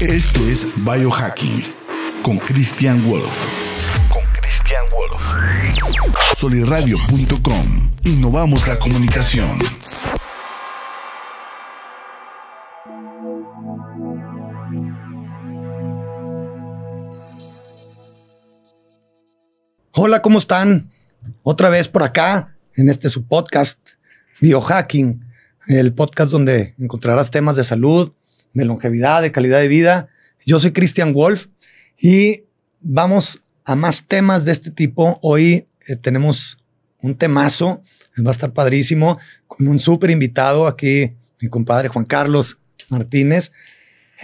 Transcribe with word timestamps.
Esto 0.00 0.40
es 0.48 0.66
Biohacking 0.76 1.62
con 2.22 2.38
Christian 2.38 3.06
Wolf. 3.06 3.44
Con 4.08 4.22
Christian 4.32 4.82
Wolf. 4.90 5.20
Soliradio.com. 6.38 7.90
Innovamos 8.04 8.66
la 8.66 8.78
comunicación. 8.78 9.58
Hola, 19.92 20.22
¿cómo 20.22 20.38
están? 20.38 20.88
Otra 21.42 21.68
vez 21.68 21.88
por 21.88 22.04
acá 22.04 22.56
en 22.74 22.88
este 22.88 23.10
su 23.10 23.26
podcast 23.26 23.78
Biohacking, 24.40 25.26
el 25.66 25.92
podcast 25.92 26.30
donde 26.30 26.74
encontrarás 26.78 27.30
temas 27.30 27.56
de 27.56 27.64
salud, 27.64 28.14
de 28.52 28.64
longevidad, 28.64 29.22
de 29.22 29.32
calidad 29.32 29.60
de 29.60 29.68
vida. 29.68 30.08
Yo 30.44 30.58
soy 30.58 30.72
Christian 30.72 31.12
Wolf 31.12 31.46
y 31.98 32.44
vamos 32.80 33.42
a 33.64 33.76
más 33.76 34.06
temas 34.06 34.44
de 34.44 34.52
este 34.52 34.70
tipo. 34.70 35.18
Hoy 35.22 35.66
eh, 35.86 35.96
tenemos 35.96 36.58
un 37.02 37.16
temazo, 37.16 37.82
va 38.24 38.30
a 38.30 38.32
estar 38.32 38.52
padrísimo, 38.52 39.18
con 39.46 39.68
un 39.68 39.78
súper 39.78 40.10
invitado 40.10 40.66
aquí, 40.66 41.12
mi 41.40 41.48
compadre 41.48 41.88
Juan 41.88 42.04
Carlos 42.04 42.58
Martínez, 42.88 43.52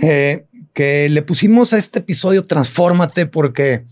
eh, 0.03 0.47
que 0.73 1.09
le 1.09 1.23
pusimos 1.23 1.73
a 1.73 1.79
este 1.79 2.01
episodio 2.01 2.45
Transfórmate 2.45 3.27
porque 3.27 3.85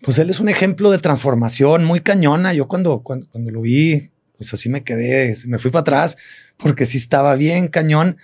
pues 0.00 0.18
él 0.18 0.30
es 0.30 0.40
un 0.40 0.48
ejemplo 0.48 0.90
de 0.90 0.98
transformación 0.98 1.84
muy 1.84 2.00
cañona. 2.00 2.52
Yo 2.52 2.66
cuando, 2.66 3.02
cuando, 3.02 3.28
cuando 3.30 3.52
lo 3.52 3.62
vi, 3.62 4.10
pues 4.36 4.52
así 4.52 4.68
me 4.68 4.82
quedé, 4.82 5.36
me 5.46 5.58
fui 5.58 5.70
para 5.70 5.82
atrás 5.82 6.16
porque 6.56 6.86
sí 6.86 6.98
estaba 6.98 7.36
bien 7.36 7.68
cañón. 7.68 8.16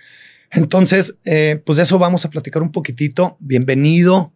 Entonces, 0.51 1.15
eh, 1.25 1.61
pues 1.65 1.77
de 1.77 1.83
eso 1.83 1.99
vamos 1.99 2.25
a 2.25 2.29
platicar 2.29 2.61
un 2.61 2.71
poquitito. 2.71 3.37
Bienvenido. 3.39 4.33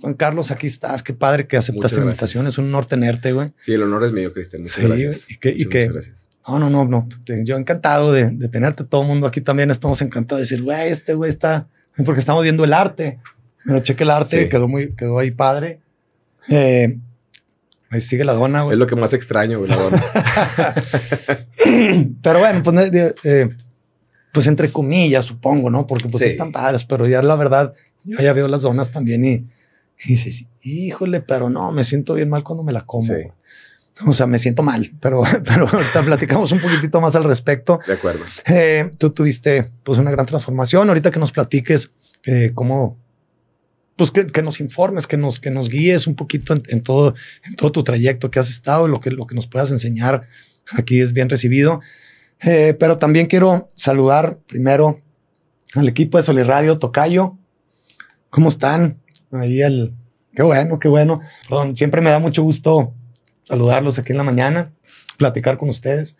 Juan 0.00 0.14
Carlos, 0.14 0.50
aquí 0.50 0.66
estás. 0.66 1.02
Qué 1.02 1.12
padre 1.12 1.46
que 1.46 1.56
aceptaste 1.56 1.98
la 1.98 2.06
invitación. 2.06 2.46
Es 2.46 2.58
un 2.58 2.66
honor 2.66 2.86
tenerte, 2.86 3.32
güey. 3.32 3.52
Sí, 3.58 3.74
el 3.74 3.82
honor 3.82 4.04
es 4.04 4.12
mío, 4.12 4.32
Cristian. 4.32 4.62
Muchas 4.62 4.84
gracias. 4.84 5.30
Y 5.30 5.36
que, 5.36 5.50
y 5.50 5.66
que 5.66 5.88
gracias. 5.88 6.28
No, 6.48 6.58
no, 6.58 6.70
no, 6.70 6.86
no. 6.86 7.06
Yo 7.44 7.56
encantado 7.56 8.12
de, 8.12 8.30
de, 8.30 8.48
tenerte. 8.48 8.84
Todo 8.84 9.02
el 9.02 9.08
mundo 9.08 9.26
aquí 9.26 9.42
también 9.42 9.70
estamos 9.70 10.00
encantados 10.00 10.38
de 10.38 10.44
decir, 10.44 10.62
güey, 10.62 10.88
este 10.88 11.12
güey 11.12 11.30
está, 11.30 11.68
porque 12.04 12.20
estamos 12.20 12.42
viendo 12.42 12.64
el 12.64 12.72
arte. 12.72 13.20
Pero 13.64 13.80
cheque 13.80 14.04
el 14.04 14.10
arte, 14.10 14.44
sí. 14.44 14.48
quedó 14.48 14.68
muy, 14.68 14.94
quedó 14.94 15.18
ahí 15.18 15.30
padre. 15.30 15.80
Eh, 16.48 16.98
ahí 17.90 18.00
sigue 18.00 18.24
la 18.24 18.32
dona, 18.32 18.62
güey. 18.62 18.74
Es 18.74 18.78
lo 18.78 18.86
que 18.86 18.96
más 18.96 19.12
extraño, 19.12 19.58
güey, 19.58 19.70
la 19.70 19.76
dona. 19.76 20.02
pero 22.22 22.38
bueno, 22.38 22.62
pues, 22.62 22.90
eh, 23.24 23.50
pues 24.32 24.46
entre 24.46 24.70
comillas, 24.70 25.26
supongo, 25.26 25.70
¿no? 25.70 25.86
Porque 25.86 26.08
pues 26.08 26.22
sí. 26.22 26.28
están 26.28 26.52
padres, 26.52 26.84
pero 26.84 27.06
ya 27.06 27.22
la 27.22 27.36
verdad, 27.36 27.74
yo 28.04 28.18
ya 28.18 28.32
veo 28.32 28.48
las 28.48 28.62
donas 28.62 28.90
también 28.90 29.24
y, 29.24 29.34
y 30.04 30.08
dices, 30.08 30.46
híjole, 30.62 31.20
pero 31.20 31.50
no, 31.50 31.72
me 31.72 31.84
siento 31.84 32.14
bien 32.14 32.28
mal 32.28 32.44
cuando 32.44 32.62
me 32.62 32.72
la 32.72 32.82
como. 32.82 33.06
Sí. 33.06 33.22
O 34.06 34.12
sea, 34.12 34.26
me 34.26 34.38
siento 34.38 34.62
mal, 34.62 34.92
pero, 35.00 35.22
pero 35.44 35.68
te 35.92 36.02
platicamos 36.02 36.52
un 36.52 36.60
poquitito 36.60 37.00
más 37.00 37.16
al 37.16 37.24
respecto. 37.24 37.80
De 37.86 37.94
acuerdo. 37.94 38.24
Eh, 38.46 38.90
tú 38.98 39.10
tuviste 39.10 39.70
pues 39.82 39.98
una 39.98 40.10
gran 40.10 40.26
transformación. 40.26 40.88
Ahorita 40.88 41.10
que 41.10 41.18
nos 41.18 41.32
platiques 41.32 41.92
eh, 42.24 42.52
cómo, 42.54 42.98
pues 43.96 44.10
que, 44.10 44.26
que, 44.26 44.42
nos 44.42 44.60
informes, 44.60 45.06
que 45.06 45.16
nos, 45.16 45.40
que 45.40 45.50
nos 45.50 45.68
guíes 45.68 46.06
un 46.06 46.14
poquito 46.14 46.54
en, 46.54 46.62
en, 46.68 46.80
todo, 46.82 47.14
en 47.44 47.56
todo 47.56 47.72
tu 47.72 47.82
trayecto 47.82 48.30
que 48.30 48.38
has 48.38 48.48
estado, 48.48 48.88
lo 48.88 49.00
que, 49.00 49.10
lo 49.10 49.26
que 49.26 49.34
nos 49.34 49.46
puedas 49.46 49.70
enseñar. 49.70 50.26
Aquí 50.72 51.00
es 51.00 51.12
bien 51.12 51.28
recibido. 51.28 51.80
Eh, 52.42 52.74
pero 52.78 52.98
también 52.98 53.26
quiero 53.26 53.68
saludar 53.74 54.38
primero 54.46 55.00
al 55.74 55.88
equipo 55.88 56.16
de 56.16 56.24
Soliradio 56.24 56.78
Tocayo. 56.78 57.36
¿Cómo 58.30 58.48
están? 58.48 59.00
Ahí 59.32 59.60
el. 59.60 59.94
Qué 60.34 60.42
bueno, 60.42 60.78
qué 60.78 60.88
bueno. 60.88 61.20
Perdón, 61.48 61.76
siempre 61.76 62.00
me 62.00 62.10
da 62.10 62.18
mucho 62.18 62.42
gusto 62.42 62.94
saludarlos 63.50 63.98
aquí 63.98 64.12
en 64.12 64.18
la 64.18 64.24
mañana, 64.24 64.72
platicar 65.16 65.56
con 65.56 65.68
ustedes. 65.68 66.16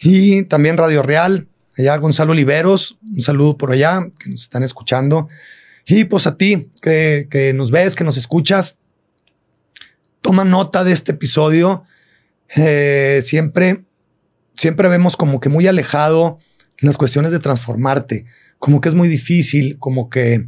Y 0.00 0.42
también 0.44 0.76
Radio 0.76 1.02
Real, 1.02 1.46
allá 1.78 1.96
Gonzalo 1.96 2.32
Oliveros, 2.32 2.98
un 3.12 3.22
saludo 3.22 3.56
por 3.56 3.70
allá, 3.70 4.08
que 4.18 4.30
nos 4.30 4.42
están 4.42 4.64
escuchando. 4.64 5.28
Y 5.86 6.04
pues 6.04 6.26
a 6.26 6.36
ti, 6.36 6.70
que, 6.82 7.52
nos 7.54 7.70
ves, 7.70 7.94
que 7.94 8.04
nos 8.04 8.16
escuchas, 8.16 8.76
toma 10.20 10.44
nota 10.44 10.82
de 10.82 10.92
este 10.92 11.12
episodio. 11.12 11.84
Eh, 12.56 13.20
siempre, 13.22 13.84
siempre 14.54 14.88
vemos 14.88 15.16
como 15.16 15.40
que 15.40 15.48
muy 15.48 15.66
alejado 15.66 16.38
las 16.78 16.96
cuestiones 16.96 17.32
de 17.32 17.38
transformarte, 17.38 18.26
como 18.58 18.80
que 18.80 18.88
es 18.88 18.94
muy 18.94 19.08
difícil, 19.08 19.78
como 19.78 20.08
que, 20.08 20.46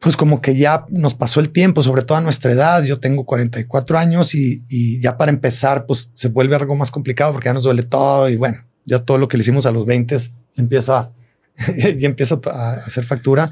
pues 0.00 0.16
como 0.16 0.40
que 0.40 0.56
ya 0.56 0.86
nos 0.88 1.14
pasó 1.14 1.40
el 1.40 1.50
tiempo, 1.50 1.82
sobre 1.82 2.02
todo 2.02 2.18
a 2.18 2.20
nuestra 2.20 2.52
edad. 2.52 2.82
Yo 2.84 3.00
tengo 3.00 3.24
44 3.24 3.98
años 3.98 4.34
y, 4.34 4.62
y 4.68 5.00
ya 5.00 5.16
para 5.16 5.30
empezar, 5.30 5.86
pues 5.86 6.10
se 6.14 6.28
vuelve 6.28 6.56
algo 6.56 6.76
más 6.76 6.90
complicado 6.90 7.32
porque 7.32 7.46
ya 7.46 7.52
nos 7.52 7.64
duele 7.64 7.82
todo 7.82 8.28
y 8.28 8.36
bueno, 8.36 8.64
ya 8.84 9.00
todo 9.00 9.18
lo 9.18 9.28
que 9.28 9.36
le 9.36 9.42
hicimos 9.42 9.66
a 9.66 9.70
los 9.70 9.86
20 9.86 10.16
empieza, 10.56 11.12
y 11.76 12.04
empieza 12.04 12.40
a 12.46 12.72
hacer 12.74 13.04
factura. 13.04 13.50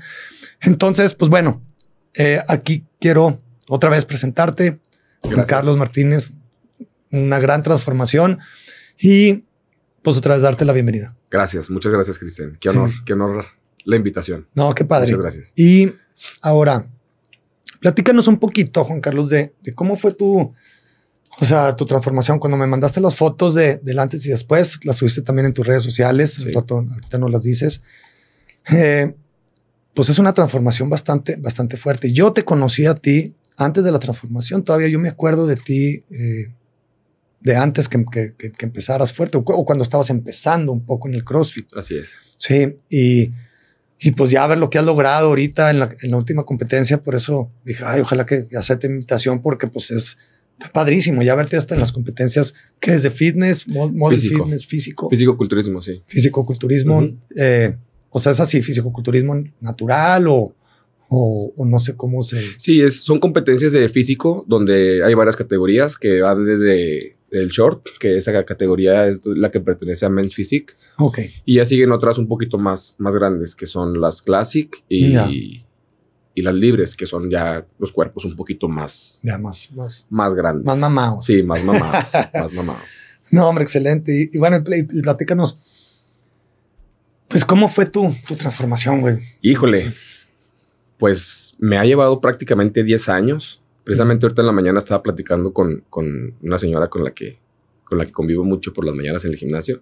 Entonces, 0.60 1.14
pues 1.14 1.30
bueno, 1.30 1.62
eh, 2.14 2.40
aquí 2.48 2.84
quiero 3.00 3.40
otra 3.68 3.90
vez 3.90 4.04
presentarte. 4.04 4.78
Carlos 5.48 5.76
Martínez, 5.76 6.32
una 7.10 7.40
gran 7.40 7.62
transformación 7.62 8.38
y 8.98 9.44
pues 10.02 10.16
otra 10.16 10.34
vez 10.34 10.42
darte 10.42 10.64
la 10.64 10.72
bienvenida. 10.72 11.16
Gracias, 11.30 11.70
muchas 11.70 11.92
gracias, 11.92 12.18
Cristian. 12.18 12.56
Qué 12.60 12.68
honor, 12.68 12.90
sí. 12.90 12.98
qué 13.04 13.12
honor 13.14 13.44
la 13.84 13.96
invitación. 13.96 14.46
No, 14.54 14.74
qué 14.74 14.84
padre. 14.84 15.08
Muchas 15.08 15.20
gracias. 15.20 15.52
Y 15.56 15.92
ahora, 16.40 16.86
platícanos 17.80 18.28
un 18.28 18.38
poquito, 18.38 18.84
Juan 18.84 19.00
Carlos, 19.00 19.30
de, 19.30 19.54
de 19.62 19.74
cómo 19.74 19.96
fue 19.96 20.12
tu, 20.12 20.52
o 21.38 21.44
sea, 21.44 21.76
tu 21.76 21.84
transformación. 21.84 22.38
Cuando 22.38 22.56
me 22.56 22.66
mandaste 22.66 23.00
las 23.00 23.16
fotos 23.16 23.54
de, 23.54 23.78
del 23.78 23.98
antes 23.98 24.24
y 24.26 24.30
después, 24.30 24.78
las 24.84 24.96
subiste 24.96 25.22
también 25.22 25.46
en 25.46 25.52
tus 25.52 25.66
redes 25.66 25.82
sociales. 25.82 26.34
Sí. 26.34 26.52
Rato, 26.52 26.76
ahorita 26.78 27.18
no 27.18 27.28
las 27.28 27.42
dices. 27.42 27.82
Eh, 28.72 29.14
pues 29.94 30.08
es 30.08 30.18
una 30.18 30.34
transformación 30.34 30.90
bastante, 30.90 31.36
bastante 31.36 31.76
fuerte. 31.76 32.12
Yo 32.12 32.32
te 32.32 32.44
conocí 32.44 32.86
a 32.86 32.94
ti 32.94 33.34
antes 33.56 33.84
de 33.84 33.92
la 33.92 33.98
transformación. 33.98 34.64
Todavía 34.64 34.88
yo 34.88 34.98
me 34.98 35.08
acuerdo 35.08 35.46
de 35.46 35.56
ti 35.56 36.04
eh, 36.10 36.52
de 37.46 37.54
antes 37.54 37.88
que, 37.88 38.04
que, 38.10 38.34
que, 38.34 38.66
empezaras 38.66 39.12
fuerte 39.12 39.36
o, 39.36 39.40
o, 39.40 39.64
cuando 39.64 39.84
estabas 39.84 40.10
empezando 40.10 40.72
un 40.72 40.84
poco 40.84 41.06
en 41.06 41.14
el 41.14 41.22
CrossFit. 41.22 41.68
Así 41.76 41.96
es. 41.96 42.14
Sí. 42.38 42.74
Y, 42.90 43.30
y 44.00 44.10
pues 44.16 44.32
ya 44.32 44.44
ver 44.48 44.58
lo 44.58 44.68
que 44.68 44.78
has 44.78 44.84
logrado 44.84 45.28
ahorita 45.28 45.70
en 45.70 45.78
la, 45.78 45.88
en 46.02 46.10
la 46.10 46.16
última 46.16 46.42
competencia. 46.42 47.00
Por 47.00 47.14
eso 47.14 47.52
dije, 47.64 47.84
ay, 47.86 48.00
ojalá 48.00 48.26
que 48.26 48.48
acepte 48.58 48.88
mi 48.88 48.96
invitación 48.96 49.42
porque 49.42 49.68
pues 49.68 49.92
es 49.92 50.18
padrísimo 50.72 51.22
ya 51.22 51.36
verte 51.36 51.56
hasta 51.56 51.74
en 51.74 51.80
las 51.80 51.92
competencias 51.92 52.52
que 52.80 52.94
es 52.94 53.04
de 53.04 53.12
fitness, 53.12 53.68
model 53.68 54.18
físico. 54.18 54.42
fitness, 54.42 54.66
físico. 54.66 55.08
Físico-culturismo, 55.08 55.80
sí. 55.80 56.02
Físico-culturismo. 56.04 56.98
Uh 56.98 57.02
-huh. 57.02 57.18
eh, 57.36 57.76
o 58.10 58.18
sea, 58.18 58.32
es 58.32 58.40
así, 58.40 58.60
físico-culturismo 58.60 59.40
natural 59.60 60.26
o, 60.26 60.52
o, 61.08 61.52
o, 61.56 61.64
no 61.64 61.78
sé 61.78 61.94
cómo 61.94 62.24
se... 62.24 62.40
Sí, 62.58 62.80
es, 62.80 63.04
son 63.04 63.20
competencias 63.20 63.70
de 63.70 63.88
físico 63.88 64.44
donde 64.48 65.04
hay 65.04 65.14
varias 65.14 65.36
categorías 65.36 65.96
que 65.96 66.22
van 66.22 66.44
desde 66.44 67.15
el 67.30 67.48
short, 67.48 67.86
que 67.98 68.16
esa 68.16 68.44
categoría 68.44 69.06
es 69.06 69.20
la 69.24 69.50
que 69.50 69.60
pertenece 69.60 70.06
a 70.06 70.08
Men's 70.08 70.34
Physique. 70.34 70.74
Ok. 70.98 71.18
Y 71.44 71.56
ya 71.56 71.64
siguen 71.64 71.92
otras 71.92 72.18
un 72.18 72.28
poquito 72.28 72.58
más, 72.58 72.94
más 72.98 73.14
grandes, 73.14 73.54
que 73.54 73.66
son 73.66 74.00
las 74.00 74.22
Classic 74.22 74.74
y, 74.88 75.10
yeah. 75.10 75.28
y, 75.28 75.66
y, 76.34 76.42
las 76.42 76.54
libres, 76.54 76.94
que 76.94 77.06
son 77.06 77.30
ya 77.30 77.66
los 77.78 77.92
cuerpos 77.92 78.24
un 78.24 78.36
poquito 78.36 78.68
más... 78.68 79.20
Ya, 79.22 79.38
más... 79.38 79.70
Más, 79.72 80.06
más 80.10 80.34
grandes. 80.34 80.64
Más 80.64 80.78
mamados. 80.78 81.24
Sí, 81.24 81.42
más 81.42 81.64
mamados. 81.64 82.10
más 82.34 82.52
mamados. 82.52 82.82
No, 83.28 83.48
hombre, 83.48 83.64
excelente. 83.64 84.12
Y, 84.12 84.36
y 84.36 84.38
bueno, 84.38 84.62
y, 84.64 85.02
platícanos... 85.02 85.58
Pues, 87.26 87.44
¿cómo 87.44 87.66
fue 87.66 87.86
tu, 87.86 88.14
tu 88.28 88.36
transformación, 88.36 89.00
güey? 89.00 89.18
Híjole, 89.42 89.92
pues 90.96 91.54
me 91.58 91.76
ha 91.76 91.84
llevado 91.84 92.20
prácticamente 92.20 92.84
10 92.84 93.08
años. 93.08 93.60
Precisamente 93.86 94.26
ahorita 94.26 94.42
en 94.42 94.46
la 94.46 94.52
mañana 94.52 94.78
estaba 94.78 95.00
platicando 95.00 95.52
con, 95.52 95.84
con, 95.88 96.34
una 96.42 96.58
señora 96.58 96.88
con 96.88 97.04
la, 97.04 97.12
que, 97.12 97.38
con 97.84 97.98
la 97.98 98.04
que 98.04 98.10
convivo 98.10 98.42
mucho 98.42 98.72
por 98.72 98.84
las 98.84 98.92
mañanas 98.96 99.24
en 99.24 99.30
el 99.30 99.36
gimnasio. 99.36 99.80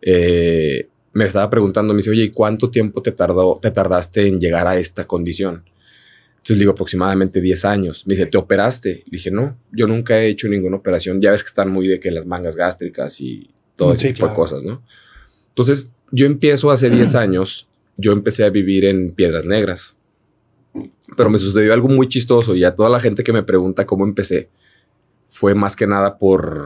Eh, 0.00 0.88
me 1.12 1.24
estaba 1.24 1.50
preguntando, 1.50 1.94
me 1.94 1.96
dice, 1.96 2.10
oye, 2.10 2.22
¿y 2.22 2.30
cuánto 2.30 2.70
tiempo 2.70 3.02
te, 3.02 3.10
tardó, 3.10 3.58
te 3.60 3.72
tardaste 3.72 4.28
en 4.28 4.38
llegar 4.38 4.68
a 4.68 4.78
esta 4.78 5.04
condición? 5.04 5.64
Entonces 6.36 6.60
digo, 6.60 6.70
aproximadamente 6.70 7.40
10 7.40 7.64
años. 7.64 8.06
Me 8.06 8.12
dice, 8.12 8.26
¿te 8.26 8.38
operaste? 8.38 9.02
Le 9.06 9.16
dije, 9.16 9.32
no, 9.32 9.58
yo 9.72 9.88
nunca 9.88 10.22
he 10.22 10.28
hecho 10.28 10.46
ninguna 10.46 10.76
operación. 10.76 11.20
Ya 11.20 11.32
ves 11.32 11.42
que 11.42 11.48
están 11.48 11.70
muy 11.70 11.88
de 11.88 11.98
que 11.98 12.12
las 12.12 12.24
mangas 12.24 12.54
gástricas 12.54 13.20
y 13.20 13.50
todo 13.74 13.94
ese 13.94 14.06
sí, 14.06 14.14
tipo 14.14 14.26
claro. 14.26 14.30
de 14.30 14.36
cosas, 14.36 14.62
¿no? 14.62 14.80
Entonces, 15.48 15.90
yo 16.12 16.26
empiezo 16.26 16.70
hace 16.70 16.88
10 16.88 17.14
años, 17.16 17.68
yo 17.96 18.12
empecé 18.12 18.44
a 18.44 18.50
vivir 18.50 18.84
en 18.84 19.10
Piedras 19.10 19.44
Negras. 19.44 19.96
Pero 21.16 21.28
me 21.30 21.38
sucedió 21.38 21.72
algo 21.72 21.88
muy 21.88 22.08
chistoso 22.08 22.54
y 22.54 22.64
a 22.64 22.74
toda 22.74 22.88
la 22.88 23.00
gente 23.00 23.22
que 23.24 23.32
me 23.32 23.42
pregunta 23.42 23.86
cómo 23.86 24.04
empecé, 24.04 24.48
fue 25.26 25.54
más 25.54 25.76
que 25.76 25.86
nada 25.86 26.18
por... 26.18 26.64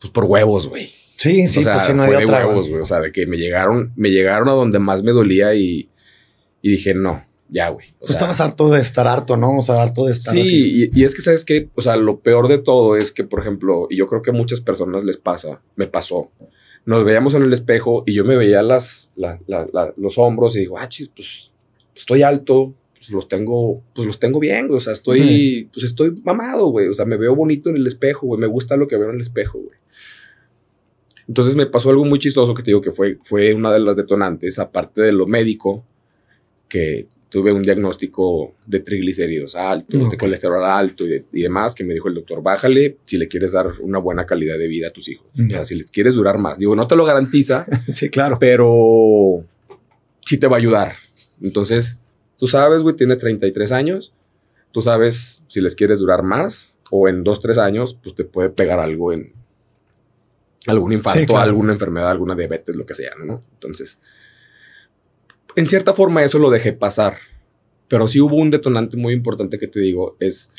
Pues 0.00 0.10
por 0.12 0.24
huevos, 0.24 0.68
güey. 0.68 0.86
Sí, 1.16 1.42
Sí, 1.42 1.48
sí, 1.48 1.60
o 1.60 1.62
sea, 1.62 1.74
pues 1.74 1.86
sí, 1.86 1.92
no 1.94 2.04
fue 2.04 2.16
hay 2.16 2.20
de 2.20 2.26
otra. 2.26 2.46
huevos, 2.46 2.68
güey. 2.68 2.82
O 2.82 2.86
sea, 2.86 3.00
de 3.00 3.12
que 3.12 3.26
me 3.26 3.36
llegaron, 3.36 3.92
me 3.96 4.10
llegaron 4.10 4.48
a 4.48 4.52
donde 4.52 4.78
más 4.78 5.02
me 5.02 5.12
dolía 5.12 5.54
y, 5.54 5.88
y 6.60 6.70
dije, 6.70 6.92
no, 6.92 7.24
ya, 7.48 7.68
güey. 7.70 7.92
Tú 8.00 8.08
sea, 8.08 8.16
estabas 8.16 8.40
harto 8.40 8.68
de 8.70 8.80
estar 8.80 9.06
harto, 9.06 9.36
¿no? 9.36 9.58
O 9.58 9.62
sea, 9.62 9.80
harto 9.82 10.04
de 10.06 10.12
estar 10.12 10.34
así. 10.34 10.44
Sí, 10.44 10.90
y, 10.92 11.00
y 11.00 11.04
es 11.04 11.14
que 11.14 11.22
sabes 11.22 11.44
que, 11.44 11.70
o 11.74 11.80
sea, 11.80 11.96
lo 11.96 12.20
peor 12.20 12.48
de 12.48 12.58
todo 12.58 12.96
es 12.96 13.12
que, 13.12 13.24
por 13.24 13.40
ejemplo, 13.40 13.86
y 13.88 13.96
yo 13.96 14.06
creo 14.06 14.20
que 14.22 14.30
a 14.30 14.34
muchas 14.34 14.60
personas 14.60 15.04
les 15.04 15.16
pasa, 15.16 15.62
me 15.76 15.86
pasó. 15.86 16.30
Nos 16.84 17.04
veíamos 17.04 17.32
en 17.34 17.42
el 17.44 17.52
espejo 17.54 18.02
y 18.06 18.12
yo 18.12 18.24
me 18.24 18.36
veía 18.36 18.62
las, 18.62 19.10
la- 19.16 19.40
la- 19.46 19.66
la- 19.72 19.94
los 19.96 20.18
hombros 20.18 20.54
y 20.56 20.60
digo, 20.60 20.78
ah, 20.78 20.88
chis, 20.88 21.08
pues 21.08 21.52
estoy 21.94 22.22
alto, 22.22 22.74
pues 22.94 23.10
los 23.10 23.28
tengo, 23.28 23.82
pues 23.94 24.06
los 24.06 24.18
tengo 24.18 24.40
bien, 24.40 24.66
güey. 24.68 24.78
O 24.78 24.80
sea, 24.80 24.92
estoy, 24.92 25.68
pues 25.72 25.84
estoy 25.84 26.14
mamado, 26.24 26.68
güey. 26.68 26.88
O 26.88 26.94
sea, 26.94 27.04
me 27.04 27.16
veo 27.16 27.34
bonito 27.36 27.70
en 27.70 27.76
el 27.76 27.86
espejo, 27.86 28.26
güey. 28.26 28.40
Me 28.40 28.46
gusta 28.46 28.76
lo 28.76 28.88
que 28.88 28.96
veo 28.96 29.10
en 29.10 29.16
el 29.16 29.20
espejo, 29.20 29.58
güey. 29.58 29.78
Entonces 31.26 31.56
me 31.56 31.66
pasó 31.66 31.90
algo 31.90 32.04
muy 32.04 32.18
chistoso 32.18 32.52
que 32.54 32.62
te 32.62 32.70
digo 32.70 32.80
que 32.82 32.92
fue, 32.92 33.18
fue 33.22 33.54
una 33.54 33.72
de 33.72 33.80
las 33.80 33.96
detonantes, 33.96 34.58
aparte 34.58 35.00
de 35.02 35.12
lo 35.12 35.26
médico, 35.26 35.84
que 36.68 37.06
tuve 37.30 37.50
un 37.52 37.62
diagnóstico 37.62 38.50
de 38.66 38.80
triglicéridos 38.80 39.56
altos, 39.56 40.10
de 40.10 40.16
colesterol 40.18 40.62
alto 40.62 41.04
y, 41.04 41.08
de- 41.08 41.24
y 41.32 41.42
demás, 41.42 41.74
que 41.74 41.82
me 41.82 41.94
dijo 41.94 42.08
el 42.08 42.14
doctor, 42.14 42.42
bájale 42.42 42.98
si 43.06 43.16
le 43.16 43.26
quieres 43.26 43.52
dar 43.52 43.72
una 43.80 43.98
buena 43.98 44.24
calidad 44.26 44.58
de 44.58 44.68
vida 44.68 44.88
a 44.88 44.90
tus 44.92 45.08
hijos. 45.08 45.26
O 45.34 45.42
Ya. 45.42 45.56
sea, 45.56 45.64
si 45.64 45.74
les 45.76 45.90
quieres 45.90 46.14
durar 46.14 46.38
más. 46.40 46.58
Digo, 46.58 46.76
no 46.76 46.86
te 46.86 46.94
lo 46.94 47.04
garantiza, 47.04 47.66
Sí, 47.88 48.08
claro. 48.10 48.36
pero 48.38 49.44
sí 50.20 50.36
te 50.38 50.46
va 50.46 50.56
a 50.56 50.58
ayudar. 50.58 50.92
Entonces, 51.40 51.98
tú 52.38 52.46
sabes, 52.46 52.82
güey, 52.82 52.96
tienes 52.96 53.18
33 53.18 53.72
años, 53.72 54.12
tú 54.72 54.80
sabes 54.80 55.44
si 55.48 55.60
les 55.60 55.74
quieres 55.74 55.98
durar 55.98 56.22
más 56.22 56.76
o 56.90 57.08
en 57.08 57.24
2, 57.24 57.40
3 57.40 57.58
años, 57.58 57.98
pues 58.02 58.14
te 58.14 58.24
puede 58.24 58.50
pegar 58.50 58.78
algo 58.80 59.12
en 59.12 59.32
algún 60.66 60.92
infarto, 60.92 61.26
claro. 61.26 61.42
alguna 61.42 61.72
enfermedad, 61.72 62.10
alguna 62.10 62.34
diabetes, 62.34 62.74
lo 62.74 62.86
que 62.86 62.94
sea, 62.94 63.12
¿no? 63.24 63.42
Entonces, 63.52 63.98
en 65.56 65.66
cierta 65.66 65.92
forma 65.92 66.24
eso 66.24 66.38
lo 66.38 66.50
dejé 66.50 66.72
pasar, 66.72 67.16
pero 67.88 68.08
sí 68.08 68.20
hubo 68.20 68.36
un 68.36 68.50
detonante 68.50 68.96
muy 68.96 69.12
importante 69.12 69.58
que 69.58 69.68
te 69.68 69.80
digo, 69.80 70.16
es, 70.20 70.50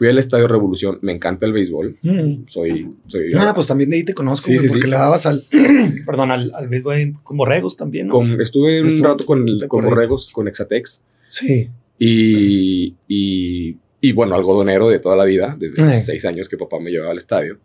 fui 0.00 0.08
al 0.08 0.16
Estadio 0.16 0.48
Revolución, 0.48 0.98
me 1.02 1.12
encanta 1.12 1.44
el 1.44 1.52
béisbol, 1.52 1.98
Mm. 2.00 2.44
soy... 2.46 2.88
soy 3.06 3.24
Ah, 3.36 3.52
pues 3.54 3.66
también 3.66 3.90
de 3.90 3.96
ahí 3.96 4.02
te 4.04 4.14
conozco, 4.14 4.46
Sí, 4.46 4.54
güey, 4.54 4.60
sí, 4.66 4.68
porque 4.68 4.86
sí. 4.86 4.90
le 4.90 4.96
dabas 4.96 5.26
al, 5.26 5.42
perdón, 6.06 6.30
al, 6.30 6.50
al 6.54 6.68
béisbol 6.68 7.16
con 7.22 7.36
borregos 7.36 7.76
también, 7.76 8.06
¿no? 8.06 8.14
con- 8.14 8.40
estuve 8.40 8.80
un 8.80 8.96
rato 8.96 9.26
con, 9.26 9.46
el- 9.46 9.68
con. 9.68 9.84
Borregos, 9.84 10.30
con 10.30 10.48
Exatex, 10.48 11.02
Sí. 11.28 11.68
Y, 11.98 12.94
y, 13.08 13.76
y, 14.00 14.12
bueno, 14.12 14.34
algodonero 14.34 14.88
de 14.88 15.00
toda 15.00 15.16
la 15.16 15.26
vida, 15.26 15.54
desde 15.60 15.82
Eh. 15.82 15.86
los 15.96 16.04
seis 16.06 16.24
años 16.24 16.48
que 16.48 16.56
papá 16.56 16.80
me 16.80 16.90
llevaba 16.90 17.12
al 17.12 17.18
estadio. 17.18 17.58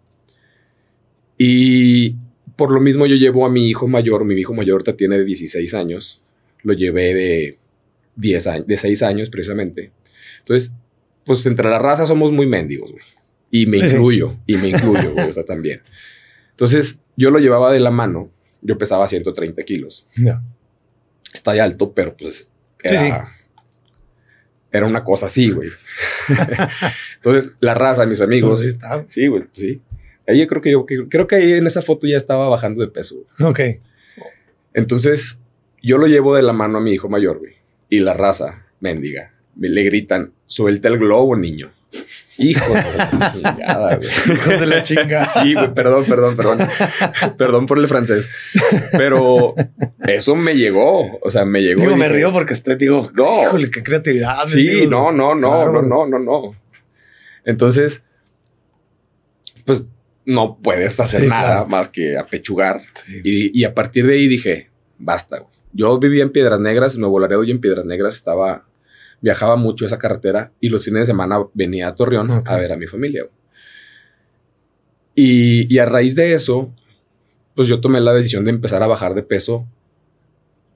Y 1.37 2.15
por 2.57 2.71
lo 2.71 2.79
mismo 2.81 3.05
yo 3.05 3.15
llevo 3.15 3.45
a 3.45 3.49
mi 3.49 3.67
hijo 3.69 3.87
mayor, 3.87 4.25
mi 4.25 4.35
hijo 4.35 4.53
mayor 4.53 4.73
ahorita 4.75 4.97
tiene 4.97 5.23
16 5.23 5.73
años, 5.73 6.21
lo 6.63 6.73
llevé 6.73 7.13
de 7.13 7.59
10 8.17 8.47
años, 8.47 8.67
de 8.67 8.77
6 8.77 9.03
años 9.03 9.29
precisamente. 9.29 9.91
Entonces, 10.39 10.71
pues 11.25 11.45
entre 11.45 11.69
la 11.69 11.79
raza 11.79 12.05
somos 12.05 12.31
muy 12.31 12.45
mendigos, 12.45 12.91
güey. 12.91 13.03
Y 13.51 13.65
me 13.67 13.77
Sí, 13.79 13.89
sí. 13.89 13.95
incluyo, 13.95 14.35
y 14.45 14.57
me 14.57 14.69
incluyo, 14.69 15.11
güey, 15.13 15.29
o 15.29 15.33
sea, 15.33 15.43
también. 15.45 15.81
Entonces, 16.51 16.97
yo 17.15 17.31
lo 17.31 17.39
llevaba 17.39 17.71
de 17.71 17.79
la 17.79 17.91
mano, 17.91 18.29
yo 18.61 18.77
pesaba 18.77 19.07
130 19.07 19.63
kilos 19.63 20.05
Ya. 20.17 20.41
está 21.33 21.51
alto, 21.63 21.93
pero 21.93 22.15
pues 22.17 22.47
Sí, 22.83 22.93
era, 22.95 23.27
era 24.71 24.85
una 24.85 25.03
cosa 25.03 25.25
así, 25.27 25.49
güey. 25.51 25.69
Entonces, 27.15 27.51
la 27.59 27.73
raza, 27.73 28.05
mis 28.05 28.21
amigos. 28.21 28.63
Está- 28.63 29.05
Sí, 29.07 29.27
güey, 29.27 29.43
sí. 29.53 29.81
Ahí 30.27 30.39
yo 30.39 30.47
creo 30.47 30.61
que 30.61 30.71
yo 30.71 30.85
creo 31.09 31.27
que 31.27 31.35
ahí 31.35 31.53
en 31.53 31.67
esa 31.67 31.81
foto 31.81 32.07
ya 32.07 32.17
estaba 32.17 32.49
bajando 32.49 32.81
de 32.81 32.87
peso. 32.89 33.15
güey. 33.39 33.49
Ok. 33.51 33.59
Entonces, 34.73 35.37
yo 35.81 35.97
lo 35.97 36.07
llevo 36.07 36.35
de 36.35 36.41
la 36.41 36.51
mano 36.53 36.79
a 36.79 36.81
mi 36.81 36.91
hijo 36.93 37.07
mayor, 37.09 37.37
güey. 37.39 37.53
Y 37.89 37.99
la 37.99 38.13
raza, 38.13 38.65
mendiga, 38.79 39.33
me- 39.55 39.69
le 39.69 39.83
gritan, 39.83 40.33
suelta 40.45 40.87
el 40.89 40.97
globo, 40.99 41.35
niño. 41.35 41.71
Hijo 42.37 42.73
de 42.73 42.83
la 42.97 43.31
chingada, 43.33 43.95
güey. 43.95 44.09
Hijos 44.09 44.59
de 44.59 44.65
la 44.65 44.83
chingada. 44.83 45.25
Sí, 45.27 45.53
güey, 45.53 45.73
perdón, 45.73 46.03
perdón, 46.05 46.35
perdón. 46.35 46.57
perdón 47.37 47.65
por 47.65 47.79
el 47.79 47.87
francés. 47.87 48.29
Pero 48.91 49.55
eso 50.05 50.35
me 50.35 50.55
llegó. 50.55 51.17
O 51.21 51.29
sea, 51.29 51.45
me 51.45 51.61
llegó. 51.61 51.79
Digo, 51.81 51.93
y 51.93 51.95
me 51.95 52.05
dije, 52.07 52.17
río 52.17 52.33
porque 52.33 52.53
estoy, 52.53 52.75
digo, 52.75 53.09
No. 53.15 53.43
híjole, 53.43 53.71
qué 53.71 53.81
creatividad. 53.83 54.43
Sí, 54.45 54.67
digo, 54.67 54.91
no, 54.91 55.11
no, 55.13 55.33
no, 55.35 55.49
claro, 55.49 55.81
no, 55.81 56.05
no, 56.05 56.07
no, 56.07 56.19
no. 56.19 56.55
Entonces, 57.45 58.03
pues 59.63 59.85
no 60.25 60.57
puedes 60.61 60.99
hacer 60.99 61.21
Sí, 61.21 61.27
nada 61.27 61.53
claro. 61.53 61.67
más 61.67 61.89
que 61.89 62.17
apechugar. 62.17 62.81
Sí. 62.93 63.21
Y, 63.23 63.59
y 63.59 63.63
a 63.63 63.73
partir 63.73 64.05
de 64.07 64.15
ahí 64.15 64.27
dije, 64.27 64.69
basta. 64.97 65.37
güey. 65.39 65.51
Yo 65.71 65.97
vivía 65.99 66.23
en 66.23 66.31
Piedras 66.31 66.59
Negras, 66.59 66.95
en 66.95 67.01
Nuevo 67.01 67.19
Laredo 67.19 67.43
y 67.43 67.51
en 67.51 67.59
Piedras 67.59 67.85
Negras 67.85 68.15
estaba, 68.15 68.65
viajaba 69.25 69.55
mucho 69.55 69.87
esa 69.87 69.97
carretera 69.97 70.51
y 70.61 70.69
los 70.69 70.83
fines 70.85 70.99
de 71.01 71.05
semana 71.07 71.39
venía 71.55 71.87
a 71.87 71.95
Torreón 71.95 72.43
a 72.45 72.55
ver 72.57 72.71
a 72.71 72.77
mi 72.77 72.85
familia. 72.85 73.23
Y, 75.15 75.73
y 75.73 75.79
a 75.79 75.85
raíz 75.85 76.13
de 76.15 76.33
eso, 76.33 76.71
pues 77.55 77.67
yo 77.67 77.81
tomé 77.81 77.99
la 78.01 78.13
decisión 78.13 78.45
de 78.45 78.51
empezar 78.51 78.83
a 78.83 78.87
bajar 78.87 79.15
de 79.15 79.23
peso, 79.23 79.67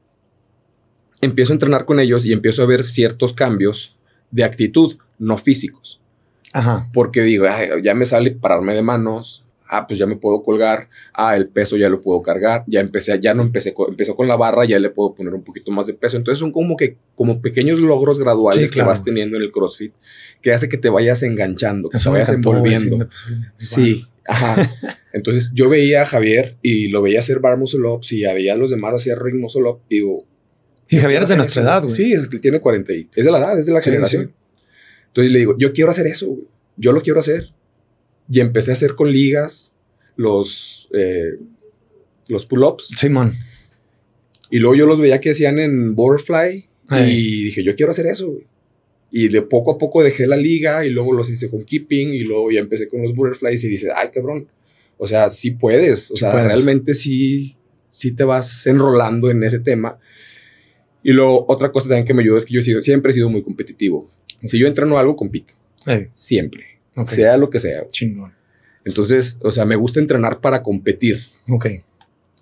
empiezo 1.20 1.52
a 1.52 1.54
entrenar 1.54 1.84
con 1.84 2.00
ellos 2.00 2.24
y 2.26 2.32
empiezo 2.32 2.62
a 2.62 2.66
ver 2.66 2.84
ciertos 2.84 3.32
cambios 3.32 3.96
de 4.30 4.44
actitud, 4.44 4.96
no 5.18 5.36
físicos 5.36 6.00
Ajá. 6.52 6.86
porque 6.92 7.22
digo, 7.22 7.46
"Ay, 7.48 7.68
ya 7.82 7.94
me 7.94 8.06
sale 8.06 8.32
pararme 8.32 8.74
de 8.74 8.82
manos, 8.82 9.43
Ah, 9.68 9.86
pues 9.86 9.98
ya 9.98 10.06
me 10.06 10.16
puedo 10.16 10.42
colgar. 10.42 10.88
Ah, 11.14 11.36
el 11.36 11.48
peso 11.48 11.76
ya 11.76 11.88
lo 11.88 12.02
puedo 12.02 12.20
cargar. 12.22 12.64
Ya 12.66 12.80
empecé, 12.80 13.18
ya 13.20 13.32
no 13.34 13.42
empecé, 13.42 13.74
empezó 13.88 14.14
con 14.14 14.28
la 14.28 14.36
barra, 14.36 14.64
ya 14.66 14.78
le 14.78 14.90
puedo 14.90 15.14
poner 15.14 15.32
un 15.34 15.42
poquito 15.42 15.70
más 15.72 15.86
de 15.86 15.94
peso. 15.94 16.16
Entonces 16.16 16.38
son 16.38 16.52
como 16.52 16.76
que, 16.76 16.96
como 17.14 17.40
pequeños 17.40 17.80
logros 17.80 18.18
graduales 18.20 18.68
Sí, 18.68 18.74
claro. 18.74 18.88
que 18.88 18.90
vas 18.90 19.04
teniendo 19.04 19.36
en 19.36 19.42
el 19.42 19.50
CrossFit, 19.50 19.92
que 20.42 20.52
hace 20.52 20.68
que 20.68 20.76
te 20.76 20.90
vayas 20.90 21.22
enganchando, 21.22 21.88
que 21.88 21.96
Eso 21.96 22.10
te 22.10 22.12
vayas 22.14 22.30
envolviendo. 22.30 23.08
Sí, 23.56 24.06
ajá. 24.26 24.70
Entonces 25.12 25.50
yo 25.54 25.68
veía 25.68 26.02
a 26.02 26.06
Javier 26.06 26.56
y 26.60 26.88
lo 26.88 27.00
veía 27.02 27.20
hacer 27.20 27.38
bar 27.40 27.56
muscle 27.56 27.86
ups 27.88 28.12
y 28.12 28.22
veía 28.22 28.52
a 28.54 28.56
los 28.56 28.70
demás 28.70 28.94
hacer 28.94 29.18
ring 29.22 29.40
muscle 29.40 29.62
up 29.62 29.78
y 29.88 29.94
digo, 29.96 30.24
Y 30.90 30.96
Javier 30.98 31.22
es 31.22 31.28
de 31.30 31.36
nuestra 31.36 31.62
edad, 31.62 31.82
güey. 31.82 31.94
Sí, 31.94 32.12
es, 32.12 32.28
tiene 32.40 32.60
40 32.60 32.92
y 32.92 33.08
es 33.14 33.24
de 33.24 33.30
la 33.32 33.38
edad, 33.38 33.58
es 33.58 33.66
de 33.66 33.72
la 33.72 33.80
Sí, 33.80 33.90
generación. 33.90 34.26
sí. 34.26 34.34
Entonces 35.06 35.32
le 35.32 35.38
digo, 35.38 35.56
yo 35.58 35.72
quiero 35.72 35.90
hacer 35.90 36.06
eso, 36.06 36.26
güey. 36.26 36.44
Yo 36.76 36.92
lo 36.92 37.00
quiero 37.00 37.20
hacer. 37.20 37.48
Y 38.30 38.40
empecé 38.40 38.70
a 38.70 38.74
hacer 38.74 38.94
con 38.94 39.12
ligas 39.12 39.72
los, 40.16 40.88
eh, 40.92 41.38
los 42.28 42.46
pull-ups. 42.46 42.88
Simón. 42.96 43.32
Y 44.50 44.58
luego 44.58 44.74
yo 44.76 44.86
los 44.86 45.00
veía 45.00 45.20
que 45.20 45.30
hacían 45.30 45.58
en 45.58 45.94
Butterfly. 45.94 46.68
Ey. 46.90 47.10
Y 47.10 47.44
dije, 47.44 47.62
yo 47.62 47.74
quiero 47.74 47.92
hacer 47.92 48.06
eso, 48.06 48.30
güey. 48.30 48.46
Y 49.16 49.28
de 49.28 49.42
poco 49.42 49.70
a 49.70 49.78
poco 49.78 50.02
dejé 50.02 50.26
la 50.26 50.36
liga 50.36 50.84
y 50.84 50.90
luego 50.90 51.12
los 51.12 51.30
hice 51.30 51.48
con 51.48 51.64
keeping 51.64 52.12
y 52.14 52.20
luego 52.20 52.50
ya 52.50 52.58
empecé 52.58 52.88
con 52.88 53.00
los 53.00 53.14
butterflies 53.14 53.62
y 53.62 53.68
dices, 53.68 53.92
ay, 53.94 54.08
cabrón. 54.12 54.48
O 54.98 55.06
sea, 55.06 55.30
sí 55.30 55.52
puedes. 55.52 56.10
O 56.10 56.16
sea, 56.16 56.32
puedes. 56.32 56.48
realmente 56.48 56.94
sí, 56.94 57.56
sí 57.88 58.10
te 58.10 58.24
vas 58.24 58.66
enrolando 58.66 59.30
en 59.30 59.44
ese 59.44 59.60
tema. 59.60 60.00
Y 61.04 61.12
luego 61.12 61.44
otra 61.48 61.70
cosa 61.70 61.88
también 61.88 62.06
que 62.06 62.12
me 62.12 62.22
ayudó 62.22 62.38
es 62.38 62.44
que 62.44 62.54
yo 62.54 62.62
siempre 62.82 63.10
he 63.10 63.14
sido 63.14 63.28
muy 63.28 63.42
competitivo. 63.42 64.10
Si 64.42 64.58
yo 64.58 64.66
entreno 64.66 64.98
algo, 64.98 65.14
compito. 65.14 65.54
Ey, 65.86 66.08
Siempre. 66.12 66.73
Sea 67.06 67.36
lo 67.36 67.50
que 67.50 67.58
sea. 67.58 67.88
Chingón. 67.90 68.34
Entonces, 68.84 69.36
o 69.40 69.50
sea, 69.50 69.64
me 69.64 69.76
gusta 69.76 70.00
entrenar 70.00 70.40
para 70.40 70.62
competir. 70.62 71.22
Ok. 71.48 71.66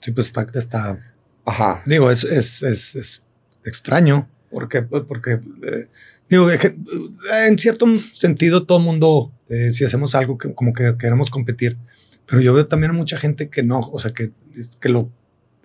Sí, 0.01 0.11
pues 0.11 0.27
está, 0.27 0.47
está 0.55 0.99
Ajá. 1.45 1.83
digo, 1.87 2.11
es, 2.11 2.25
es, 2.25 2.63
es, 2.63 2.95
es 2.97 3.23
extraño 3.65 4.29
porque, 4.51 4.83
porque 4.83 5.33
eh, 5.33 5.89
digo, 6.29 6.51
eh, 6.51 6.77
en 7.47 7.59
cierto 7.59 7.87
sentido 8.15 8.65
todo 8.67 8.81
mundo, 8.81 9.33
eh, 9.49 9.73
si 9.73 9.85
hacemos 9.85 10.15
algo 10.15 10.37
que 10.39 10.53
como 10.55 10.73
que 10.73 10.97
queremos 10.99 11.31
competir, 11.31 11.79
pero 12.27 12.41
yo 12.41 12.53
veo 12.53 12.67
también 12.67 12.91
a 12.91 12.95
mucha 12.95 13.17
gente 13.17 13.49
que 13.49 13.63
no, 13.63 13.79
o 13.79 13.99
sea, 14.01 14.13
que, 14.13 14.33
que 14.81 14.89
lo 14.89 15.11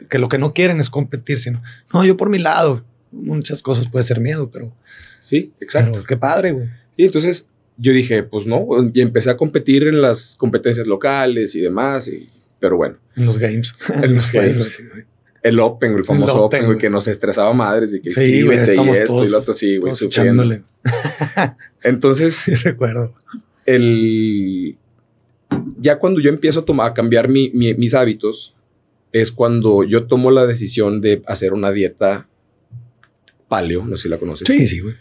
que 0.09 0.19
lo 0.19 0.29
que 0.29 0.37
no 0.37 0.53
quieren 0.53 0.79
es 0.79 0.89
competir, 0.89 1.39
sino, 1.39 1.61
no, 1.93 2.05
yo 2.05 2.15
por 2.17 2.29
mi 2.29 2.37
lado, 2.37 2.85
muchas 3.11 3.61
cosas 3.61 3.89
puede 3.89 4.03
ser 4.03 4.19
miedo, 4.19 4.51
pero, 4.51 4.75
Sí, 5.21 5.53
exacto. 5.59 5.91
pero 5.93 6.03
qué 6.05 6.17
padre, 6.17 6.51
güey. 6.51 6.69
Y 6.95 7.05
entonces 7.05 7.45
yo 7.77 7.93
dije, 7.93 8.23
pues 8.23 8.45
no, 8.47 8.65
y 8.93 9.01
empecé 9.01 9.29
a 9.29 9.37
competir 9.37 9.87
en 9.87 10.01
las 10.01 10.35
competencias 10.35 10.87
locales 10.87 11.53
y 11.55 11.61
demás. 11.61 12.07
Y, 12.07 12.27
pero 12.59 12.77
bueno, 12.77 12.97
En 13.15 13.25
los 13.25 13.37
games. 13.37 13.73
En 14.03 14.15
los 14.15 14.31
games. 14.33 14.81
El 15.43 15.59
Open, 15.59 15.93
el 15.95 16.03
famoso 16.03 16.33
El 16.35 16.41
Open, 16.41 16.65
güey, 16.65 16.77
que 16.77 16.89
nos 16.89 17.07
estresaba 17.07 17.53
madres 17.53 17.93
y 17.93 18.01
que 18.01 18.11
Sí, 18.11 18.41
güey, 18.41 18.57
y 18.57 18.61
estamos 18.61 18.97
esto 18.97 19.13
todos- 19.13 19.27
y 19.27 19.31
lo 19.31 19.37
otro, 19.39 19.53
sí, 19.53 19.77
güey, 19.77 19.95
sufriendo. 19.95 20.43
Entonces, 21.83 22.35
Sí, 22.35 22.55
recuerdo. 22.55 23.13
el 23.65 24.77
ya 25.79 25.99
cuando 25.99 26.19
yo 26.19 26.29
empiezo 26.29 26.61
a, 26.61 26.65
tomar, 26.65 26.91
a 26.91 26.93
cambiar 26.93 27.29
mi- 27.29 27.51
mi- 27.53 27.73
mis 27.75 27.93
hábitos, 27.93 28.55
es 29.11 29.31
cuando 29.31 29.83
yo 29.83 30.05
tomo 30.07 30.31
la 30.31 30.45
decisión 30.47 30.99
de 31.01 31.21
hacer 31.27 31.53
una 31.53 31.71
dieta 31.71 32.27
paleo, 33.47 33.85
no 33.85 33.95
sé 33.95 34.03
si 34.03 34.09
la 34.09 34.17
conoces. 34.17 34.47
Sí, 34.47 34.67
sí, 34.67 34.79
güey. 34.81 34.95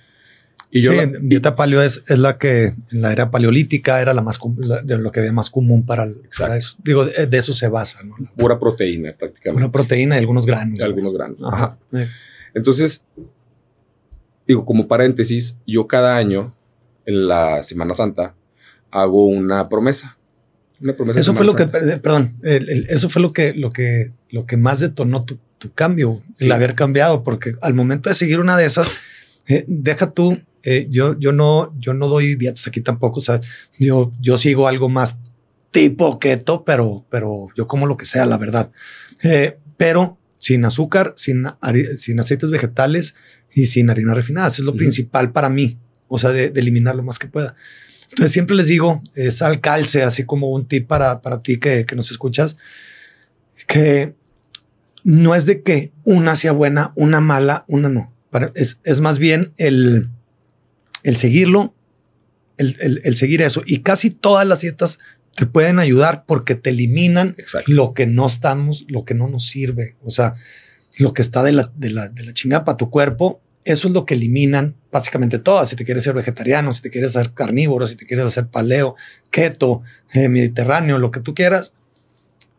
Y 0.71 0.83
yo 0.83 0.91
sí, 0.93 0.97
la- 0.99 1.07
dieta 1.23 1.55
paleo 1.57 1.81
es, 1.83 2.03
es 2.11 2.19
la 2.19 2.39
que 2.39 2.75
en 2.91 3.03
la 3.03 3.13
era 3.13 3.31
paleolítica 3.31 4.01
era 4.03 4.13
la 4.13 4.21
más 4.23 4.39
la- 4.59 4.83
de 4.83 4.99
lo 4.99 5.11
que 5.13 5.21
había 5.21 5.33
más 5.33 5.49
común 5.49 5.87
para, 5.87 6.07
eso. 6.57 6.77
Digo, 6.85 7.05
de, 7.05 7.27
de 7.27 7.39
eso 7.39 7.53
se 7.53 7.69
basa, 7.69 8.03
¿no? 8.05 8.15
La- 8.19 8.31
pura 8.33 8.59
proteína 8.59 9.15
prácticamente. 9.17 9.63
una 9.63 9.73
proteína 9.73 10.17
y 10.17 10.19
algunos 10.19 10.45
granos. 10.45 10.81
algunos 10.81 11.15
granos. 11.15 11.39
Ajá. 11.45 11.79
Eh, 11.93 12.09
Entonces, 12.55 13.03
digo, 14.47 14.65
como 14.65 14.87
paréntesis, 14.89 15.57
yo 15.67 15.87
cada 15.87 16.17
año, 16.17 16.55
en 17.05 17.29
la 17.29 17.63
Semana 17.63 17.95
Santa, 17.95 18.35
hago 18.91 19.27
una 19.27 19.69
promesa. 19.69 20.17
Una 20.81 20.95
promesa. 20.97 21.21
Eso 21.21 21.33
fue 21.35 21.47
lo 21.47 21.55
que, 21.57 21.67
per- 21.67 22.01
perdón, 22.03 22.37
el- 22.43 22.69
el- 22.69 22.87
eso 22.89 23.09
fue 23.09 23.23
lo 23.23 23.33
que, 23.33 23.55
lo 23.55 23.71
que, 23.71 24.13
lo 24.31 24.47
que 24.47 24.57
más 24.57 24.81
detonó 24.81 25.25
tu, 25.25 25.39
tu 25.59 25.73
cambio, 25.73 26.17
Sí. 26.35 26.47
el 26.47 26.53
haber 26.53 26.75
cambiado, 26.75 27.23
porque 27.25 27.55
al 27.63 27.75
momento 27.75 28.09
de 28.09 28.15
seguir 28.15 28.41
una 28.41 28.57
de 28.57 28.67
esas, 28.67 28.91
eh, 29.49 29.65
deja 29.69 30.11
tú, 30.11 30.41
eh, 30.67 30.87
yo, 30.91 31.19
yo 31.19 31.33
no, 31.33 31.73
yo 31.79 31.95
no 31.95 32.09
doy 32.09 32.35
dietas 32.35 32.67
aquí 32.67 32.81
tampoco, 32.81 33.21
o 33.21 33.23
sea, 33.23 33.41
yo, 33.79 34.11
yo 34.21 34.37
sigo 34.37 34.67
algo 34.69 34.89
más 34.89 35.17
tipo 35.71 36.19
keto, 36.19 36.65
pero, 36.65 37.07
pero 37.09 37.49
yo 37.57 37.67
como 37.67 37.87
lo 37.87 37.97
que 37.97 38.05
sea, 38.05 38.27
la 38.27 38.37
verdad. 38.37 38.71
Eh, 39.23 39.59
pero 39.77 40.19
sin 40.39 40.65
azúcar, 40.65 41.15
sin, 41.17 41.47
sin 41.99 42.21
aceites 42.21 42.51
vegetales 42.51 43.15
y 43.55 43.67
sin 43.67 43.91
harina 43.91 44.13
refinada. 44.15 44.49
Eso 44.49 44.63
es 44.63 44.67
lo 44.67 44.77
principal 44.77 45.33
para 45.33 45.49
mí. 45.49 45.79
O 46.09 46.19
sea, 46.19 46.31
de, 46.33 46.51
de 46.51 46.61
eliminar 46.61 46.95
lo 46.97 47.03
más 47.03 47.19
que 47.19 47.29
pueda. 47.29 47.55
Entonces 48.11 48.33
siempre 48.33 48.57
les 48.57 48.69
digo, 48.69 49.03
es 49.15 49.43
al 49.43 49.61
calce, 49.61 50.03
así 50.03 50.25
como 50.25 50.51
un 50.51 50.67
tip 50.67 50.87
para, 50.87 51.21
para 51.23 51.43
ti 51.43 51.59
que, 51.59 51.85
que 51.85 51.97
nos 51.97 52.11
escuchas, 52.11 52.57
que 53.67 54.15
no 55.05 55.35
es 55.35 55.47
de 55.47 55.63
que 55.63 55.93
una 56.05 56.37
sea 56.37 56.53
buena, 56.53 56.93
una 56.97 57.21
mala, 57.21 57.65
una 57.69 57.89
no. 57.89 58.13
Para- 58.31 58.53
es, 58.55 58.79
es 58.85 59.01
más 59.01 59.19
bien 59.19 59.53
el, 59.57 60.09
el 61.07 61.17
seguirlo, 61.17 61.75
el, 62.59 62.77
el- 62.81 63.01
el 63.05 63.17
seguir 63.17 63.41
eso. 63.43 63.63
Y 63.67 63.81
casi 63.81 64.11
todas 64.11 64.47
las 64.47 64.61
dietas 64.61 64.99
te 65.35 65.47
pueden 65.47 65.79
ayudar 65.79 66.25
porque 66.27 66.55
te 66.55 66.71
eliminan 66.71 67.35
Exacto. 67.39 67.71
lo 67.73 67.95
que 67.95 68.07
no 68.07 68.27
estamos, 68.27 68.85
lo 68.89 69.05
que 69.05 69.15
no 69.15 69.29
nos 69.29 69.47
sirve. 69.47 69.97
O 70.03 70.11
sea, 70.11 70.35
lo 70.99 71.13
que 71.13 71.23
está 71.23 71.43
de 71.43 71.53
la, 71.53 71.71
de 71.77 71.91
la, 71.91 72.09
de 72.09 72.25
la 72.25 72.33
chingada 72.33 72.65
para 72.65 72.77
tu 72.77 72.91
cuerpo, 72.91 73.41
eso 73.65 73.89
es 73.89 73.95
lo 73.95 74.07
que 74.07 74.15
eliminan 74.15 74.77
básicamente 74.93 75.39
todas. 75.39 75.69
Si 75.69 75.77
te 75.77 75.85
quieres 75.85 76.05
ser 76.05 76.15
vegetariano, 76.15 76.73
si 76.73 76.83
te 76.83 76.91
quieres 76.91 77.13
ser 77.13 77.33
carnívoro, 77.35 77.87
si 77.87 77.97
te 77.97 78.07
quieres 78.07 78.25
hacer 78.27 78.47
paleo, 78.49 78.97
keto, 79.31 79.83
eh, 80.15 80.29
mediterráneo, 80.29 80.99
lo 80.99 81.11
que 81.11 81.21
tú 81.21 81.35
quieras, 81.35 81.73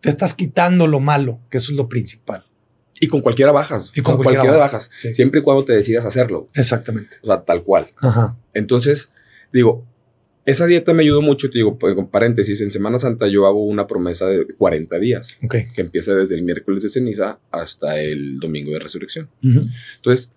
te 0.01 0.09
estás 0.09 0.33
quitando 0.35 0.85
lo 0.87 0.99
malo, 0.99 1.39
que 1.49 1.57
eso 1.57 1.71
es 1.71 1.77
lo 1.77 1.89
principal. 1.89 2.45
Y 2.99 3.07
con 3.07 3.21
cualquiera 3.21 3.51
bajas. 3.51 3.91
Y 3.95 4.01
con 4.01 4.15
con 4.15 4.23
cualquiera 4.23 4.41
cualquiera, 4.43 4.57
bajas, 4.57 4.87
bajas. 4.89 4.99
sí. 5.01 5.13
Siempre 5.15 5.39
y 5.41 5.43
cuando 5.43 5.63
te 5.65 5.73
decidas 5.73 6.05
hacerlo. 6.05 6.49
Exactamente. 6.53 7.17
O 7.21 7.27
sea, 7.27 7.43
tal 7.43 7.63
cual. 7.63 7.87
Ajá. 8.01 8.35
Entonces, 8.53 9.11
digo, 9.53 9.85
esa 10.45 10.65
dieta 10.65 10.93
me 10.93 11.03
ayudó 11.03 11.21
mucho. 11.21 11.49
Te 11.49 11.57
digo, 11.59 11.77
pues, 11.77 11.93
con 11.95 12.07
paréntesis, 12.07 12.61
en 12.61 12.71
Semana 12.71 12.97
Santa 12.99 13.27
yo 13.27 13.45
hago 13.45 13.63
una 13.65 13.85
promesa 13.85 14.25
de 14.27 14.47
40 14.55 14.97
días, 14.99 15.37
Ok. 15.43 15.55
que 15.75 15.81
empieza 15.81 16.13
desde 16.15 16.35
el 16.35 16.43
miércoles 16.43 16.83
de 16.83 16.89
ceniza 16.89 17.39
hasta 17.51 17.99
el 17.99 18.39
domingo 18.39 18.71
de 18.71 18.79
resurrección. 18.79 19.29
Ujú. 19.43 19.61
Entonces, 19.97 20.31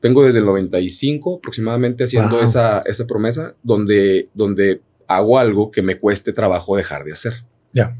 tengo 0.00 0.24
desde 0.24 0.40
el 0.40 0.44
95 0.44 1.36
aproximadamente 1.38 2.04
haciendo 2.04 2.36
Wow. 2.36 2.44
esa, 2.44 2.80
esa 2.84 3.06
promesa 3.06 3.54
donde, 3.62 4.28
donde 4.34 4.82
hago 5.06 5.38
algo 5.38 5.70
que 5.70 5.82
me 5.82 5.98
cueste 5.98 6.32
trabajo 6.32 6.76
dejar 6.76 7.04
de 7.04 7.12
hacer. 7.12 7.32
Ya. 7.72 7.94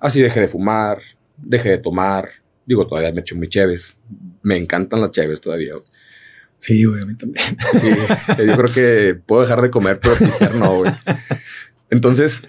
Así 0.00 0.20
dejé 0.20 0.40
de 0.40 0.48
fumar, 0.48 0.98
dejé 1.36 1.68
de 1.70 1.78
tomar. 1.78 2.28
Digo, 2.66 2.86
todavía 2.86 3.12
me 3.12 3.20
echo 3.22 3.34
muy 3.36 3.48
chéves. 3.48 3.96
Me 4.42 4.56
encantan 4.56 5.00
las 5.00 5.10
chéves 5.10 5.40
todavía. 5.40 5.74
Sí, 6.58 6.84
güey, 6.84 7.02
a 7.02 7.06
mí 7.06 7.14
también. 7.14 7.44
Sí, 7.80 7.88
yo 8.46 8.56
creo 8.56 8.72
que 8.72 9.14
puedo 9.14 9.42
dejar 9.42 9.62
de 9.62 9.70
comer, 9.70 9.98
pero 10.00 10.14
pistear 10.16 10.54
no, 10.54 10.76
güey. 10.78 10.92
Entonces, 11.90 12.42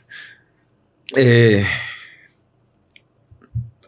eh, 1.15 1.65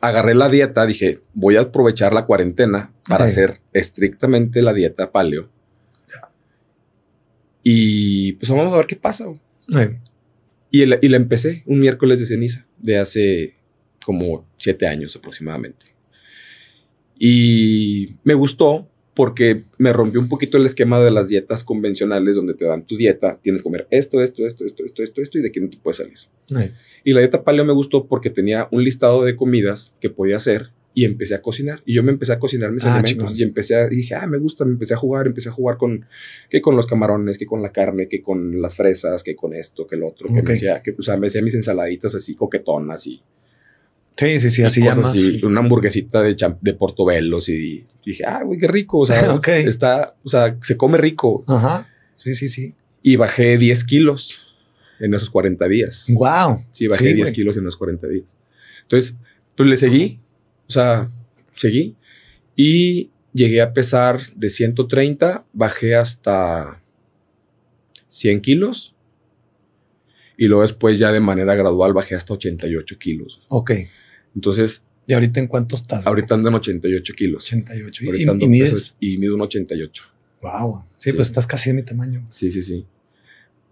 agarré 0.02 0.34
la 0.36 0.50
dieta, 0.50 0.86
dije, 0.86 1.22
voy 1.34 1.58
a 1.58 1.62
aprovechar 1.62 2.14
la 2.14 2.26
cuarentena 2.26 2.92
para 3.08 3.26
hacer 3.26 3.62
estrictamente 3.74 4.62
la 4.62 4.74
dieta 4.74 5.12
paleo. 5.12 5.50
Y 7.64 8.34
pues 8.34 8.50
vamos 8.52 8.72
a 8.74 8.78
ver 8.78 8.86
qué 8.86 8.96
pasa. 8.96 9.26
güey. 9.26 9.40
Eh, 9.76 10.00
Y, 10.72 10.86
la- 10.86 11.00
y 11.02 11.08
la 11.10 11.18
empecé 11.18 11.64
un 11.66 11.80
miércoles 11.80 12.20
de 12.20 12.26
ceniza 12.26 12.66
de 12.78 12.98
hace 12.98 13.56
como 14.04 14.46
siete 14.58 14.86
años 14.88 15.16
aproximadamente. 15.16 15.88
Y 17.18 18.16
me 18.24 18.34
gustó 18.34 18.88
porque 19.14 19.64
me 19.78 19.94
rompió 19.94 20.20
un 20.20 20.28
poquito 20.28 20.58
el 20.58 20.66
esquema 20.66 21.00
de 21.00 21.10
las 21.10 21.30
dietas 21.30 21.64
convencionales 21.64 22.36
donde 22.36 22.54
te 22.54 22.66
dan 22.66 22.86
tu 22.86 22.98
dieta, 22.98 23.40
tienes 23.42 23.62
que 23.62 23.64
comer 23.64 23.88
esto, 23.90 24.22
esto, 24.22 24.46
esto, 24.46 24.66
esto, 24.66 24.86
esto, 24.86 25.02
esto, 25.04 25.22
esto 25.22 25.38
y 25.40 25.42
de 25.42 25.48
aquí 25.48 25.62
no 25.62 25.70
te 25.70 25.78
puedes 25.78 25.98
salir. 25.98 26.18
Y 27.04 27.14
la 27.14 27.22
dieta 27.22 27.44
paleo 27.44 27.64
me 27.64 27.74
gustó 27.74 28.08
porque 28.08 28.30
tenía 28.30 28.68
un 28.72 28.84
listado 28.84 29.24
de 29.24 29.38
comidas 29.38 29.96
que 30.02 30.10
podía 30.10 30.36
hacer 30.36 30.72
y 30.94 31.06
empecé 31.06 31.36
a 31.36 31.42
cocinar. 31.42 31.82
Y 31.86 31.94
yo 31.94 32.04
me 32.04 32.12
empecé 32.12 32.34
a 32.34 32.40
cocinar 32.40 32.72
mis 32.72 32.84
Ah, 32.84 32.98
alimentos 32.98 33.38
y 33.38 33.44
empecé 33.44 33.76
a, 33.76 33.86
y 33.86 33.98
dije, 33.98 34.16
ah, 34.16 34.28
me 34.28 34.38
gusta, 34.38 34.66
me 34.66 34.72
empecé 34.72 34.94
a 34.96 34.98
jugar, 34.98 35.28
empecé 35.28 35.50
a 35.50 35.52
jugar 35.52 35.78
con, 35.78 36.06
que 36.50 36.62
con 36.62 36.76
los 36.76 36.88
camarones, 36.88 37.38
que 37.38 37.46
con 37.46 37.62
la 37.62 37.72
carne, 37.72 38.08
que 38.08 38.22
con 38.22 38.62
las 38.62 38.76
fresas, 38.76 39.22
que 39.22 39.36
con 39.36 39.54
esto, 39.54 39.86
que 39.88 39.96
el 39.96 40.04
otro, 40.04 40.34
que 40.34 40.42
me 40.42 40.54
hacía, 40.54 40.82
que, 40.82 40.96
o 40.98 41.04
sea, 41.04 41.18
me 41.18 41.28
hacía 41.28 41.42
mis 41.42 41.56
ensaladitas 41.56 42.16
así 42.16 42.34
coquetonas 42.34 43.08
y, 43.08 43.22
Sí, 44.18 44.40
sí, 44.40 44.50
sí, 44.50 44.64
así 44.64 44.82
llamas. 44.82 45.08
así, 45.08 45.42
una 45.44 45.60
hamburguesita 45.60 46.22
de, 46.22 46.38
de 46.62 46.74
portobelos 46.74 47.50
y 47.50 47.86
dije, 48.06 48.24
ah, 48.26 48.44
güey, 48.44 48.58
qué 48.60 48.68
rico, 48.68 49.00
o 49.00 49.06
sea, 49.06 49.34
Ok. 49.36 49.48
está, 49.50 50.16
o 50.24 50.30
sea, 50.30 50.58
se 50.62 50.78
come 50.78 50.98
rico 50.98 51.44
Ajá. 51.48 51.90
Sí, 52.16 52.34
sí, 52.34 52.48
sí. 52.48 52.76
y 53.02 53.18
bajé 53.18 53.58
10 53.58 53.84
kilos. 53.84 54.56
en 55.00 55.14
esos 55.14 55.30
40 55.30 55.68
días. 55.68 56.06
Wow. 56.10 56.62
Sí, 56.72 56.88
bajé 56.88 57.14
10 57.14 57.32
kilos 57.34 57.58
en 57.58 57.64
esos 57.64 57.76
40 57.78 58.08
días. 58.08 58.38
Entonces, 58.84 59.16
pues 59.56 59.68
le 59.68 59.76
seguí, 59.78 60.20
o 60.68 60.72
sea, 60.72 61.08
seguí 61.56 61.96
y 62.56 63.10
llegué 63.34 63.62
a 63.62 63.74
pesar 63.74 64.22
de 64.36 64.50
130, 64.50 65.46
bajé 65.52 65.96
hasta 65.96 66.82
100 68.08 68.40
kilos 68.40 68.96
y 70.38 70.48
luego 70.48 70.62
después 70.62 71.00
ya 71.00 71.12
de 71.12 71.20
manera 71.20 71.56
gradual 71.56 71.92
bajé 71.94 72.16
hasta 72.16 72.34
88 72.34 72.98
kilos. 72.98 73.42
Ok. 73.50 73.72
Entonces... 74.36 74.84
¿Y 75.08 75.14
ahorita 75.14 75.40
en 75.40 75.48
cuánto 75.48 75.76
estás? 75.76 76.06
Ahorita 76.06 76.36
ando 76.36 76.50
en 76.50 76.56
88 76.56 77.14
kilos. 77.16 77.46
88. 77.46 78.06
¿Y, 78.06 78.44
y 78.44 78.48
mides? 78.48 78.96
y 79.00 79.18
mido 79.18 79.36
un 79.36 79.42
88. 79.42 80.04
Wow. 80.42 80.86
Sí, 80.98 81.14
pues 81.14 81.28
estás 81.28 81.46
casi 81.46 81.70
de 81.70 81.76
mi 81.76 81.84
tamaño. 81.84 82.26
Sí, 82.32 82.52
sí, 82.52 82.62
sí. 82.62 82.86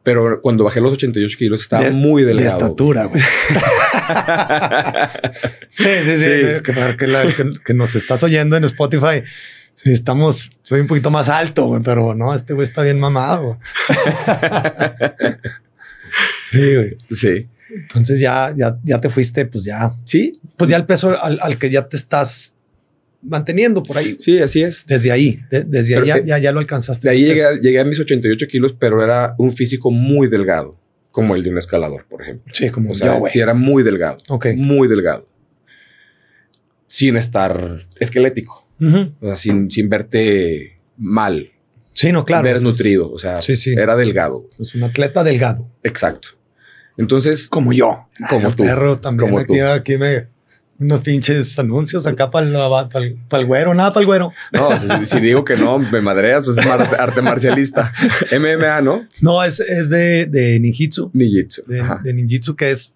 Pero 0.04 0.42
cuando 0.42 0.66
bajé 0.66 0.82
los 0.82 0.94
88 0.94 1.38
kilos 1.38 1.62
estaba 1.62 1.90
muy 1.92 2.24
delgado. 2.24 2.58
De 2.58 2.64
estatura, 2.64 3.06
güey. 3.06 3.22
sí, 5.70 5.86
sí, 6.04 6.18
sí. 6.18 6.26
Que, 6.62 6.74
para 6.74 6.98
que, 6.98 7.74
nos 7.74 7.96
estás 7.96 8.22
oyendo 8.22 8.58
en 8.58 8.66
Spotify, 8.66 9.24
sí, 9.76 9.94
estamos, 9.94 10.52
soy 10.62 10.82
un 10.82 10.88
poquito 10.88 11.10
más 11.10 11.30
alto, 11.30 11.68
güey, 11.68 11.82
pero 11.82 12.16
no, 12.16 12.36
este 12.36 12.54
güey 12.54 12.68
está 12.68 12.82
bien 12.82 13.00
mamado. 13.00 13.60
sí, 16.52 16.76
güey. 16.76 16.98
Sí. 17.12 17.48
Entonces 17.74 18.20
ya, 18.20 18.54
ya, 18.56 18.80
ya 18.84 19.00
te 19.02 19.10
fuiste, 19.10 19.46
pues 19.46 19.64
ya. 19.64 19.92
Sí. 20.06 20.34
Pues 20.58 20.70
ya 20.70 20.78
el 20.78 20.86
peso 20.86 21.22
al, 21.22 21.40
al 21.42 21.58
que 21.58 21.70
ya 21.70 21.88
te 21.88 21.98
estás 21.98 22.54
manteniendo 23.24 23.82
por 23.84 23.98
ahí. 23.98 24.16
Sí, 24.20 24.40
así 24.40 24.62
es. 24.62 24.86
Desde 24.86 25.12
ahí, 25.12 25.40
desde 25.50 25.96
ahí 25.96 26.24
ya, 26.26 26.38
ya, 26.38 26.52
lo 26.52 26.60
alcanzaste. 26.60 27.08
De 27.08 27.14
ahí 27.14 27.26
llegué, 27.62 27.80
a 27.80 27.84
mis 27.86 28.00
88 28.00 28.48
kilos, 28.48 28.76
pero 28.78 29.04
era 29.04 29.36
un 29.38 29.52
físico 29.52 29.92
muy 29.92 30.28
delgado, 30.28 30.78
como 31.12 31.36
el 31.36 31.44
de 31.44 31.50
un 31.50 31.58
escalador, 31.58 32.06
por 32.08 32.22
ejemplo. 32.22 32.54
Sí, 32.54 32.70
como 32.70 32.92
o 32.92 32.96
sea, 32.96 33.20
sí 33.28 33.40
era 33.40 33.54
muy 33.54 33.84
delgado. 33.84 34.18
Ok. 34.30 34.48
Muy 34.56 34.88
delgado. 34.88 35.28
Sin 36.88 37.18
estar 37.18 37.88
esquelético. 38.00 38.68
O 39.22 39.28
sea, 39.28 39.36
sin, 39.38 39.72
sin 39.72 39.88
verte 39.88 40.78
mal. 40.98 41.52
Sí, 41.94 42.12
no, 42.12 42.26
claro. 42.26 42.44
Ver 42.44 42.62
nutrido. 42.62 43.10
O 43.12 43.18
sea, 43.18 43.42
sí, 43.42 43.56
sí. 43.56 43.74
era 43.74 43.96
delgado. 43.96 44.50
Es 44.60 44.76
un 44.76 44.84
atleta 44.84 45.24
delgado. 45.24 45.72
Exacto. 45.84 46.30
Entonces. 46.98 47.48
Como 47.50 47.74
yo. 47.74 48.08
Como 48.30 48.52
tú. 48.52 48.64
Perro 48.64 49.00
también. 49.00 49.30
Como 49.30 49.40
aquí, 49.40 49.58
tú. 49.60 49.66
aquí 49.66 49.98
me 49.98 50.34
unos 50.80 51.02
pinches 51.02 51.58
anuncios 51.60 52.06
acá 52.06 52.30
para 52.30 52.46
el, 52.46 53.46
güero, 53.46 53.74
nada 53.74 53.94
para 53.94 54.02
el 54.02 54.08
güero. 54.08 54.34
No, 54.52 54.70
si, 55.06 55.20
digo 55.20 55.46
que 55.46 55.56
no, 55.56 55.80
me 55.80 56.02
madreas, 56.02 56.46
pues 56.46 56.58
es 56.58 56.66
arte, 56.66 57.22
marcialista. 57.22 57.92
MMA, 58.32 58.82
¿no? 58.82 59.08
No, 59.22 59.44
es, 59.44 59.60
es 59.60 59.90
de, 59.90 60.26
de 60.26 60.60
ninjitsu. 60.60 61.12
Ninjitsu. 61.14 61.64
De, 61.68 61.84
de, 62.04 62.14
ninjitsu, 62.14 62.56
que 62.56 62.72
es, 62.72 62.94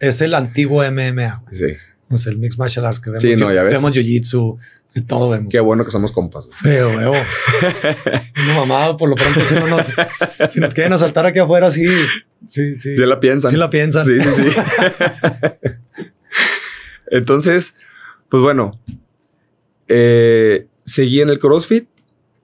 es 0.00 0.20
el 0.20 0.34
antiguo 0.34 0.82
MMA. 0.90 1.44
Sí. 1.52 1.66
O 2.10 2.16
sea, 2.16 2.32
el 2.32 2.38
Mixed 2.38 2.58
Martial 2.58 2.86
Arts 2.86 3.00
que 3.00 3.10
vemos. 3.10 3.22
Sí, 3.22 3.36
no, 3.36 3.52
ya 3.52 3.62
ves. 3.62 3.74
Vemos 3.74 3.92
jiu-jitsu, 3.92 4.58
todo 5.06 5.28
vemos. 5.28 5.50
Qué 5.50 5.60
bueno 5.60 5.84
que 5.84 5.90
somos 5.90 6.12
compas. 6.12 6.48
Veo, 6.62 6.96
veo. 6.96 7.12
Uno 7.12 8.54
mamado, 8.56 8.96
por 8.96 9.08
lo 9.08 9.16
pronto, 9.16 9.40
si, 9.40 9.54
nos, 9.54 10.52
si 10.52 10.60
nos 10.60 10.74
quieren 10.74 10.92
asaltar 10.92 11.26
aquí 11.26 11.38
afuera, 11.38 11.70
sí. 11.70 11.86
Sí, 12.46 12.78
sí. 12.80 12.96
Sí 12.96 13.06
la 13.06 13.20
piensan. 13.20 13.50
Sí 13.50 13.56
la 13.56 13.70
piensan. 13.70 14.06
Sí, 14.06 14.18
sí, 14.20 14.28
sí. 14.30 14.48
Entonces, 17.10 17.74
pues 18.28 18.42
bueno, 18.42 18.78
eh, 19.88 20.66
seguí 20.84 21.20
en 21.20 21.30
el 21.30 21.38
CrossFit, 21.38 21.88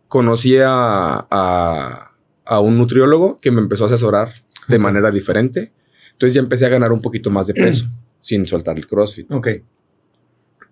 conocí 0.08 0.56
a, 0.58 1.26
a, 1.30 2.60
un 2.60 2.78
nutriólogo 2.78 3.38
que 3.40 3.50
me 3.50 3.60
empezó 3.60 3.84
a 3.84 3.86
asesorar 3.86 4.28
de 4.68 4.78
manera 4.78 5.10
diferente. 5.10 5.72
Entonces 6.12 6.34
ya 6.34 6.40
empecé 6.40 6.66
a 6.66 6.68
ganar 6.68 6.92
un 6.92 7.02
poquito 7.02 7.30
más 7.30 7.46
de 7.46 7.54
peso 7.54 7.86
sin 8.18 8.46
soltar 8.46 8.76
el 8.76 8.86
CrossFit. 8.86 9.30
Ok. 9.32 9.48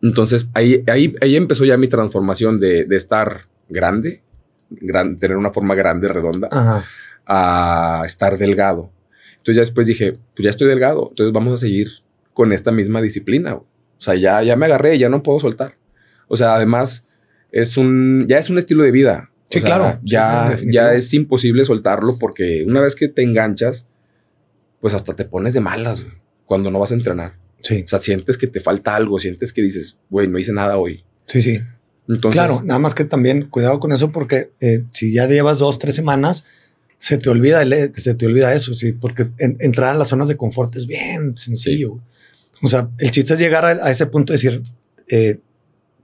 Entonces 0.03 0.49
ahí, 0.53 0.83
ahí, 0.89 1.15
ahí 1.21 1.37
empezó 1.37 1.65
ya 1.65 1.77
mi 1.77 1.89
transformación 1.89 2.59
de, 2.59 2.85
de 2.85 2.97
estar 2.97 3.43
grande, 3.69 4.23
gran, 4.69 5.17
tener 5.19 5.37
una 5.37 5.53
forma 5.53 5.75
grande, 5.75 6.09
redonda, 6.09 6.49
a 7.27 8.03
estar 8.05 8.37
delgado. 8.37 8.91
Entonces 9.33 9.57
ya 9.57 9.63
después 9.63 9.87
dije, 9.87 10.13
pues 10.35 10.45
ya 10.45 10.51
estoy 10.51 10.69
delgado, 10.69 11.09
entonces 11.11 11.33
vamos 11.33 11.55
a 11.55 11.57
seguir 11.57 11.89
con 12.35 12.53
esta 12.53 12.73
misma 12.73 13.01
disciplina. 13.01 13.55
O 13.55 13.67
sea, 13.99 14.15
ya, 14.15 14.43
ya 14.43 14.57
me 14.57 14.67
agarré, 14.67 14.99
ya 14.99 15.09
no 15.09 15.23
puedo 15.23 15.39
soltar. 15.39 15.75
O 16.29 16.37
sea, 16.37 16.55
además, 16.55 17.05
es 17.53 17.77
un, 17.77 18.27
ya 18.29 18.39
es 18.39 18.51
un 18.51 18.59
estilo 18.59 18.83
de 18.83 18.91
vida. 18.91 19.31
Sí, 19.47 19.61
claro. 19.61 19.99
Ya, 20.03 20.57
ya 20.67 20.95
es 20.95 21.13
imposible 21.13 21.65
soltarlo 21.65 22.19
porque 22.19 22.65
una 22.67 22.81
vez 22.81 22.95
que 22.95 23.09
te 23.09 23.23
enganchas, 23.23 23.87
pues 24.81 24.95
hasta 24.95 25.15
te 25.15 25.25
pones 25.25 25.55
de 25.55 25.61
malas 25.61 26.05
cuando 26.47 26.71
no 26.71 26.81
vas 26.81 26.91
a 26.91 26.95
entrenar. 26.95 27.35
Sí. 27.63 27.83
O 27.85 27.89
sea, 27.89 28.01
sientes 28.01 28.37
que 28.37 28.47
te 28.47 28.61
falta 28.61 28.95
algo, 28.97 29.19
sientes 29.19 29.53
que 29.53 29.63
dices, 29.63 29.97
güey, 30.11 30.29
no 30.29 30.39
hice 30.39 30.53
nada 30.53 30.77
hoy. 30.77 31.05
Sí, 31.27 31.41
sí. 31.41 31.61
Entonces, 32.09 32.39
claro, 32.39 32.61
nada 32.65 32.79
más 32.79 32.95
que 32.95 33.05
también 33.05 33.49
cuidado 33.49 33.79
con 33.79 33.93
eso 33.93 34.11
porque 34.11 34.51
eh, 34.61 34.85
si 34.93 35.15
ya 35.15 35.27
llevas 35.27 35.59
dos, 35.59 35.79
tres 35.79 35.95
semanas, 35.95 36.45
se 36.99 37.17
te 37.19 37.31
olvida, 37.31 37.65
se 37.95 38.15
te 38.15 38.27
olvida 38.27 38.55
eso, 38.55 38.75
sí, 38.75 38.93
porque 38.93 39.29
entrar 39.39 39.95
a 39.95 39.99
las 39.99 40.09
zonas 40.09 40.29
de 40.29 40.37
confort 40.37 40.75
es 40.77 40.87
bien 40.87 41.37
sencillo. 41.37 42.01
O 42.63 42.69
sea, 42.69 42.91
el 42.99 43.11
chiste 43.11 43.35
es 43.35 43.41
llegar 43.41 43.65
a, 43.65 43.91
ese 43.91 44.07
punto 44.07 44.33
de 44.33 44.37
decir, 44.37 44.63
eh, 45.09 45.41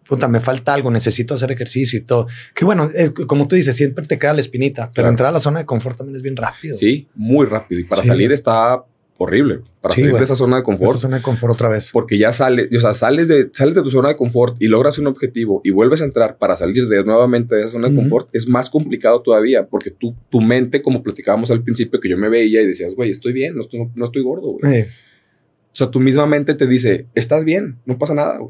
puta, 0.09 0.27
me 0.27 0.41
falta 0.41 0.75
algo, 0.75 0.91
necesito 0.91 1.35
hacer 1.35 1.53
ejercicio 1.53 1.99
y 1.99 2.03
todo. 2.03 2.27
Que 2.55 2.65
bueno, 2.65 2.91
como 3.29 3.47
tú 3.47 3.55
dices, 3.55 3.77
siempre 3.77 4.07
te 4.07 4.19
queda 4.19 4.33
la 4.33 4.41
espinita, 4.41 4.91
pero 4.93 5.09
entrar 5.09 5.29
a 5.29 5.33
la 5.33 5.41
zona 5.41 5.61
de 5.61 5.67
confort 5.67 5.99
también 5.99 6.17
es 6.17 6.23
bien 6.23 6.37
rápido. 6.37 6.75
Sí, 6.77 7.07
muy 7.15 7.47
rápido. 7.47 7.81
Y 7.81 7.85
para 7.85 8.03
salir 8.03 8.33
está 8.33 8.85
horrible. 9.19 9.61
Para 9.81 9.95
salir 9.95 10.15
de 10.15 10.25
esa 10.25 10.35
zona 10.35 10.57
de 10.57 10.63
confort. 10.63 10.93
esa 10.93 11.01
zona 11.01 11.17
de 11.19 11.23
confort 11.23 11.53
otra 11.53 11.69
vez. 11.69 11.91
Porque 11.93 12.17
ya 12.17 12.33
sales, 12.33 12.69
o 12.75 12.81
sea, 12.81 12.95
sales 12.95 13.29
de, 13.29 13.51
sales 13.53 13.75
de 13.75 13.83
tu 13.83 13.91
zona 13.91 14.09
de 14.09 14.17
confort 14.17 14.57
y 14.61 14.69
logras 14.69 14.99
un 14.99 15.09
objetivo 15.09 15.61
y 15.65 15.71
vuelves 15.71 16.01
a 16.01 16.05
entrar 16.05 16.39
para 16.39 16.57
salir 16.57 16.89
de 16.89 17.05
nuevamente 17.05 17.57
de 17.57 17.63
esa 17.63 17.73
zona 17.73 17.89
de 17.89 17.97
confort, 17.97 18.29
es 18.33 18.49
más 18.49 18.71
complicado 18.71 19.21
todavía 19.21 19.67
porque 19.67 19.91
tú, 19.91 20.15
tu 20.31 20.41
mente, 20.41 20.81
como 20.81 21.03
platicábamos 21.03 21.51
al 21.51 21.63
principio, 21.63 22.01
que 22.01 22.09
yo 22.09 22.17
me 22.17 22.29
veía 22.29 22.63
y 22.63 22.67
decías, 22.67 22.95
güey, 22.95 23.11
estoy 23.11 23.33
bien, 23.33 23.57
no 23.57 23.63
estoy, 23.63 23.91
no 23.95 24.05
estoy 24.05 24.23
gordo. 24.23 24.57
Güey. 24.61 24.83
O 24.83 25.77
sea, 25.79 25.91
tu 25.91 26.01
misma 26.01 26.27
mente 26.27 26.55
te 26.55 26.67
dice, 26.67 27.07
estás 27.15 27.45
bien, 27.45 27.79
no 27.85 27.99
pasa 27.99 28.15
nada. 28.15 28.41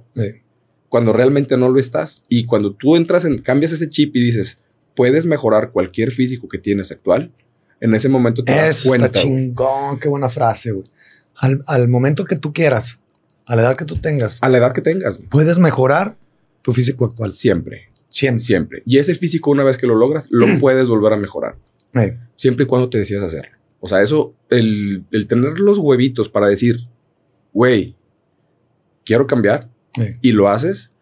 Cuando 0.88 1.12
realmente 1.12 1.56
no 1.56 1.68
lo 1.68 1.78
estás. 1.78 2.22
Y 2.28 2.44
cuando 2.44 2.74
tú 2.74 2.96
entras 2.96 3.24
en, 3.24 3.38
cambias 3.38 3.72
ese 3.72 3.88
chip 3.88 4.14
y 4.16 4.20
dices, 4.20 4.58
puedes 4.94 5.26
mejorar 5.26 5.70
cualquier 5.70 6.10
físico 6.10 6.48
que 6.48 6.58
tienes 6.58 6.90
actual, 6.90 7.32
en 7.80 7.94
ese 7.94 8.08
momento 8.08 8.44
te 8.44 8.52
das 8.52 8.84
cuenta. 8.84 9.06
Está 9.06 9.20
chingón, 9.20 9.98
qué 9.98 10.08
buena 10.08 10.28
frase, 10.28 10.72
güey. 10.72 10.86
Al, 11.66 11.88
momento 11.88 12.24
que 12.24 12.36
tú 12.36 12.52
quieras, 12.52 13.00
a 13.46 13.54
la 13.54 13.62
edad 13.62 13.76
que 13.76 13.84
tú 13.84 13.96
tengas. 13.96 14.38
A 14.42 14.48
la 14.48 14.58
edad 14.58 14.72
que 14.72 14.80
tengas. 14.80 15.18
Puedes 15.30 15.58
mejorar 15.58 16.16
tu 16.62 16.72
físico 16.72 17.04
actual. 17.04 17.32
Siempre. 17.32 17.88
Siempre. 18.08 18.42
Siempre. 18.42 18.82
Y 18.84 18.98
ese 18.98 19.14
físico, 19.14 19.50
una 19.50 19.62
vez 19.62 19.76
que 19.76 19.86
lo 19.86 19.94
logras, 19.94 20.26
lo 20.30 20.46
puedes 20.60 20.88
volver 20.88 21.12
a 21.12 21.16
mejorar. 21.16 21.56
Siempre 22.36 22.64
y 22.64 22.66
cuando 22.66 22.88
te 22.88 22.98
decidas 22.98 23.24
hacerlo. 23.24 23.56
O 23.80 23.88
sea, 23.88 24.02
eso, 24.02 24.34
el, 24.50 25.04
el 25.10 25.26
tener 25.26 25.58
los 25.58 25.78
huevitos 25.78 26.28
para 26.28 26.48
decir, 26.48 26.88
güey, 27.52 27.96
quiero 29.04 29.26
cambiar 29.26 29.68
y 30.20 30.32
lo 30.32 30.48
haces, 30.48 30.92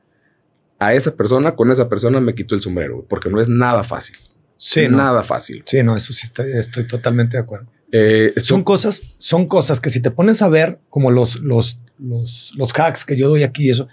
a 0.79 0.95
esa 0.95 1.15
persona, 1.17 1.55
con 1.55 1.71
esa 1.71 1.89
persona 1.89 2.21
me 2.21 2.35
quito 2.35 2.55
el 2.55 2.61
sombrero, 2.61 3.05
porque 3.09 3.29
no 3.29 3.41
es 3.41 3.49
nada 3.49 3.83
fácil. 3.83 4.17
Sí, 4.57 4.89
nada 4.89 5.23
fácil. 5.23 5.63
Sí, 5.67 5.83
no, 5.83 5.97
eso 5.97 6.13
sí 6.13 6.29
estoy, 6.55 6.87
totalmente 6.87 7.37
de 7.37 7.43
acuerdo. 7.43 7.71
Eh, 7.93 8.35
son 8.39 8.65
cosas, 8.65 9.03
son 9.19 9.47
cosas 9.47 9.81
que 9.81 9.91
si 9.91 10.01
te 10.01 10.11
pones 10.11 10.43
a 10.43 10.49
ver 10.49 10.81
como 10.91 11.11
los, 11.11 11.37
los, 11.41 11.79
los, 11.99 12.53
los 12.57 12.73
hacks 12.79 13.05
que 13.05 13.17
yo 13.17 13.29
doy 13.29 13.43
aquí, 13.43 13.71
eso 13.71 13.89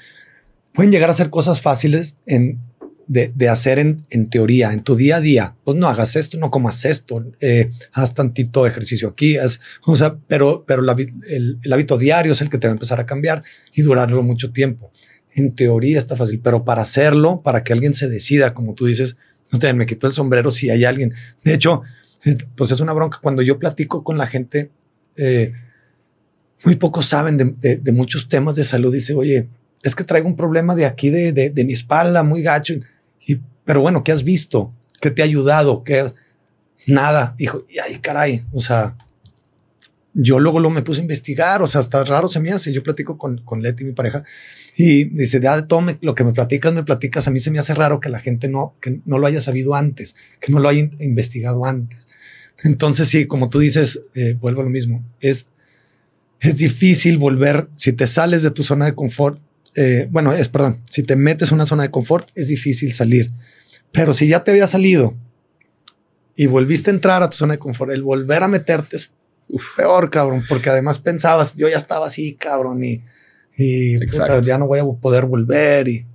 pueden 0.73 0.91
llegar 0.91 1.09
a 1.09 1.13
ser 1.13 1.29
cosas 1.29 1.61
fáciles 1.61 2.17
en 2.25 2.59
de, 3.07 3.49
hacer 3.49 3.79
en, 3.79 4.29
teoría, 4.29 4.71
en 4.71 4.81
tu 4.81 4.95
día 4.95 5.17
a 5.17 5.21
día. 5.21 5.55
Pues 5.63 5.77
no 5.77 5.87
hagas 5.87 6.15
esto, 6.15 6.37
no 6.37 6.51
comas 6.51 6.85
esto, 6.85 7.25
eh, 7.41 7.71
haz 7.91 8.13
tantito 8.13 8.65
ejercicio 8.65 9.09
aquí, 9.09 9.37
o 9.85 9.95
sea, 9.95 10.17
pero, 10.27 10.63
pero 10.67 10.83
el, 11.29 11.59
hábito 11.71 11.97
diario 11.97 12.31
es 12.31 12.41
el 12.41 12.49
que 12.49 12.57
te 12.57 12.67
va 12.67 12.71
a 12.71 12.75
empezar 12.75 12.99
a 12.99 13.05
cambiar 13.05 13.43
y 13.73 13.81
durarlo 13.81 14.23
mucho 14.23 14.51
tiempo. 14.51 14.91
En 15.35 15.55
teoría 15.55 15.97
está 15.97 16.15
fácil, 16.15 16.41
pero 16.43 16.63
para 16.63 16.83
hacerlo, 16.83 17.41
para 17.43 17.63
que 17.63 17.73
alguien 17.73 17.93
se 17.93 18.07
decida, 18.07 18.53
como 18.53 18.75
tú 18.75 18.85
dices, 18.85 19.17
te 19.59 19.73
me 19.73 19.85
quito 19.85 20.07
el 20.07 20.13
sombrero 20.13 20.51
si 20.51 20.69
hay 20.69 20.85
alguien. 20.85 21.13
De 21.43 21.53
hecho, 21.53 21.83
eh, 22.25 22.37
pues 22.55 22.71
es 22.71 22.79
una 22.79 22.93
bronca. 22.93 23.19
Cuando 23.21 23.41
yo 23.41 23.59
platico 23.59 24.03
con 24.03 24.17
la 24.17 24.27
gente, 24.27 24.71
eh, 25.15 25.53
muy 26.63 26.75
pocos 26.75 27.07
saben 27.07 27.37
de, 27.37 27.77
de, 27.77 27.91
muchos 27.91 28.29
temas 28.29 28.55
de 28.55 28.63
salud. 28.63 28.93
Dice, 28.93 29.13
oye, 29.13 29.49
es 29.81 29.95
que 29.95 30.03
traigo 30.03 30.27
un 30.27 30.35
problema 30.35 30.75
de 30.75 30.85
aquí, 30.85 31.09
de, 31.09 31.31
de 31.31 31.63
mi 31.63 31.73
espalda, 31.73 32.23
muy 32.23 32.41
gacho. 32.41 32.73
Y, 33.25 33.39
pero 33.65 33.81
bueno, 33.81 34.03
¿qué 34.03 34.11
has 34.11 34.23
visto? 34.23 34.73
¿Qué 35.01 35.11
te 35.11 35.21
ha 35.21 35.25
ayudado? 35.25 35.83
¿Qué? 35.83 36.13
Nada. 36.87 37.35
Dijo, 37.37 37.63
ay, 37.83 37.99
caray. 37.99 38.43
O 38.53 38.61
sea, 38.61 38.95
yo 40.13 40.39
luego 40.39 40.59
lo 40.59 40.69
me 40.69 40.81
puse 40.81 40.99
a 40.99 41.03
investigar. 41.03 41.61
O 41.61 41.67
sea, 41.67 41.81
hasta 41.81 42.03
raro 42.05 42.29
se 42.29 42.39
me 42.39 42.51
hace. 42.51 42.71
Yo 42.71 42.83
platico 42.83 43.17
con, 43.17 43.39
con 43.39 43.61
Leti, 43.61 43.83
mi 43.83 43.93
pareja, 43.93 44.23
y 44.75 45.05
dice, 45.05 45.39
de 45.39 45.61
todo 45.67 45.83
lo 46.01 46.15
que 46.15 46.23
me 46.23 46.33
platicas, 46.33 46.73
me 46.73 46.83
platicas. 46.83 47.27
A 47.27 47.31
mí 47.31 47.39
se 47.39 47.51
me 47.51 47.59
hace 47.59 47.75
raro 47.75 47.99
que 47.99 48.09
la 48.09 48.19
gente 48.19 48.47
no, 48.47 48.75
que 48.81 49.01
no 49.05 49.19
lo 49.19 49.27
haya 49.27 49.39
sabido 49.39 49.75
antes, 49.75 50.15
que 50.39 50.51
no 50.51 50.59
lo 50.59 50.69
haya 50.69 50.89
investigado 50.99 51.65
antes. 51.65 52.07
Entonces, 52.63 53.07
sí, 53.07 53.27
como 53.27 53.49
tú 53.49 53.59
dices, 53.59 54.01
eh, 54.15 54.35
vuelvo 54.39 54.61
a 54.61 54.63
lo 54.63 54.69
mismo. 54.69 55.05
Es, 55.19 55.47
es 56.39 56.57
difícil 56.57 57.17
volver, 57.17 57.67
si 57.75 57.93
te 57.93 58.07
sales 58.07 58.41
de 58.41 58.51
tu 58.51 58.63
zona 58.63 58.85
de 58.85 58.95
confort, 58.95 59.39
eh, 59.75 60.07
bueno, 60.11 60.33
es, 60.33 60.49
perdón, 60.49 60.81
si 60.89 61.03
te 61.03 61.15
metes 61.15 61.49
en 61.49 61.55
una 61.55 61.65
zona 61.65 61.83
de 61.83 61.91
confort, 61.91 62.29
es 62.35 62.47
difícil 62.47 62.93
salir. 62.93 63.31
Pero 63.91 64.13
si 64.13 64.27
ya 64.27 64.43
te 64.43 64.51
había 64.51 64.67
salido 64.67 65.15
y 66.35 66.47
volviste 66.47 66.89
a 66.89 66.93
entrar 66.93 67.21
a 67.21 67.29
tu 67.29 67.37
zona 67.37 67.53
de 67.53 67.59
confort, 67.59 67.91
el 67.91 68.01
volver 68.01 68.41
a 68.41 68.47
meterte 68.47 68.97
es 68.97 69.11
peor, 69.77 70.09
cabrón, 70.09 70.43
porque 70.49 70.69
además 70.69 70.97
pensabas, 70.97 71.55
yo 71.55 71.67
ya 71.69 71.77
estaba 71.77 72.07
así, 72.07 72.35
cabrón, 72.35 72.83
y, 72.83 73.03
y 73.57 73.97
ya 74.43 74.57
no 74.57 74.67
voy 74.67 74.79
a 74.79 74.85
poder 74.85 75.25
volver. 75.25 75.87
Y, 75.87 76.05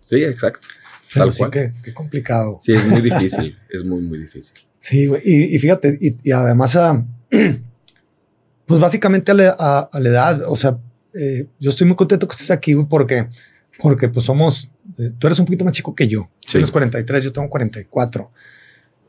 sí, 0.00 0.22
exacto. 0.24 0.68
Tal 1.14 1.32
sí, 1.32 1.44
que 1.50 1.72
qué 1.82 1.94
complicado. 1.94 2.58
Sí, 2.60 2.72
es 2.72 2.86
muy 2.86 3.00
difícil, 3.00 3.58
es 3.70 3.84
muy, 3.84 4.02
muy 4.02 4.18
difícil. 4.18 4.58
Sí, 4.80 5.06
güey. 5.06 5.20
Y, 5.24 5.58
fíjate, 5.58 5.98
y, 6.00 6.30
además, 6.30 6.76
a, 6.76 7.04
pues 8.66 8.80
básicamente 8.80 9.32
a 9.32 9.34
la, 9.34 9.88
edad, 9.94 10.42
o 10.46 10.56
sea, 10.56 10.78
eh, 11.18 11.46
yo 11.58 11.70
estoy 11.70 11.86
muy 11.86 11.96
contento 11.96 12.28
que 12.28 12.32
estés 12.32 12.50
aquí, 12.50 12.74
güey, 12.74 12.86
porque, 12.88 13.26
porque 13.78 14.08
pues 14.08 14.26
somos, 14.26 14.70
eh, 14.98 15.12
tú 15.18 15.26
eres 15.26 15.38
un 15.38 15.46
poquito 15.46 15.64
más 15.64 15.72
chico 15.72 15.94
que 15.94 16.06
yo. 16.06 16.30
Sí. 16.40 16.52
Tienes 16.52 16.70
43, 16.70 17.24
yo 17.24 17.32
tengo 17.32 17.48
44. 17.48 18.30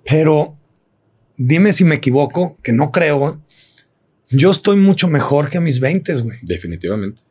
Pero 0.10 0.58
dime 1.38 1.74
si 1.74 1.84
me 1.84 1.96
equivoco, 1.96 2.58
que 2.64 2.74
no 2.74 2.92
creo. 2.92 3.42
Yo 4.30 4.52
estoy 4.52 4.78
mucho 4.78 5.08
mejor 5.08 5.50
que 5.50 5.58
a 5.58 5.62
mis 5.62 5.80
20, 5.80 6.22
güey. 6.22 6.38
Definitivamente. 6.42 7.22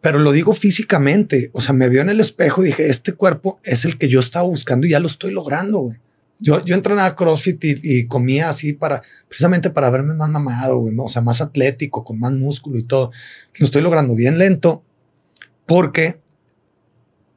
Pero 0.00 0.18
lo 0.18 0.32
digo 0.32 0.52
físicamente. 0.52 1.50
O 1.52 1.60
sea, 1.60 1.74
me 1.74 1.88
vio 1.88 2.00
en 2.00 2.08
el 2.08 2.20
espejo 2.20 2.62
y 2.62 2.66
dije, 2.66 2.88
este 2.88 3.12
cuerpo 3.12 3.60
es 3.64 3.84
el 3.84 3.98
que 3.98 4.08
yo 4.08 4.20
estaba 4.20 4.46
buscando 4.46 4.86
y 4.86 4.90
ya 4.90 5.00
lo 5.00 5.06
estoy 5.06 5.32
logrando, 5.32 5.78
güey. 5.78 5.98
Yo, 6.38 6.62
yo 6.64 6.74
entrenaba 6.74 7.16
CrossFit 7.16 7.64
y, 7.64 8.06
comía 8.08 8.50
así 8.50 8.74
para, 8.74 9.02
precisamente 9.28 9.70
para 9.70 9.88
verme 9.88 10.12
más 10.14 10.28
mamado, 10.28 10.78
güey, 10.80 10.94
o 10.98 11.08
sea, 11.08 11.22
más 11.22 11.40
atlético, 11.40 12.04
con 12.04 12.18
más 12.18 12.32
músculo 12.32 12.78
y 12.78 12.82
todo. 12.82 13.10
Lo 13.58 13.64
estoy 13.64 13.80
logrando 13.80 14.14
bien 14.14 14.36
lento 14.36 14.84
porque 15.64 16.20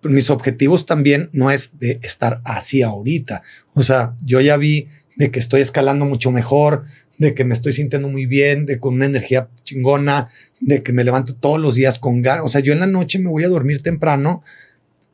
mis 0.04 0.30
objetivos 0.30 0.86
también 0.86 1.30
no 1.32 1.50
es 1.50 1.72
de 1.80 2.00
estar 2.04 2.42
así 2.44 2.82
ahorita. 2.82 3.42
O 3.74 3.84
sea, 3.84 4.16
yo 4.24 4.42
ya 4.42 4.58
vi 4.58 4.90
de 5.20 5.32
que 5.32 5.40
estoy 5.40 5.60
escalando 5.60 6.06
mucho 6.06 6.32
mejor, 6.32 6.86
de 7.18 7.34
que 7.34 7.44
me 7.44 7.54
estoy 7.54 7.74
sintiendo 7.74 8.08
muy 8.08 8.26
bien, 8.26 8.66
de 8.66 8.80
con 8.80 8.94
una 8.94 9.06
energía 9.06 9.50
chingona, 9.66 10.30
de 10.62 10.82
que 10.82 10.94
me 10.94 11.04
levanto 11.04 11.36
todos 11.36 11.60
los 11.60 11.76
días 11.76 12.00
con 12.00 12.22
ganas. 12.22 12.46
O 12.46 12.48
sea, 12.48 12.62
yo 12.62 12.72
en 12.72 12.80
la 12.80 12.88
noche 12.88 13.20
me 13.20 13.30
voy 13.30 13.44
a 13.44 13.50
dormir 13.50 13.84
temprano 13.84 14.44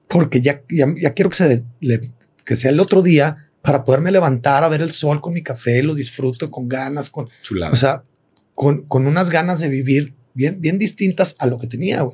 porque 0.07 0.41
ya, 0.41 0.61
ya, 0.69 1.13
quiero 1.15 1.31
que, 1.31 1.35
se, 1.35 1.63
que 2.45 2.55
sea 2.55 2.69
el 2.69 2.79
otro 2.79 3.01
día 3.01 3.47
para 3.63 3.83
poderme 3.83 4.11
levantar 4.11 4.63
a 4.63 4.69
ver 4.69 4.83
el 4.83 4.91
sol 4.91 5.21
con 5.21 5.33
mi 5.33 5.41
café, 5.41 5.81
lo 5.81 5.95
disfruto 5.95 6.51
con 6.51 6.69
ganas, 6.69 7.09
con, 7.09 7.27
o 7.71 7.75
sea, 7.75 8.03
con, 8.53 8.83
con, 8.83 9.07
unas 9.07 9.31
ganas 9.31 9.59
de 9.59 9.69
vivir 9.69 10.13
bien, 10.35 10.61
bien 10.61 10.77
distintas 10.77 11.35
a 11.39 11.47
lo 11.47 11.57
que 11.57 11.65
tenía. 11.65 12.05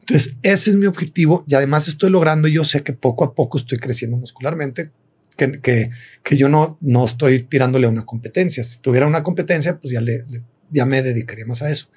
Entonces, 0.00 0.34
ese 0.42 0.70
es 0.70 0.76
mi 0.76 0.86
objetivo 0.86 1.44
y 1.46 1.54
además 1.54 1.86
estoy 1.86 2.10
logrando, 2.10 2.48
yo 2.48 2.64
sé 2.64 2.82
que 2.82 2.92
poco 2.92 3.22
a 3.22 3.34
poco 3.34 3.56
estoy 3.56 3.78
creciendo 3.78 4.16
muscularmente, 4.16 4.90
que, 5.36 5.60
que, 5.60 5.90
que 6.22 6.36
yo 6.36 6.48
no, 6.48 6.78
no 6.80 7.04
estoy 7.04 7.42
tirándole 7.42 7.86
a 7.86 7.90
una 7.90 8.06
competencia. 8.06 8.64
Si 8.64 8.80
tuviera 8.80 9.06
una 9.06 9.22
competencia, 9.22 9.78
pues 9.78 9.92
ya, 9.92 10.00
le, 10.00 10.24
ya 10.70 10.86
me 10.86 11.02
dedicaría 11.02 11.46
más 11.46 11.62
a 11.62 11.70
eso. 11.70 11.88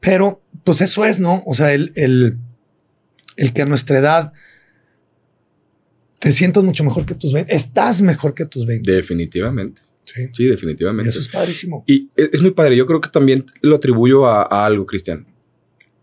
Pero, 0.00 0.42
pues 0.64 0.80
eso 0.80 1.04
es, 1.04 1.18
¿no? 1.18 1.42
O 1.46 1.54
sea, 1.54 1.72
el, 1.72 1.92
el, 1.94 2.38
el 3.36 3.52
que 3.52 3.62
a 3.62 3.66
nuestra 3.66 3.98
edad 3.98 4.32
te 6.18 6.32
sientes 6.32 6.62
mucho 6.62 6.84
mejor 6.84 7.04
que 7.04 7.14
tus 7.14 7.32
20. 7.32 7.54
Estás 7.54 8.00
mejor 8.00 8.34
que 8.34 8.46
tus 8.46 8.64
20. 8.64 8.90
Definitivamente. 8.90 9.82
Sí, 10.04 10.28
sí 10.32 10.44
definitivamente. 10.46 11.10
eso 11.10 11.20
es 11.20 11.28
padrísimo. 11.28 11.84
Y 11.86 12.08
es 12.16 12.40
muy 12.40 12.52
padre. 12.52 12.76
Yo 12.76 12.86
creo 12.86 13.00
que 13.00 13.08
también 13.08 13.46
lo 13.60 13.76
atribuyo 13.76 14.26
a, 14.26 14.64
algo, 14.64 14.86
Cristian. 14.86 15.26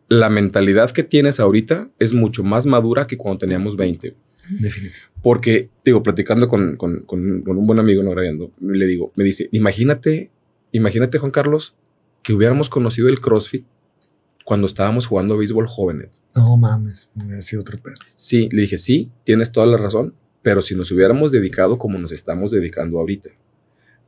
La 0.09 0.29
mentalidad 0.29 0.91
que 0.91 1.03
tienes 1.03 1.39
ahorita 1.39 1.89
es 1.99 2.13
mucho 2.13 2.43
más 2.43 2.65
madura 2.65 3.07
que 3.07 3.17
cuando 3.17 3.39
teníamos 3.39 3.75
20. 3.77 4.15
Definitivamente. 4.59 5.11
Porque, 5.21 5.69
digo, 5.85 6.01
platicando 6.03 6.47
con, 6.47 6.75
con, 6.77 7.01
con, 7.01 7.19
un 7.45 7.61
buen 7.63 7.79
amigo, 7.79 8.03
no 8.03 8.11
grabando, 8.11 8.51
le 8.59 8.85
digo, 8.87 9.11
me 9.15 9.23
dice, 9.23 9.49
imagínate, 9.51 10.31
imagínate, 10.71 11.19
Juan 11.19 11.31
Carlos, 11.31 11.75
que 12.23 12.33
hubiéramos 12.33 12.69
conocido 12.69 13.07
el 13.07 13.19
CrossFit 13.19 13.65
cuando 14.45 14.67
estábamos 14.67 15.05
jugando 15.05 15.37
béisbol 15.37 15.67
jóvenes. 15.67 16.09
No 16.35 16.57
mames, 16.57 17.09
me 17.13 17.25
hubiera 17.25 17.41
sido 17.41 17.61
otro 17.61 17.77
pedo. 17.79 17.95
Sí, 18.15 18.49
le 18.51 18.61
dije, 18.61 18.77
sí, 18.77 19.11
tienes 19.23 19.51
toda 19.51 19.67
la 19.67 19.77
razón, 19.77 20.15
pero 20.41 20.61
si 20.61 20.75
nos 20.75 20.91
hubiéramos 20.91 21.31
dedicado 21.31 21.77
como 21.77 21.99
nos 21.99 22.11
estamos 22.11 22.51
dedicando 22.51 22.99
ahorita. 22.99 23.29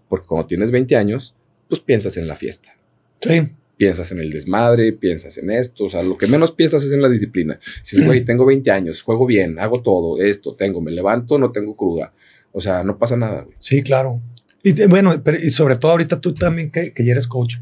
Porque 0.09 0.27
cuando 0.27 0.47
tienes 0.47 0.71
20 0.71 0.95
años, 0.95 1.35
pues 1.67 1.81
piensas 1.81 2.17
en 2.17 2.27
la 2.27 2.35
fiesta. 2.35 2.75
Sí. 3.21 3.51
Piensas 3.77 4.11
en 4.11 4.19
el 4.19 4.29
desmadre, 4.29 4.93
piensas 4.93 5.37
en 5.37 5.51
esto, 5.51 5.85
o 5.85 5.89
sea, 5.89 6.03
lo 6.03 6.17
que 6.17 6.27
menos 6.27 6.51
piensas 6.51 6.83
es 6.83 6.93
en 6.93 7.01
la 7.01 7.09
disciplina. 7.09 7.59
Si 7.81 7.97
es, 7.97 8.05
güey, 8.05 8.21
tengo 8.25 8.45
20 8.45 8.69
años, 8.71 9.01
juego 9.01 9.25
bien, 9.25 9.59
hago 9.59 9.81
todo, 9.81 10.21
esto, 10.21 10.55
tengo, 10.55 10.81
me 10.81 10.91
levanto, 10.91 11.37
no 11.37 11.51
tengo 11.51 11.75
cruda. 11.75 12.13
O 12.51 12.61
sea, 12.61 12.83
no 12.83 12.97
pasa 12.97 13.17
nada, 13.17 13.41
güey. 13.41 13.57
Sí, 13.59 13.81
claro. 13.81 14.21
Y 14.63 14.85
bueno, 14.87 15.21
y 15.41 15.49
sobre 15.49 15.75
todo 15.75 15.91
ahorita 15.91 16.21
tú 16.21 16.33
también 16.33 16.71
que, 16.71 16.93
que 16.93 17.05
ya 17.05 17.11
eres 17.11 17.27
coach. 17.27 17.55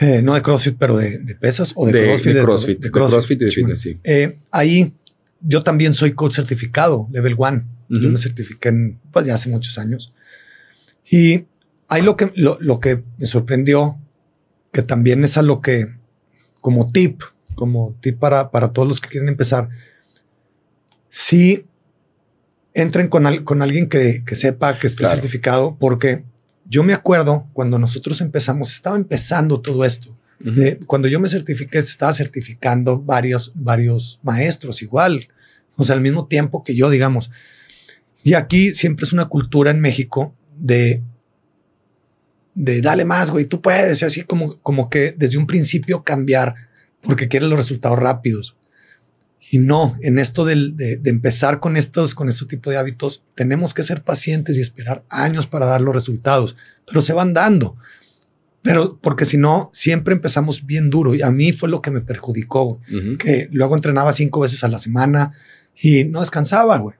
Eh, 0.00 0.22
no 0.22 0.34
de 0.34 0.40
CrossFit, 0.40 0.76
pero 0.78 0.96
de, 0.96 1.18
pesas 1.38 1.72
o 1.76 1.84
de, 1.84 1.92
CrossFit. 1.92 2.32
De, 2.32 2.42
CrossFit, 2.42 2.80
de, 2.80 2.90
CrossFit, 2.90 3.42
y 3.42 3.44
de 3.44 3.50
fitness, 3.50 3.80
sí. 3.80 4.00
Eh, 4.02 4.38
ahí 4.50 4.94
yo 5.42 5.62
también 5.62 5.92
soy 5.92 6.12
coach 6.12 6.34
certificado, 6.34 7.08
level 7.12 7.34
one. 7.36 7.64
Yo 7.88 8.08
me 8.08 8.18
certifiqué 8.18 8.68
en, 8.68 9.00
pues, 9.12 9.26
ya 9.26 9.34
hace 9.34 9.50
muchos 9.50 9.76
años. 9.76 10.12
Y 11.10 11.44
ahí 11.88 12.02
lo 12.02 12.16
que, 12.16 12.32
lo, 12.36 12.78
que 12.78 13.02
me 13.18 13.26
sorprendió, 13.26 13.98
que 14.72 14.82
también 14.82 15.24
es 15.24 15.36
a 15.36 15.42
lo 15.42 15.60
que, 15.60 15.94
como 16.60 16.92
tip, 16.92 17.22
como 17.54 17.96
tip 18.00 18.18
para, 18.18 18.50
para 18.50 18.72
todos 18.72 18.88
los 18.88 19.00
que 19.00 19.08
quieren 19.08 19.28
empezar, 19.28 19.68
sí 21.08 21.66
entren 22.74 23.08
con, 23.08 23.44
con 23.44 23.62
alguien 23.62 23.88
que, 23.88 24.22
que, 24.24 24.36
sepa 24.36 24.78
que 24.78 24.86
esté 24.86 25.06
certificado, 25.06 25.76
porque 25.78 26.24
yo 26.66 26.84
me 26.84 26.92
acuerdo 26.92 27.48
cuando 27.52 27.78
nosotros 27.78 28.20
empezamos, 28.20 28.72
estaba 28.72 28.96
empezando 28.96 29.60
todo 29.60 29.84
esto. 29.84 30.16
cuando 30.86 31.08
yo 31.08 31.20
me 31.20 31.28
certifiqué, 31.28 31.82
se 31.82 31.90
estaba 31.90 32.12
certificando 32.12 33.00
varios, 33.00 33.52
varios 33.56 34.20
maestros 34.22 34.80
igual, 34.80 35.28
o 35.76 35.84
sea, 35.84 35.96
al 35.96 36.00
mismo 36.00 36.26
tiempo 36.26 36.62
que 36.62 36.74
yo, 36.76 36.88
digamos. 36.88 37.30
Y 38.22 38.34
aquí 38.34 38.72
siempre 38.72 39.04
es 39.04 39.12
una 39.12 39.26
cultura 39.26 39.70
en 39.70 39.80
México 39.80 40.34
de, 40.56 41.02
de 42.60 42.82
dale 42.82 43.06
más, 43.06 43.30
güey, 43.30 43.46
tú 43.46 43.62
puedes, 43.62 44.02
así 44.02 44.22
como, 44.22 44.54
como 44.60 44.90
que 44.90 45.14
desde 45.16 45.38
un 45.38 45.46
principio 45.46 46.04
cambiar 46.04 46.54
porque 47.00 47.26
quieres 47.26 47.48
los 47.48 47.58
resultados 47.58 47.98
rápidos. 47.98 48.54
Y 49.50 49.58
no, 49.58 49.96
en 50.02 50.18
esto 50.18 50.44
de, 50.44 50.72
de, 50.74 51.10
empezar 51.10 51.58
con 51.58 51.76
estos, 51.76 52.14
con 52.14 52.28
este 52.28 52.44
tipo 52.44 52.70
de 52.70 52.76
hábitos, 52.76 53.24
tenemos 53.34 53.72
que 53.72 53.82
ser 53.82 54.02
pacientes 54.02 54.58
y 54.58 54.60
esperar 54.60 55.04
años 55.08 55.46
para 55.46 55.66
dar 55.66 55.80
los 55.80 55.94
resultados, 55.94 56.54
pero 56.86 57.00
se 57.00 57.14
van 57.14 57.32
dando. 57.32 57.76
Pero 58.62 58.98
porque 59.00 59.24
si 59.24 59.38
no, 59.38 59.70
siempre 59.72 60.14
empezamos 60.14 60.66
bien 60.66 60.90
duro 60.90 61.14
y 61.14 61.22
a 61.22 61.30
mí 61.30 61.52
fue 61.52 61.70
lo 61.70 61.80
que 61.80 61.90
me 61.90 62.02
perjudicó, 62.02 62.80
que 63.18 63.48
luego 63.50 63.74
entrenaba 63.74 64.12
cinco 64.12 64.40
veces 64.40 64.62
a 64.62 64.68
la 64.68 64.78
semana 64.78 65.32
y 65.74 66.04
no 66.04 66.20
descansaba, 66.20 66.76
güey 66.76 66.96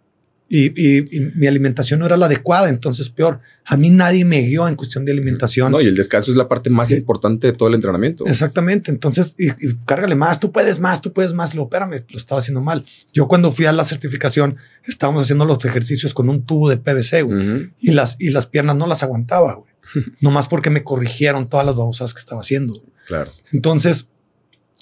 y, 0.53 1.31
mi 1.37 1.47
alimentación 1.47 2.01
no 2.01 2.07
era 2.07 2.17
la 2.17 2.27
adecuada, 2.27 2.69
entonces 2.69 3.09
peor. 3.09 3.41
A 3.65 3.77
mí 3.77 3.89
nadie 3.89 4.25
me 4.25 4.43
guió 4.43 4.67
en 4.67 4.75
cuestión 4.75 5.05
de 5.05 5.13
alimentación. 5.13 5.71
No, 5.71 5.81
y 5.81 5.87
el 5.87 5.95
descanso 5.95 6.33
es 6.33 6.37
la 6.37 6.49
parte 6.49 6.71
más 6.71 6.91
importante 6.91 7.47
de 7.47 7.53
todo 7.53 7.69
el 7.69 7.77
entrenamiento. 7.77 8.27
Exactamente. 8.27 8.91
Entonces, 8.91 9.37
y, 9.39 9.51
cárgale 9.87 10.17
más, 10.17 10.41
tú 10.41 10.51
puedes 10.51 10.81
más, 10.81 11.01
tú 11.01 11.13
puedes 11.13 11.35
más. 11.35 11.55
Lo, 11.55 11.63
espérame, 11.63 12.05
lo 12.11 12.19
estaba 12.19 12.41
haciendo 12.41 12.63
mal. 12.63 12.85
Yo 13.13 13.29
cuando 13.29 13.53
fui 13.53 13.67
a 13.67 13.73
la 13.73 13.85
certificación, 13.85 14.57
estábamos 14.85 15.23
haciendo 15.23 15.45
los 15.45 15.65
ejercicios 15.65 16.15
con 16.15 16.29
un 16.29 16.43
tubo 16.45 16.69
de 16.69 16.79
PVC, 16.79 17.23
güey, 17.23 17.73
y, 17.79 17.93
las, 17.93 18.17
y 18.19 18.31
las 18.31 18.49
piernas 18.49 18.75
no 18.75 18.89
las 18.89 19.05
aguantaba, 19.05 19.55
güey. 19.55 19.71
Nomás 20.21 20.49
porque 20.49 20.71
me 20.71 20.83
corrigieron 20.83 21.49
todas 21.49 21.65
las 21.65 21.77
babosadas 21.77 22.13
que 22.13 22.19
estaba 22.19 22.41
haciendo. 22.41 22.83
Claro. 23.07 23.31
Entonces, 23.53 24.09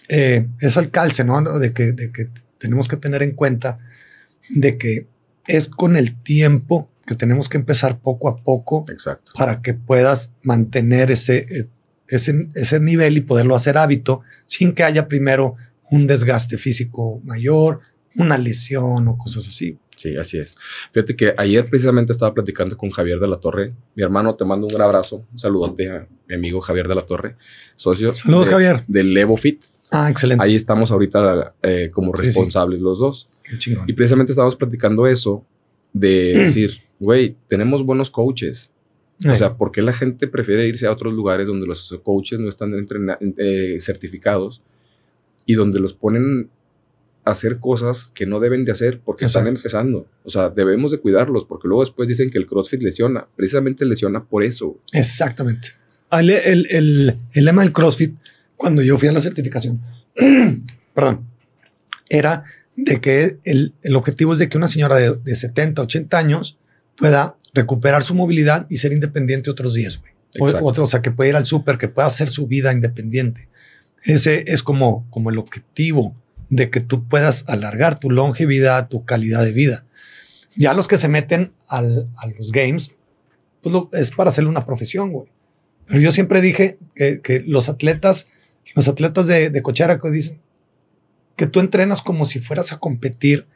eh, 0.08 0.48
es 0.60 0.78
el 0.78 0.90
calce, 0.90 1.24
¿no? 1.24 1.42
De 1.58 1.74
que, 1.74 1.92
de 1.92 2.10
que 2.10 2.30
tenemos 2.56 2.88
que 2.88 2.96
tener 2.96 3.22
en 3.22 3.32
cuenta 3.32 3.78
de 4.48 4.78
que 4.78 5.06
es 5.48 5.68
con 5.68 5.96
el 5.96 6.14
tiempo 6.22 6.90
que 7.06 7.14
tenemos 7.16 7.48
que 7.48 7.56
empezar 7.56 8.00
poco 8.00 8.28
a 8.28 8.36
poco 8.36 8.84
Exacto. 8.90 9.32
para 9.34 9.62
que 9.62 9.74
puedas 9.74 10.30
mantener 10.42 11.10
ese, 11.10 11.46
eh, 11.48 11.68
ese, 12.06 12.50
ese 12.54 12.78
nivel 12.80 13.16
y 13.16 13.22
poderlo 13.22 13.56
hacer 13.56 13.78
hábito 13.78 14.20
sin 14.46 14.72
que 14.72 14.84
haya 14.84 15.08
primero 15.08 15.56
un 15.90 16.06
desgaste 16.06 16.58
físico 16.58 17.20
mayor, 17.24 17.80
una 18.16 18.36
lesión 18.36 19.08
o 19.08 19.16
cosas 19.16 19.48
así. 19.48 19.78
Sí, 19.96 20.16
así 20.16 20.38
es. 20.38 20.56
Fíjate 20.92 21.16
que 21.16 21.34
ayer 21.36 21.68
precisamente 21.68 22.12
estaba 22.12 22.32
platicando 22.32 22.76
con 22.76 22.90
Javier 22.90 23.18
de 23.18 23.26
la 23.26 23.38
Torre. 23.38 23.74
Mi 23.96 24.04
hermano, 24.04 24.36
te 24.36 24.44
mando 24.44 24.66
un 24.66 24.72
gran 24.72 24.86
abrazo. 24.86 25.26
Un 25.32 25.38
saludote 25.38 25.90
a 25.90 26.06
mi 26.28 26.36
amigo 26.36 26.60
Javier 26.60 26.86
de 26.86 26.94
la 26.94 27.02
Torre, 27.04 27.36
socio. 27.74 28.14
Saludos, 28.14 28.48
Javier. 28.48 28.84
Del 28.86 29.12
Levo 29.12 29.36
Fit. 29.36 29.64
Ah, 29.90 30.08
excelente. 30.10 30.44
Ahí 30.44 30.54
estamos 30.54 30.90
ahorita 30.90 31.54
eh, 31.62 31.90
como 31.92 32.12
responsables 32.12 32.80
los 32.80 32.98
dos. 32.98 33.26
Qué 33.42 33.58
chingón. 33.58 33.84
Y 33.88 33.92
precisamente 33.94 34.32
estábamos 34.32 34.56
platicando 34.56 35.06
eso 35.06 35.44
de 35.92 36.32
decir, 36.44 36.72
güey, 36.98 37.36
tenemos 37.46 37.84
buenos 37.84 38.10
coaches, 38.10 38.70
O 39.24 39.34
sea, 39.34 39.56
¿por 39.56 39.72
qué 39.72 39.82
la 39.82 39.92
gente 39.92 40.28
prefiere 40.28 40.66
irse 40.66 40.86
a 40.86 40.92
otros 40.92 41.12
lugares 41.12 41.48
donde 41.48 41.66
los 41.66 41.98
coaches 42.02 42.38
no 42.38 42.48
están 42.48 42.72
eh, 43.36 43.78
certificados 43.80 44.62
y 45.44 45.54
donde 45.54 45.80
los 45.80 45.92
ponen 45.92 46.50
a 47.24 47.32
hacer 47.32 47.58
cosas 47.58 48.12
que 48.14 48.26
no 48.26 48.38
deben 48.38 48.64
de 48.64 48.72
hacer 48.72 49.00
porque 49.00 49.24
están 49.24 49.46
empezando? 49.46 50.06
O 50.24 50.30
sea, 50.30 50.50
debemos 50.50 50.92
de 50.92 50.98
cuidarlos 50.98 51.46
porque 51.46 51.66
luego 51.66 51.82
después 51.82 52.08
dicen 52.08 52.30
que 52.30 52.38
el 52.38 52.46
CrossFit 52.46 52.82
lesiona. 52.82 53.26
Precisamente 53.34 53.84
lesiona 53.84 54.24
por 54.24 54.44
eso. 54.44 54.78
Exactamente. 54.92 55.70
El, 56.10 56.30
el, 56.30 57.16
el 57.32 57.44
lema 57.44 57.62
del 57.62 57.72
CrossFit, 57.72 58.14
cuando 58.58 58.82
yo 58.82 58.98
fui 58.98 59.08
a 59.08 59.12
la 59.12 59.22
certificación, 59.22 59.80
perdón, 60.94 61.26
era 62.10 62.44
de 62.76 63.00
que 63.00 63.38
el, 63.44 63.74
el, 63.82 63.96
objetivo 63.96 64.34
es 64.34 64.38
de 64.38 64.50
que 64.50 64.58
una 64.58 64.68
señora 64.68 64.96
de, 64.96 65.16
de 65.16 65.34
70, 65.34 65.80
80 65.80 66.18
años 66.18 66.58
pueda 66.96 67.36
recuperar 67.54 68.04
su 68.04 68.14
movilidad 68.14 68.66
y 68.68 68.78
ser 68.78 68.92
independiente 68.92 69.50
otros 69.50 69.72
días, 69.72 69.98
güey. 69.98 70.12
O, 70.40 70.44
o, 70.44 70.86
sea, 70.86 71.00
que 71.00 71.10
pueda 71.10 71.30
ir 71.30 71.36
al 71.36 71.46
súper, 71.46 71.78
que 71.78 71.88
pueda 71.88 72.06
hacer 72.06 72.28
su 72.28 72.46
vida 72.46 72.72
independiente. 72.72 73.48
Ese 74.04 74.44
es 74.48 74.62
como, 74.62 75.08
como 75.10 75.30
el 75.30 75.38
objetivo 75.38 76.14
de 76.50 76.70
que 76.70 76.80
tú 76.80 77.08
puedas 77.08 77.44
alargar 77.48 77.98
tu 77.98 78.10
longevidad, 78.10 78.88
tu 78.88 79.04
calidad 79.04 79.42
de 79.44 79.52
vida. 79.52 79.84
Ya 80.54 80.74
los 80.74 80.86
que 80.86 80.96
se 80.96 81.08
meten 81.08 81.52
al, 81.68 82.08
a 82.16 82.26
los 82.38 82.52
games, 82.52 82.94
pues 83.62 83.74
es 83.92 84.10
para 84.10 84.30
hacerle 84.30 84.50
una 84.50 84.64
profesión, 84.64 85.12
güey. 85.12 85.28
Pero 85.86 86.00
yo 86.00 86.12
siempre 86.12 86.40
dije 86.40 86.78
que, 86.94 87.20
que 87.20 87.40
los 87.40 87.68
atletas, 87.68 88.26
los 88.74 88.88
atletas 88.88 89.26
de, 89.26 89.50
de 89.50 89.62
dicen 90.12 90.40
que 91.36 91.46
tú 91.46 91.60
entrenas 91.60 92.02
como 92.02 92.24
si 92.24 92.40
fueras 92.40 92.72
a 92.72 92.78
competir 92.78 93.46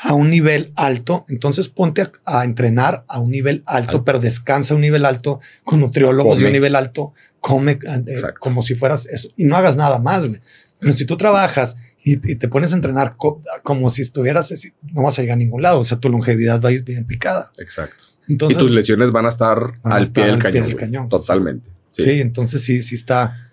a 0.00 0.14
un 0.14 0.30
nivel 0.30 0.72
alto, 0.76 1.24
entonces 1.28 1.68
ponte 1.68 2.06
a, 2.24 2.44
entrenar 2.44 3.04
a 3.08 3.18
un 3.18 3.30
nivel 3.30 3.62
alto, 3.66 4.04
pero 4.04 4.20
descansa 4.20 4.72
a 4.72 4.76
un 4.76 4.80
nivel 4.80 5.04
alto 5.04 5.40
con 5.64 5.80
nutriólogos 5.80 6.40
de 6.40 6.46
un 6.46 6.52
nivel 6.52 6.76
alto, 6.76 7.14
come 7.40 7.72
eh, 7.72 8.22
como 8.38 8.62
si 8.62 8.74
fueras 8.74 9.06
eso 9.06 9.28
y 9.36 9.44
no 9.44 9.56
hagas 9.56 9.76
nada 9.76 9.98
más. 9.98 10.26
Güey. 10.26 10.40
Pero 10.78 10.92
si 10.92 11.04
tú 11.04 11.16
trabajas 11.16 11.76
y, 12.02 12.16
te 12.16 12.48
pones 12.48 12.72
a 12.72 12.76
entrenar 12.76 13.16
como 13.62 13.90
si 13.90 14.02
estuvieras, 14.02 14.54
no 14.94 15.02
vas 15.02 15.18
a 15.18 15.22
llegar 15.22 15.34
a 15.34 15.38
ningún 15.38 15.62
lado. 15.62 15.80
O 15.80 15.84
sea, 15.84 15.98
tu 15.98 16.08
longevidad 16.08 16.62
va 16.62 16.68
a 16.68 16.72
ir 16.72 16.84
bien 16.84 17.04
picada. 17.04 17.50
Exacto. 17.58 18.04
Entonces, 18.28 18.56
y 18.56 18.60
tus 18.60 18.70
lesiones 18.70 19.10
van 19.10 19.26
a 19.26 19.30
estar 19.30 19.58
al, 19.82 20.06
pie, 20.12 20.26
del 20.26 20.38
cañón, 20.76 21.08
Totalmente. 21.08 21.70
Sí. 21.90 22.20
entonces 22.20 22.62
sí, 22.62 22.82
sí 22.82 22.94
está, 22.94 23.47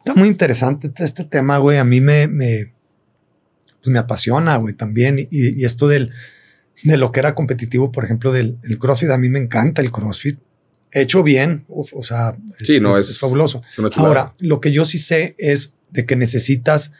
está 0.00 0.14
muy 0.14 0.28
interesante 0.28 0.90
este 0.96 1.24
tema, 1.24 1.58
güey. 1.58 1.78
A 1.78 1.84
mí 1.84 2.00
me, 2.00 2.26
me 2.26 2.72
pues 3.80 3.92
me 3.92 3.98
apasiona, 3.98 4.56
güey, 4.56 4.74
también. 4.74 5.26
Y, 5.30 5.64
esto 5.64 5.88
del, 5.88 6.12
de 6.82 6.96
lo 6.96 7.12
que 7.12 7.20
era 7.20 7.34
competitivo, 7.34 7.92
por 7.92 8.04
ejemplo, 8.04 8.32
del 8.32 8.58
el 8.64 8.78
CrossFit, 8.78 9.10
a 9.10 9.18
mí 9.18 9.28
me 9.28 9.38
encanta 9.38 9.82
el 9.82 9.92
CrossFit. 9.92 10.38
Hecho 10.92 11.22
bien, 11.22 11.66
o 11.68 12.02
sea, 12.02 12.36
sí, 12.58 12.80
no, 12.80 12.98
es, 12.98 13.20
fabuloso. 13.20 13.62
Ahora, 13.94 14.34
lo 14.40 14.60
que 14.60 14.72
yo 14.72 14.84
sí 14.84 14.98
sé 14.98 15.36
es 15.38 15.72
de 15.90 16.04
que 16.04 16.16
necesitas, 16.16 16.90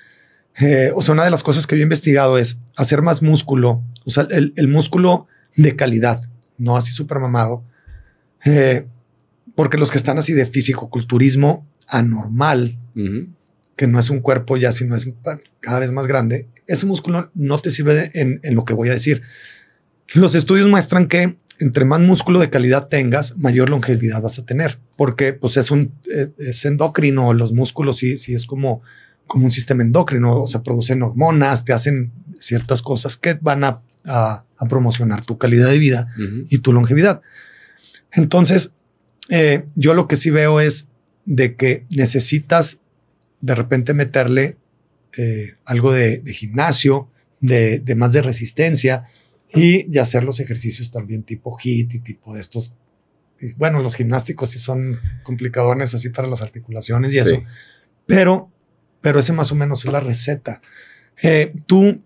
eh, 0.61 0.93
o 0.95 1.03
sea, 1.03 1.15
una 1.15 1.25
de 1.25 1.31
las 1.31 1.43
cosas 1.43 1.67
que 1.67 1.75
yo 1.75 1.81
he 1.81 1.83
investigado 1.83 2.39
es 2.39 2.59
hacer 2.77 3.03
más 3.03 3.21
músculo, 3.21 3.83
o 4.05 4.11
sea, 4.11 4.29
el, 4.31 4.53
el 4.55 4.69
músculo 4.69 5.27
de 5.57 5.75
calidad, 5.75 6.23
no 6.57 6.77
así 6.77 6.93
súper 6.93 7.19
mamado, 7.19 7.65
eh, 8.45 8.87
porque 9.57 9.77
los 9.77 9.91
que 9.91 9.99
están 9.99 10.19
así 10.19 10.35
de 10.35 10.47
físico-culturismo 10.47 11.67
anormal, 11.91 12.79
que 13.77 13.87
no 13.87 13.99
es 13.99 14.11
un 14.11 14.21
cuerpo 14.21 14.57
ya, 14.57 14.73
sino 14.73 14.95
es 14.95 15.09
cada 15.61 15.81
vez 15.81 15.91
más 15.91 16.07
grande, 16.07 16.49
ese 16.67 16.87
músculo 16.87 17.31
no 17.35 17.61
te 17.61 17.71
sirve 17.71 18.11
en, 18.15 18.41
lo 18.55 18.65
que 18.65 18.75
voy 18.75 18.89
a 18.89 18.93
decir. 18.93 19.23
Los 20.09 20.35
estudios 20.35 20.69
muestran 20.69 21.09
que 21.09 21.37
entre 21.59 21.85
más 21.85 22.01
músculo 22.01 22.41
de 22.41 22.49
calidad 22.49 22.89
tengas, 22.89 23.37
mayor 23.37 23.69
longevidad 23.69 24.23
vas 24.23 24.39
a 24.39 24.45
tener, 24.45 24.79
porque 24.97 25.33
pues 25.33 25.57
es 25.57 25.71
un 25.71 25.93
eh, 26.15 26.29
es 26.39 26.65
endocrino, 26.65 27.35
los 27.35 27.53
músculos 27.53 27.99
sí, 27.99 28.19
sí 28.19 28.35
es 28.35 28.47
como, 28.47 28.83
como 29.27 29.45
un 29.45 29.51
sistema 29.51 29.83
endocrino, 29.83 30.37
o 30.37 30.47
sea, 30.47 30.63
producen 30.63 31.03
hormonas, 31.03 31.65
te 31.65 31.73
hacen 31.73 32.13
ciertas 32.39 32.83
cosas 32.83 33.17
que 33.17 33.35
van 33.41 33.65
a, 33.65 33.83
promocionar 34.69 35.25
tu 35.25 35.39
calidad 35.39 35.71
de 35.71 35.79
vida 35.79 36.09
y 36.49 36.59
tu 36.59 36.73
longevidad. 36.73 37.23
Entonces, 38.13 38.73
eh, 39.31 39.65
yo 39.75 39.95
lo 39.95 40.07
que 40.07 40.17
sí 40.17 40.31
veo 40.31 40.61
es 40.61 40.87
de 41.25 41.57
que 41.57 41.85
necesitas 41.91 42.81
de 43.41 43.55
repente 43.55 43.95
meterle 43.95 44.57
eh, 45.17 45.55
algo 45.65 45.93
de, 45.93 46.23
gimnasio, 46.33 47.09
de, 47.41 47.83
más 47.97 48.13
de 48.13 48.23
resistencia 48.23 49.05
y, 49.53 49.99
hacer 49.99 50.25
los 50.25 50.41
ejercicios 50.41 50.91
también 50.91 51.23
tipo 51.23 51.57
HIT 51.59 51.95
y 51.95 51.99
tipo 52.01 52.35
de 52.35 52.41
estos. 52.41 52.75
bueno, 53.57 53.81
los 53.81 53.95
gimnásticos 53.97 54.51
sí 54.51 54.59
son 54.59 55.01
complicadones 55.23 55.95
así 55.95 56.11
para 56.11 56.29
las 56.29 56.43
articulaciones 56.43 57.13
y 57.15 57.19
eso, 57.19 57.43
pero, 58.07 58.51
pero 59.01 59.21
ese 59.21 59.33
más 59.33 59.51
o 59.53 59.55
menos 59.55 59.85
es 59.85 59.93
la 59.93 60.01
receta. 60.01 60.61
Eh, 61.23 61.53
tú, 61.67 62.03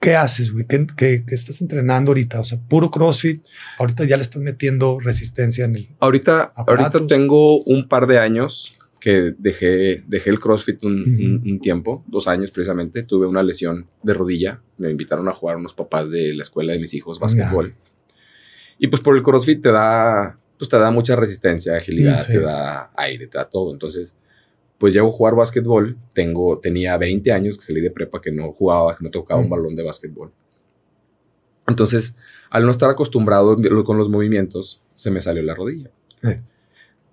¿qué 0.00 0.14
haces, 0.14 0.52
güey? 0.52 0.66
¿Qué, 0.66 0.86
¿Qué, 0.96 1.22
estás 1.28 1.60
entrenando 1.60 2.10
ahorita? 2.10 2.40
O 2.40 2.44
sea, 2.44 2.58
puro 2.58 2.90
CrossFit. 2.90 3.44
Ahorita 3.78 4.04
ya 4.04 4.16
le 4.16 4.22
estás 4.22 4.42
metiendo 4.42 4.98
resistencia 5.00 5.64
en 5.64 5.76
el. 5.76 5.88
Ahorita, 6.00 6.52
ahorita 6.54 7.06
tengo 7.06 7.62
un 7.62 7.88
par 7.88 8.06
de 8.06 8.18
años 8.18 8.76
que 9.00 9.34
dejé, 9.38 10.02
dejé 10.06 10.30
el 10.30 10.40
CrossFit 10.40 10.82
un, 10.82 11.60
tiempo, 11.62 12.04
dos 12.06 12.26
años 12.26 12.50
precisamente. 12.50 13.02
Tuve 13.02 13.26
una 13.26 13.42
lesión 13.42 13.86
de 14.02 14.14
rodilla. 14.14 14.60
Me 14.78 14.90
invitaron 14.90 15.28
a 15.28 15.32
jugar 15.32 15.56
unos 15.56 15.74
papás 15.74 16.10
de 16.10 16.34
la 16.34 16.42
escuela 16.42 16.72
de 16.72 16.78
mis 16.78 16.94
hijos, 16.94 17.18
básquetbol. 17.18 17.72
Y 18.78 18.88
pues 18.88 19.02
por 19.02 19.16
el 19.16 19.22
CrossFit 19.22 19.62
te 19.62 19.72
da, 19.72 20.38
pues 20.58 20.68
te 20.68 20.78
da 20.78 20.90
mucha 20.90 21.16
resistencia, 21.16 21.76
agilidad, 21.76 22.26
te 22.26 22.40
da 22.40 22.90
aire, 22.96 23.26
te 23.26 23.38
da 23.38 23.48
todo. 23.48 23.72
Entonces, 23.72 24.14
pues 24.78 24.94
llego 24.94 25.08
a 25.08 25.12
jugar 25.12 25.34
básquetbol. 25.34 25.96
Tengo, 26.14 26.58
tenía 26.58 26.96
20 26.96 27.32
años 27.32 27.56
que 27.56 27.64
salí 27.64 27.80
de 27.80 27.90
prepa 27.90 28.20
que 28.20 28.32
no 28.32 28.52
jugaba, 28.52 28.96
que 28.96 29.04
no 29.04 29.10
tocaba 29.10 29.40
un 29.40 29.50
balón 29.50 29.74
de 29.76 29.82
básquetbol. 29.82 30.32
Entonces, 31.66 32.14
al 32.50 32.64
no 32.64 32.70
estar 32.70 32.90
acostumbrado 32.90 33.56
con 33.84 33.98
los 33.98 34.08
movimientos, 34.08 34.82
se 34.94 35.10
me 35.10 35.20
salió 35.20 35.42
la 35.42 35.54
rodilla 35.54 35.90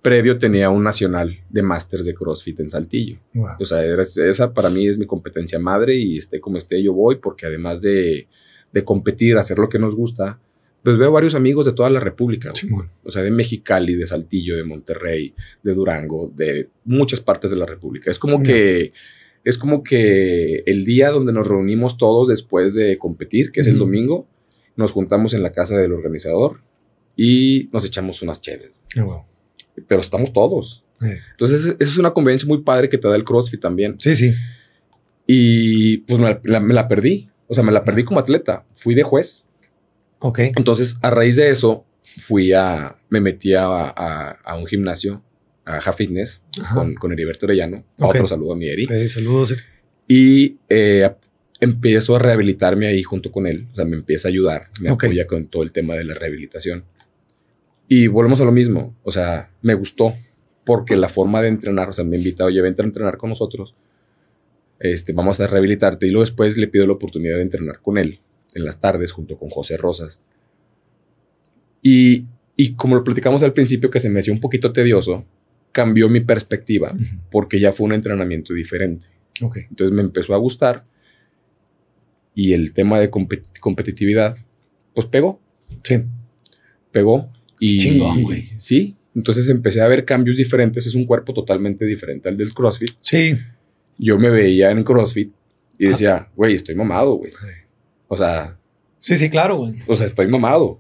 previo 0.04 0.38
tenía 0.38 0.69
un 0.69 0.84
nacional 0.84 1.39
de 1.49 1.63
máster 1.63 2.02
de 2.02 2.13
CrossFit 2.13 2.60
en 2.60 2.69
Saltillo. 2.69 3.17
O 3.60 3.65
sea, 3.65 3.84
esa 3.84 4.54
para 4.54 4.69
mí 4.69 4.86
es 4.86 4.99
mi 4.99 5.08
competencia 5.08 5.58
madre 5.58 5.95
y 5.95 6.17
esté 6.17 6.39
como 6.39 6.58
esté 6.58 6.84
yo 6.84 6.93
voy 6.93 7.15
porque 7.15 7.47
además 7.47 7.82
de, 7.82 8.28
de 8.71 8.84
competir, 8.84 9.38
hacer 9.38 9.58
lo 9.58 9.69
que 9.69 9.80
nos 9.80 9.95
gusta, 9.95 10.39
pues 10.83 10.97
veo 10.97 11.11
varios 11.11 11.35
amigos 11.35 11.65
de 11.65 11.73
toda 11.73 11.89
la 11.89 11.99
República. 11.99 12.51
O 13.03 13.11
sea, 13.11 13.23
de 13.23 13.31
Mexicali, 13.31 13.95
de 13.95 14.05
Saltillo, 14.05 14.57
de 14.57 14.63
Monterrey, 14.63 15.33
de 15.63 15.73
Durango, 15.73 16.31
de 16.35 16.69
muchas 16.85 17.19
partes 17.19 17.51
de 17.51 17.57
la 17.57 17.65
República. 17.65 18.11
Es 18.11 18.19
como 18.19 18.43
que 18.43 18.93
es 19.45 19.57
como 19.57 19.83
que 19.83 20.63
el 20.65 20.85
día 20.85 21.09
donde 21.09 21.33
nos 21.33 21.47
reunimos 21.47 21.97
todos 21.97 22.27
después 22.27 22.73
de 22.73 22.97
competir, 22.97 23.51
que 23.51 23.61
es 23.61 23.67
el 23.67 23.77
domingo, 23.77 24.27
nos 24.75 24.91
juntamos 24.91 25.33
en 25.33 25.43
la 25.43 25.51
casa 25.51 25.77
del 25.77 25.91
organizador 25.91 26.61
y 27.15 27.69
nos 27.73 27.83
echamos 27.85 28.21
unas 28.21 28.41
chéves 28.41 28.71
pero 29.87 30.01
estamos 30.01 30.33
todos. 30.33 30.83
Entonces, 31.01 31.65
esa 31.65 31.75
es 31.79 31.97
una 31.97 32.11
conveniencia 32.11 32.47
muy 32.47 32.61
padre 32.61 32.87
que 32.87 32.97
te 32.97 33.07
da 33.07 33.15
el 33.15 33.23
CrossFit 33.23 33.59
también. 33.59 33.95
Sí, 33.99 34.15
sí. 34.15 34.31
Y 35.27 35.97
pues 35.97 36.19
me 36.19 36.73
la, 36.73 36.87
perdí. 36.87 37.29
O 37.47 37.53
sea, 37.53 37.63
me 37.63 37.71
la 37.71 37.83
perdí 37.83 38.03
como 38.03 38.19
atleta. 38.19 38.65
Fui 38.71 38.95
de 38.95 39.03
juez. 39.03 39.45
Ok. 40.23 40.39
Entonces, 40.55 40.97
a 41.01 41.09
raíz 41.09 41.36
de 41.36 41.49
eso, 41.49 41.86
fui 42.01 42.53
a, 42.53 42.95
me 43.09 43.19
metí 43.19 43.53
a, 43.53 43.65
a, 43.65 44.55
un 44.55 44.65
gimnasio, 44.65 45.21
a 45.65 45.81
Ja 45.81 45.91
Fitness, 45.91 46.43
con, 46.73 46.95
con 46.95 47.12
Heriberto 47.12 47.45
Orellano. 47.45 47.83
Otro 47.99 48.25
saludo 48.25 48.53
a 48.53 48.55
mi 48.55 48.69
Eri. 48.69 48.86
saludos. 49.09 49.57
Y 50.07 50.59
eh, 50.69 51.09
empiezo 51.59 52.15
a 52.15 52.19
rehabilitarme 52.19 52.88
ahí 52.88 53.03
junto 53.03 53.33
con 53.33 53.47
él. 53.47 53.67
O 53.73 53.75
sea, 53.75 53.83
me 53.83 53.97
empieza 53.97 54.29
a 54.29 54.31
ayudar, 54.31 54.67
me 54.79 54.89
apoya 54.89 55.27
con 55.27 55.47
todo 55.47 55.62
el 55.62 55.73
tema 55.73 55.95
de 55.95 56.05
la 56.05 56.13
rehabilitación. 56.13 56.86
Y 57.89 58.07
volvemos 58.07 58.39
a 58.39 58.45
lo 58.45 58.53
mismo, 58.53 58.95
o 59.03 59.12
sea, 59.12 59.51
me 59.62 59.73
gustó 59.73 60.13
porque 60.63 60.95
la 60.95 61.09
forma 61.09 61.41
de 61.41 61.49
entrenar, 61.49 61.89
o 61.89 61.91
sea, 61.91 62.05
me 62.05 62.15
ha 62.15 62.19
invitado, 62.19 62.47
oye, 62.47 62.62
vente 62.62 62.81
a 62.81 62.86
entrenar 62.86 63.17
con 63.17 63.29
nosotros, 63.29 63.75
este, 64.79 65.12
vamos 65.12 65.41
a 65.41 65.47
rehabilitarte 65.47 66.07
y 66.07 66.12
luego 66.12 66.23
después 66.23 66.57
le 66.57 66.67
pido 66.67 66.88
la 66.88 66.93
oportunidad 66.93 67.36
de 67.36 67.41
entrenar 67.41 67.81
con 67.81 67.97
él 67.97 68.21
en 68.55 68.65
las 68.65 68.79
tardes 68.79 69.11
junto 69.11 69.37
con 69.37 69.49
José 69.49 69.77
Rosas. 69.77 70.19
Y, 71.81 72.25
y 72.55 72.73
como 72.73 72.95
lo 72.95 73.03
platicamos 73.03 73.43
al 73.43 73.53
principio 73.53 73.89
que 73.89 73.99
se 73.99 74.09
me 74.09 74.19
hacía 74.19 74.33
un 74.33 74.39
poquito 74.39 74.71
tedioso, 74.71 75.25
cambió 75.71 76.07
mi 76.07 76.21
perspectiva 76.21 76.95
porque 77.31 77.59
ya 77.59 77.73
fue 77.73 77.87
un 77.87 77.93
entrenamiento 77.93 78.53
diferente. 78.53 79.07
Okay. 79.41 79.63
Entonces 79.69 79.93
me 79.93 80.01
empezó 80.01 80.33
a 80.33 80.37
gustar 80.37 80.85
y 82.35 82.53
el 82.53 82.73
tema 82.73 82.99
de 82.99 83.09
competitividad, 83.09 84.37
pues 84.93 85.07
pegó. 85.07 85.41
Sí. 85.83 85.95
Pegó 86.91 87.29
y, 87.59 87.77
Chingón, 87.77 88.23
güey. 88.23 88.49
Sí. 88.57 88.95
Entonces 89.15 89.49
empecé 89.49 89.81
a 89.81 89.87
ver 89.87 90.05
cambios 90.05 90.37
diferentes. 90.37 90.85
Es 90.85 90.95
un 90.95 91.05
cuerpo 91.05 91.33
totalmente 91.33 91.85
diferente 91.85 92.29
al 92.29 92.37
del 92.37 92.53
CrossFit. 92.53 92.91
Sí. 93.01 93.35
Yo 93.97 94.17
me 94.17 94.29
veía 94.29 94.71
en 94.71 94.83
CrossFit 94.83 95.31
y 95.77 95.87
decía, 95.87 96.29
güey, 96.35 96.55
estoy 96.55 96.75
mamado, 96.75 97.15
güey. 97.15 97.31
O 98.13 98.17
sea. 98.17 98.58
Sí, 98.99 99.17
sí, 99.17 99.30
claro, 99.30 99.58
güey. 99.58 99.73
O 99.88 99.95
sea, 99.95 100.06
estoy 100.06 100.28
mamado. 100.28 100.80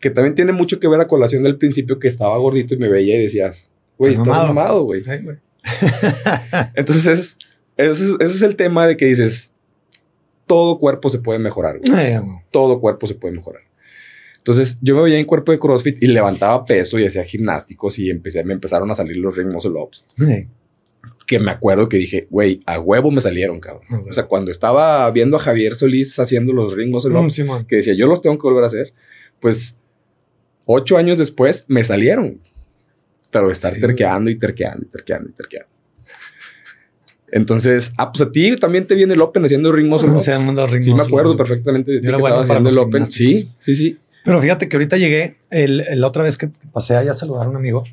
Que 0.00 0.10
también 0.10 0.34
tiene 0.34 0.52
mucho 0.52 0.78
que 0.78 0.88
ver 0.88 1.00
a 1.00 1.08
colación 1.08 1.42
del 1.42 1.56
principio 1.56 1.98
que 1.98 2.06
estaba 2.06 2.36
gordito 2.36 2.74
y 2.74 2.78
me 2.78 2.88
veía 2.88 3.16
y 3.16 3.22
decías, 3.22 3.72
güey, 3.96 4.12
estás 4.12 4.26
mamado, 4.26 4.84
güey. 4.84 5.02
Entonces, 6.74 7.36
ese 7.76 8.16
es, 8.20 8.42
el 8.42 8.56
tema 8.56 8.86
de 8.86 8.96
que 8.96 9.06
dices, 9.06 9.52
todo 10.46 10.78
cuerpo 10.78 11.08
se 11.08 11.18
puede 11.18 11.38
mejorar. 11.38 11.78
Güey. 11.78 12.14
todo 12.50 12.78
cuerpo 12.78 13.06
se 13.06 13.14
puede 13.14 13.34
mejorar. 13.34 13.62
Entonces 14.36 14.78
yo 14.80 14.94
me 14.94 15.02
veía 15.02 15.18
en 15.18 15.24
cuerpo 15.24 15.50
de 15.50 15.58
CrossFit 15.58 16.00
y 16.00 16.06
levantaba 16.06 16.64
peso 16.64 17.00
y 17.00 17.06
hacía 17.06 17.24
gimnásticos 17.24 17.98
y 17.98 18.10
empecé, 18.10 18.44
me 18.44 18.52
empezaron 18.54 18.88
a 18.92 18.94
salir 18.94 19.16
los 19.16 19.36
ritmos 19.36 19.64
ups. 19.64 20.04
Que 21.26 21.38
me 21.38 21.50
acuerdo 21.50 21.88
que 21.88 21.96
dije, 21.96 22.28
güey, 22.30 22.60
a 22.66 22.78
huevo 22.78 23.10
me 23.10 23.20
salieron, 23.20 23.58
cabrón. 23.58 24.06
O 24.08 24.12
sea, 24.12 24.24
cuando 24.24 24.50
estaba 24.50 25.10
viendo 25.10 25.36
a 25.36 25.40
Javier 25.40 25.74
Solís 25.74 26.18
haciendo 26.18 26.52
los 26.52 26.74
ups, 26.74 27.42
que 27.66 27.76
decía, 27.76 27.94
yo 27.94 28.06
los 28.06 28.22
tengo 28.22 28.38
que 28.38 28.46
volver 28.46 28.62
a 28.62 28.68
hacer, 28.68 28.92
pues 29.40 29.76
ocho 30.66 30.96
años 30.96 31.18
después 31.18 31.64
me 31.68 31.82
salieron. 31.82 32.40
Pero 33.30 33.50
estar 33.50 33.74
terqueando 33.74 34.30
y 34.30 34.38
terqueando 34.38 34.86
y 34.86 34.88
terqueando 34.88 35.28
y 35.30 35.32
terqueando. 35.32 35.68
Entonces, 37.32 37.92
ah, 37.98 38.12
pues 38.12 38.22
a 38.22 38.30
ti 38.30 38.56
también 38.56 38.86
te 38.86 38.94
viene 38.94 39.14
el 39.14 39.20
Open 39.20 39.44
haciendo 39.44 39.72
ritmos. 39.72 40.02
sí, 40.02 40.94
me 40.94 41.02
acuerdo 41.02 41.36
perfectamente 41.36 41.90
de 41.90 42.00
ti 42.00 42.06
que 42.06 42.14
haciendo 42.14 42.70
el 42.70 42.78
Open. 42.78 43.04
Sí, 43.04 43.50
sí, 43.58 43.74
sí. 43.74 43.98
Pero 44.24 44.40
fíjate 44.40 44.68
que 44.68 44.76
ahorita 44.76 44.96
llegué, 44.96 45.36
el, 45.50 45.84
la 46.00 46.06
otra 46.06 46.24
vez 46.24 46.36
que 46.36 46.50
pasé 46.72 46.96
allá 46.96 47.12
a 47.12 47.14
saludar 47.14 47.46
a 47.46 47.50
un 47.50 47.56
amigo, 47.56 47.84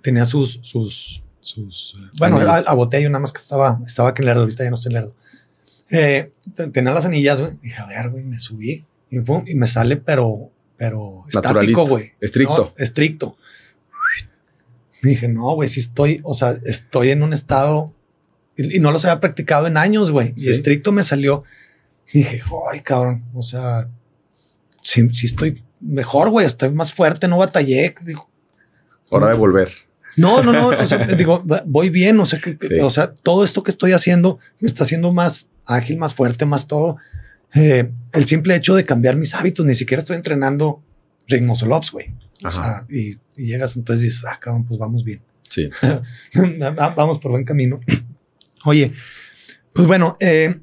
tenía 0.00 0.24
sus, 0.24 0.60
sus, 0.62 1.24
sus, 1.46 1.94
eh, 1.96 2.10
bueno, 2.18 2.38
a, 2.38 2.56
a, 2.56 2.74
botella 2.74 3.08
nada 3.08 3.20
más 3.20 3.32
que 3.32 3.40
estaba, 3.40 3.80
estaba 3.86 4.08
aquí 4.08 4.22
en 4.22 4.26
Lerdo, 4.26 4.40
ahorita 4.40 4.64
ya 4.64 4.70
no 4.70 4.76
estoy 4.76 4.90
en 4.90 4.94
Lerdo. 4.94 5.14
Eh, 5.90 6.32
tenía 6.72 6.92
las 6.92 7.04
anillas, 7.04 7.40
güey, 7.40 7.52
dije, 7.62 7.80
a 7.80 7.86
ver, 7.86 8.10
güey, 8.10 8.26
me 8.26 8.40
subí 8.40 8.84
y, 9.10 9.18
y 9.18 9.54
me 9.54 9.66
sale, 9.68 9.96
pero, 9.96 10.50
pero 10.76 11.22
estático, 11.28 11.86
güey. 11.86 12.12
Estricto. 12.20 12.74
estricto. 12.76 13.36
dije, 15.02 15.28
no, 15.28 15.54
güey, 15.54 15.68
si 15.68 15.78
estoy, 15.78 16.20
o 16.24 16.34
sea, 16.34 16.56
estoy 16.64 17.10
en 17.10 17.22
un 17.22 17.32
estado 17.32 17.94
y, 18.56 18.80
no 18.80 18.90
los 18.90 19.04
había 19.04 19.20
practicado 19.20 19.68
en 19.68 19.76
años, 19.76 20.10
güey. 20.10 20.34
Y 20.36 20.50
estricto 20.50 20.90
me 20.90 21.04
salió. 21.04 21.44
dije, 22.12 22.42
ay, 22.72 22.80
cabrón, 22.80 23.24
o 23.34 23.42
sea, 23.44 23.88
si 24.82 25.08
sí 25.10 25.26
estoy 25.26 25.62
mejor, 25.80 26.30
güey, 26.30 26.44
estoy 26.44 26.70
más 26.70 26.92
fuerte, 26.92 27.28
no 27.28 27.38
batallé. 27.38 27.94
Digo, 28.04 28.28
Hora 29.10 29.28
de 29.28 29.34
volver. 29.34 29.85
No, 30.16 30.42
no, 30.42 30.52
no. 30.52 30.68
O 30.68 30.86
sea, 30.86 30.98
digo, 31.06 31.42
voy 31.66 31.90
bien. 31.90 32.18
O 32.20 32.26
sea, 32.26 32.40
que, 32.40 32.56
o 32.82 32.90
sea, 32.90 33.12
todo 33.14 33.44
esto 33.44 33.62
que 33.62 33.70
estoy 33.70 33.92
haciendo 33.92 34.38
me 34.60 34.66
está 34.66 34.84
haciendo 34.84 35.12
más 35.12 35.46
ágil, 35.66 35.96
más 35.98 36.14
fuerte, 36.14 36.46
más 36.46 36.66
todo. 36.66 36.96
Eh, 37.54 37.90
el 38.12 38.26
simple 38.26 38.54
hecho 38.54 38.74
de 38.74 38.84
cambiar 38.84 39.16
mis 39.16 39.34
hábitos, 39.34 39.64
ni 39.64 39.74
siquiera 39.74 40.00
estoy 40.00 40.16
entrenando 40.16 40.82
ritmos 41.28 41.62
güey. 41.92 42.14
O 42.44 42.50
sea, 42.50 42.86
y, 42.88 43.18
llegas 43.34 43.76
entonces 43.76 44.02
dices, 44.02 44.24
ah, 44.26 44.38
cabrón, 44.40 44.64
pues 44.64 44.78
vamos 44.78 45.04
bien. 45.04 45.20
Sí. 45.48 45.70
vamos 46.96 47.18
por 47.18 47.30
buen 47.30 47.44
camino. 47.44 47.80
Oye, 48.64 48.92
pues 49.72 49.86
bueno, 49.86 50.16
eh, 50.20 50.60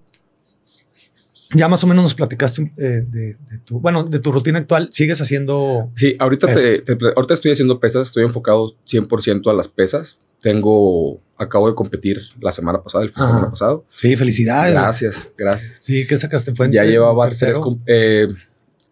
ya 1.53 1.67
más 1.67 1.83
o 1.83 1.87
menos 1.87 2.03
nos 2.03 2.13
platicaste 2.13 2.71
eh, 2.77 3.03
de, 3.07 3.37
tu, 3.65 3.79
bueno, 3.79 4.03
de 4.03 4.19
tu 4.19 4.31
rutina 4.31 4.59
actual. 4.59 4.89
¿Sigues 4.91 5.21
haciendo? 5.21 5.91
Sí, 5.95 6.15
ahorita, 6.19 6.47
te, 6.47 6.83
ahorita 7.15 7.33
estoy 7.33 7.51
haciendo 7.51 7.79
pesas, 7.79 8.07
estoy 8.07 8.23
enfocado 8.23 8.75
100% 8.85 9.49
a 9.49 9.53
las 9.53 9.67
pesas. 9.67 10.19
Tengo, 10.41 11.21
acabo 11.37 11.69
de 11.69 11.75
competir 11.75 12.21
la 12.41 12.51
semana 12.51 12.83
pasada, 12.83 13.05
el 13.05 13.11
fin 13.11 13.23
de 13.23 13.27
semana 13.29 13.49
pasado. 13.49 13.85
Sí, 13.95 14.15
felicidades. 14.15 14.73
Gracias, 14.73 15.31
gracias. 15.37 15.79
Sí, 15.81 16.05
¿qué 16.05 16.17
sacaste? 16.17 16.53
¿Fue 16.53 16.69
ya 16.71 16.83
llevaba 16.83 17.29
tres, 17.29 17.57
eh, 17.85 18.27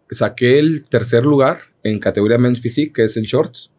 saqué 0.09 0.59
el 0.59 0.85
tercer 0.85 1.25
lugar 1.25 1.59
en 1.83 1.99
categoría 1.99 2.37
Men's 2.37 2.61
Physique, 2.61 2.93
que 2.93 3.03
es 3.03 3.17
en 3.17 3.23
shorts. 3.23 3.71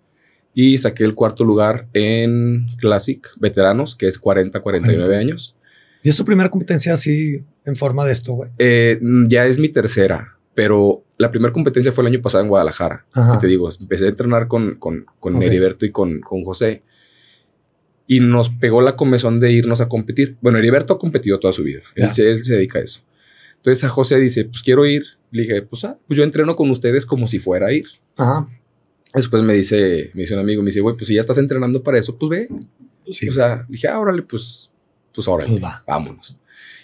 Y 0.54 0.76
saqué 0.76 1.04
el 1.04 1.14
cuarto 1.14 1.44
lugar 1.44 1.88
en 1.94 2.66
Classic 2.76 3.26
Veteranos, 3.40 3.96
que 3.96 4.06
es 4.06 4.20
40-49 4.20 5.16
años. 5.16 5.56
¿Y 6.02 6.10
es 6.10 6.16
tu 6.16 6.26
primera 6.26 6.50
competencia 6.50 6.92
así 6.92 7.42
en 7.64 7.76
forma 7.76 8.04
de 8.04 8.12
esto, 8.12 8.32
güey? 8.32 8.50
Eh, 8.58 8.98
ya 9.28 9.46
es 9.46 9.58
mi 9.58 9.68
tercera, 9.68 10.36
pero 10.54 11.04
la 11.18 11.30
primera 11.30 11.52
competencia 11.52 11.92
fue 11.92 12.02
el 12.02 12.08
año 12.08 12.22
pasado 12.22 12.42
en 12.42 12.48
Guadalajara. 12.48 13.06
Y 13.36 13.40
te 13.40 13.46
digo, 13.46 13.70
empecé 13.80 14.06
a 14.06 14.08
entrenar 14.08 14.48
con, 14.48 14.76
con, 14.76 15.06
con 15.20 15.42
Heriberto 15.42 15.86
y 15.86 15.90
con, 15.90 16.20
con 16.20 16.44
José. 16.44 16.82
Y 18.06 18.20
nos 18.20 18.50
pegó 18.50 18.82
la 18.82 18.96
comezón 18.96 19.40
de 19.40 19.52
irnos 19.52 19.80
a 19.80 19.88
competir. 19.88 20.36
Bueno, 20.40 20.58
Heriberto 20.58 20.94
ha 20.94 20.98
competido 20.98 21.38
toda 21.38 21.52
su 21.52 21.62
vida. 21.62 21.82
Él 21.94 22.12
se, 22.12 22.30
él 22.30 22.44
se, 22.44 22.54
dedica 22.54 22.78
a 22.78 22.82
eso. 22.82 23.00
Entonces 23.56 23.84
a 23.84 23.88
José 23.88 24.18
dice, 24.18 24.44
pues 24.44 24.62
quiero 24.62 24.84
ir. 24.84 25.04
Le 25.30 25.42
dije, 25.42 25.62
pues, 25.62 25.84
ah, 25.84 25.96
pues 26.06 26.18
yo 26.18 26.24
entreno 26.24 26.56
con 26.56 26.70
ustedes 26.70 27.06
como 27.06 27.26
si 27.28 27.38
fuera 27.38 27.68
a 27.68 27.72
ir. 27.72 27.86
Ajá. 28.16 28.48
Después 29.14 29.42
me 29.42 29.54
dice, 29.54 30.10
me 30.14 30.22
dice 30.22 30.34
un 30.34 30.40
amigo, 30.40 30.62
me 30.62 30.66
dice, 30.66 30.80
güey, 30.80 30.96
pues 30.96 31.06
si 31.06 31.14
ya 31.14 31.20
estás 31.20 31.38
entrenando 31.38 31.82
para 31.82 31.98
eso, 31.98 32.16
pues 32.18 32.28
ve. 32.30 32.48
Sí. 33.10 33.28
O 33.28 33.32
sea, 33.32 33.64
dije, 33.68 33.88
ah, 33.88 34.00
órale, 34.00 34.22
pues 34.22 34.72
pues 35.14 35.28
ahora 35.28 35.46
pues 35.46 35.60
vámonos. 35.86 36.38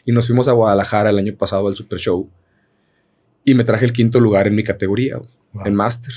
Y 0.04 0.12
nos 0.12 0.26
fuimos 0.26 0.48
a 0.48 0.52
Guadalajara 0.52 1.10
el 1.10 1.18
año 1.18 1.36
pasado 1.36 1.68
al 1.68 1.76
Super 1.76 1.98
Show 1.98 2.30
y 3.44 3.54
me 3.54 3.64
traje 3.64 3.84
el 3.84 3.92
quinto 3.92 4.20
lugar 4.20 4.46
en 4.46 4.54
mi 4.54 4.62
categoría, 4.62 5.20
en 5.64 5.74
Master. 5.74 6.14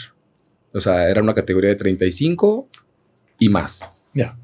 O 0.74 0.80
sea, 0.80 1.10
era 1.10 1.22
una 1.22 1.34
categoría 1.34 1.70
de 1.70 1.76
35 1.76 2.68
y 3.40 3.50
más. 3.50 3.90
Ya. 4.14 4.38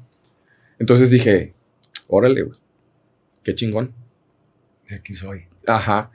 Entonces 0.78 1.10
dije, 1.10 1.54
órale, 2.06 2.42
güey, 2.42 2.58
qué 3.42 3.54
chingón. 3.54 3.92
De 4.88 4.96
aquí 4.96 5.14
soy. 5.14 5.46
Ajá. 5.66 6.10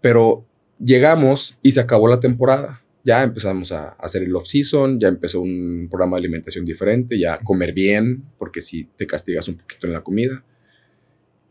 Pero 0.00 0.44
llegamos 0.78 1.56
y 1.62 1.72
se 1.72 1.80
acabó 1.80 2.08
la 2.08 2.20
temporada. 2.20 2.82
Ya 3.04 3.22
empezamos 3.22 3.72
a 3.72 3.90
hacer 3.90 4.22
el 4.22 4.34
off-season, 4.34 4.98
ya 4.98 5.08
empezó 5.08 5.40
un 5.40 5.86
programa 5.88 6.16
de 6.16 6.22
alimentación 6.22 6.64
diferente, 6.64 7.18
ya 7.18 7.38
comer 7.38 7.72
bien, 7.72 8.24
porque 8.38 8.60
si 8.60 8.84
te 8.96 9.06
castigas 9.06 9.48
un 9.48 9.56
poquito 9.56 9.86
en 9.86 9.92
la 9.92 10.02
comida. 10.02 10.44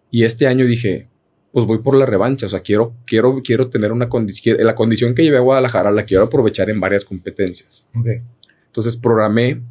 Y 0.10 0.24
este 0.24 0.48
año 0.48 0.65
dije, 0.65 1.08
pues 1.52 1.65
voy 1.65 1.80
por 1.80 1.96
la 1.96 2.06
revancha, 2.06 2.46
o 2.46 2.50
sea, 2.50 2.60
quiero, 2.60 2.96
quiero, 3.06 3.41
quiero 3.43 3.70
tener 3.70 3.91
una 3.91 4.10
condición, 4.10 4.58
la 4.60 4.76
condición 4.76 5.15
que 5.15 5.24
llevé 5.24 5.38
a 5.38 5.41
Guadalajara 5.41 5.91
la 5.91 6.04
quiero 6.04 6.24
aprovechar 6.26 6.70
en 6.70 6.80
varias 6.80 7.04
competencias. 7.04 7.86
Okay. 7.93 8.22
Entonces 8.67 8.96
programé 8.96 9.62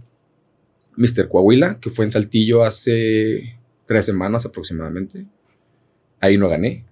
Mr. 0.96 1.28
Coahuila, 1.28 1.78
que 1.80 1.90
fue 1.90 2.04
en 2.04 2.10
Saltillo 2.10 2.64
hace 2.64 3.56
tres 3.86 4.04
semanas 4.04 4.44
aproximadamente. 4.46 5.26
Ahí 6.20 6.36
no 6.36 6.48
gané. 6.48 6.84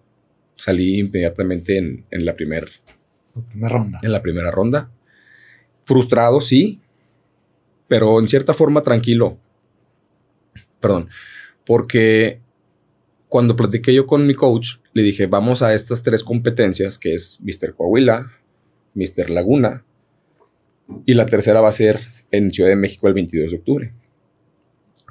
Salí 0.57 1.01
inmediatamente 1.01 1.77
en, 1.79 2.05
en 2.11 2.25
la, 2.25 2.37
primera 2.37 2.69
ronda. 3.53 3.99
En 4.03 4.13
la 4.13 4.23
primera 4.23 4.51
ronda. 4.51 4.91
Frustrado, 5.85 6.41
sí, 6.41 6.81
pero 7.89 8.21
en 8.21 8.29
cierta 8.29 8.55
forma 8.55 8.83
tranquilo. 8.83 9.39
Perdón, 10.81 11.09
porque 11.67 12.44
cuando 13.35 13.57
platiqué 13.57 13.93
yo 13.93 14.07
con 14.07 14.29
mi 14.29 14.35
coach, 14.35 14.77
le 14.93 15.03
dije, 15.03 15.27
vamos 15.27 15.61
a 15.61 15.75
estas 15.75 16.05
tres 16.05 16.23
competencias, 16.23 17.01
que 17.01 17.15
es 17.15 17.41
Mr. 17.43 17.75
Coahuila, 17.75 18.31
Mr. 18.95 19.29
Laguna, 19.29 19.85
y 21.05 21.15
la 21.15 21.27
tercera 21.27 21.61
va 21.61 21.67
a 21.67 21.73
ser 21.73 21.99
en 22.31 22.53
Ciudad 22.53 22.71
de 22.71 22.77
México 22.77 23.09
el 23.09 23.15
22 23.15 23.51
de 23.51 23.57
octubre, 23.57 23.93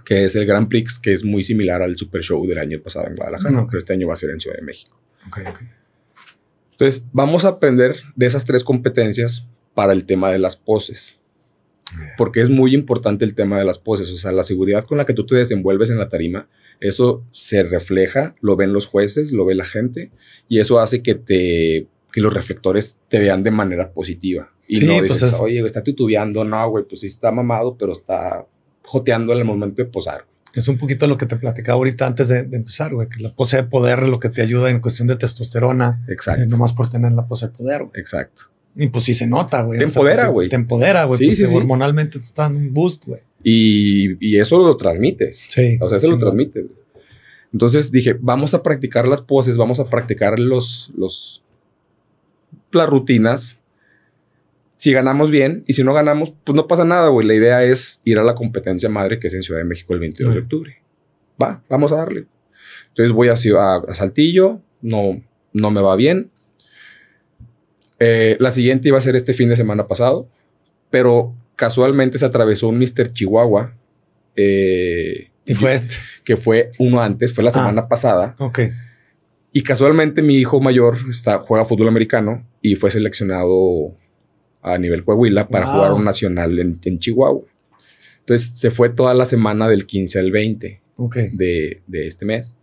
que 0.06 0.24
es 0.24 0.38
el 0.38 0.46
Grand 0.46 0.70
Prix, 0.70 1.00
que 1.00 1.12
es 1.12 1.26
muy 1.26 1.44
similar 1.44 1.82
al 1.82 1.98
Super 1.98 2.22
Show 2.22 2.48
del 2.48 2.60
año 2.60 2.82
pasado 2.82 3.08
en 3.08 3.16
Guadalajara, 3.16 3.66
pero 3.68 3.78
este 3.78 3.92
año 3.92 4.08
va 4.08 4.14
a 4.14 4.16
ser 4.16 4.30
en 4.30 4.40
Ciudad 4.40 4.56
de 4.56 4.64
México. 4.64 4.98
Entonces, 6.72 7.04
vamos 7.12 7.44
a 7.44 7.50
aprender 7.50 7.98
de 8.16 8.26
esas 8.26 8.46
tres 8.46 8.64
competencias 8.64 9.46
para 9.74 9.92
el 9.92 10.06
tema 10.06 10.32
de 10.32 10.40
las 10.40 10.56
poses. 10.56 11.20
Porque 12.18 12.40
es 12.40 12.50
muy 12.50 12.74
importante 12.74 13.26
el 13.26 13.36
tema 13.36 13.60
de 13.60 13.66
las 13.66 13.80
poses, 13.80 14.10
o 14.12 14.16
sea, 14.16 14.32
la 14.32 14.44
seguridad 14.44 14.86
con 14.86 14.98
la 14.98 15.06
que 15.06 15.14
tú 15.14 15.26
te 15.26 15.36
desenvuelves 15.36 15.90
en 15.90 15.98
la 15.98 16.08
tarima 16.08 16.48
eso 16.84 17.26
se 17.32 17.64
refleja, 17.64 18.36
lo 18.42 18.56
ven 18.56 18.74
los 18.74 18.88
jueces, 18.88 19.32
lo 19.32 19.46
ve 19.46 19.56
la 19.56 19.66
gente 19.66 20.12
y 20.50 20.60
eso 20.60 20.80
hace 20.80 21.02
que 21.02 21.16
te 21.16 21.88
que 22.12 22.22
los 22.22 22.34
reflectores 22.34 22.98
te 23.08 23.18
vean 23.18 23.42
de 23.42 23.50
manera 23.50 23.92
positiva. 23.92 24.54
Y 24.68 24.82
no 24.82 25.00
pues 25.00 25.14
dices, 25.14 25.34
oye, 25.40 25.60
está 25.66 25.82
titubeando, 25.82 26.44
no, 26.44 26.70
güey, 26.70 26.86
pues 26.88 27.02
sí 27.02 27.08
está 27.08 27.32
mamado, 27.32 27.76
pero 27.76 27.94
está 27.94 28.46
joteando 28.84 29.34
en 29.34 29.40
el 29.40 29.46
momento 29.46 29.82
de 29.82 29.90
posar. 29.90 30.26
Es 30.54 30.68
un 30.68 30.78
poquito 30.78 31.08
lo 31.08 31.18
que 31.18 31.26
te 31.26 31.36
platicaba 31.38 31.78
ahorita 31.78 32.06
antes 32.06 32.28
de, 32.28 32.48
empezar, 32.52 32.94
güey, 32.94 33.10
que 33.10 33.22
la 33.22 33.34
pose 33.34 33.58
de 33.58 33.64
poder 33.64 34.00
es 34.04 34.10
lo 34.10 34.20
que 34.20 34.30
te 34.30 34.44
ayuda 34.44 34.70
en 34.70 34.80
cuestión 34.80 35.08
de 35.08 35.16
testosterona. 35.16 36.06
Exacto. 36.08 36.44
Eh, 36.44 36.48
nomás 36.48 36.74
por 36.74 36.90
tener 36.90 37.14
la 37.14 37.26
pose 37.26 37.48
de 37.48 37.54
poder, 37.54 37.82
güey. 37.86 38.00
Exacto. 38.00 38.44
Y 38.76 38.88
pues 38.88 39.06
sí 39.06 39.16
se 39.16 39.26
nota, 39.26 39.64
güey. 39.64 39.80
Te 39.80 39.86
empodera, 39.86 40.24
pues, 40.24 40.34
güey. 40.34 40.50
te 40.50 40.56
empodera, 40.56 41.04
güey. 41.06 41.18
Sí, 41.18 41.32
sí, 41.32 41.48
sí, 41.48 41.56
hormonalmente 41.56 42.20
te 42.20 42.26
están 42.26 42.56
un 42.56 42.74
boost, 42.74 43.06
güey. 43.06 43.22
Y, 43.44 44.18
y, 44.20 44.40
eso 44.40 44.60
lo 44.60 44.78
transmites. 44.78 45.46
Sí. 45.50 45.78
O 45.82 45.90
sea, 45.90 45.98
eso 45.98 46.12
lo 46.12 46.18
transmites. 46.20 46.66
Entonces 47.54 47.92
dije, 47.92 48.18
vamos 48.20 48.56
a 48.56 48.64
practicar 48.64 49.08
las 49.08 49.22
poses, 49.22 49.58
vamos 49.58 49.80
a 49.80 49.88
practicar 49.88 50.40
los, 50.40 50.92
los, 50.98 51.44
las 52.72 52.90
rutinas. 52.90 53.60
Si 54.76 54.92
ganamos 54.92 55.30
bien 55.30 55.64
y 55.68 55.74
si 55.74 55.84
no 55.84 55.94
ganamos, 55.94 56.34
pues 56.44 56.56
no 56.56 56.68
pasa 56.68 56.84
nada, 56.84 57.10
güey. 57.10 57.28
La 57.28 57.36
idea 57.36 57.64
es 57.64 58.02
ir 58.04 58.18
a 58.18 58.24
la 58.24 58.34
competencia 58.34 58.90
madre 58.90 59.20
que 59.20 59.28
es 59.28 59.34
en 59.36 59.44
Ciudad 59.44 59.60
de 59.60 59.66
México 59.66 59.94
el 59.94 60.00
22 60.00 60.34
de 60.34 60.40
octubre. 60.42 60.82
Va, 61.42 61.64
vamos 61.70 61.92
a 61.92 61.98
darle. 61.98 62.26
Entonces 62.90 63.12
voy 63.12 63.28
a, 63.30 63.34
a, 63.34 63.94
Saltillo, 63.94 64.60
no, 64.82 65.22
no 65.54 65.72
me 65.72 65.82
va 65.82 65.96
bien. 65.96 66.32
Eh, 68.00 68.36
la 68.40 68.52
siguiente 68.52 68.88
iba 68.88 68.98
a 68.98 69.02
ser 69.02 69.16
este 69.16 69.36
fin 69.36 69.50
de 69.50 69.56
semana 69.56 69.88
pasado, 69.88 70.28
pero 70.90 71.36
casualmente 71.56 72.18
se 72.18 72.26
atravesó 72.26 72.68
un 72.68 72.80
Mr. 72.80 73.14
Chihuahua. 73.14 73.76
eh, 74.36 75.30
Y 75.46 75.56
fue 75.56 75.74
este. 75.74 75.96
que 76.24 76.38
fue 76.38 76.72
uno 76.80 77.02
antes, 77.02 77.34
fue 77.34 77.44
la 77.44 77.50
Ah. 77.50 77.54
semana 77.54 77.88
pasada. 77.88 78.36
Ok. 78.40 78.60
Y 79.52 79.62
casualmente 79.62 80.22
mi 80.22 80.36
hijo 80.38 80.60
mayor 80.62 80.98
está, 81.10 81.40
juega 81.40 81.66
fútbol 81.66 81.88
americano 81.90 82.46
y 82.62 82.76
fue 82.76 82.90
seleccionado 82.90 83.96
a 84.62 84.78
nivel 84.78 85.04
Coahuila 85.04 85.48
para 85.48 85.66
Wow. 85.66 85.74
jugar 85.76 85.94
un 85.94 86.04
nacional 86.06 86.58
en, 86.60 86.80
en 86.84 87.00
Chihuahua. 87.00 87.44
Entonces 88.20 88.52
se 88.54 88.72
fue 88.72 88.90
toda 88.90 89.14
la 89.14 89.26
semana 89.26 89.68
del 89.68 89.86
15 89.86 90.18
al 90.20 90.32
20 90.32 90.82
Ok. 90.96 91.18
de, 91.34 91.82
de 91.86 92.08
este 92.08 92.26
mes. 92.26 92.56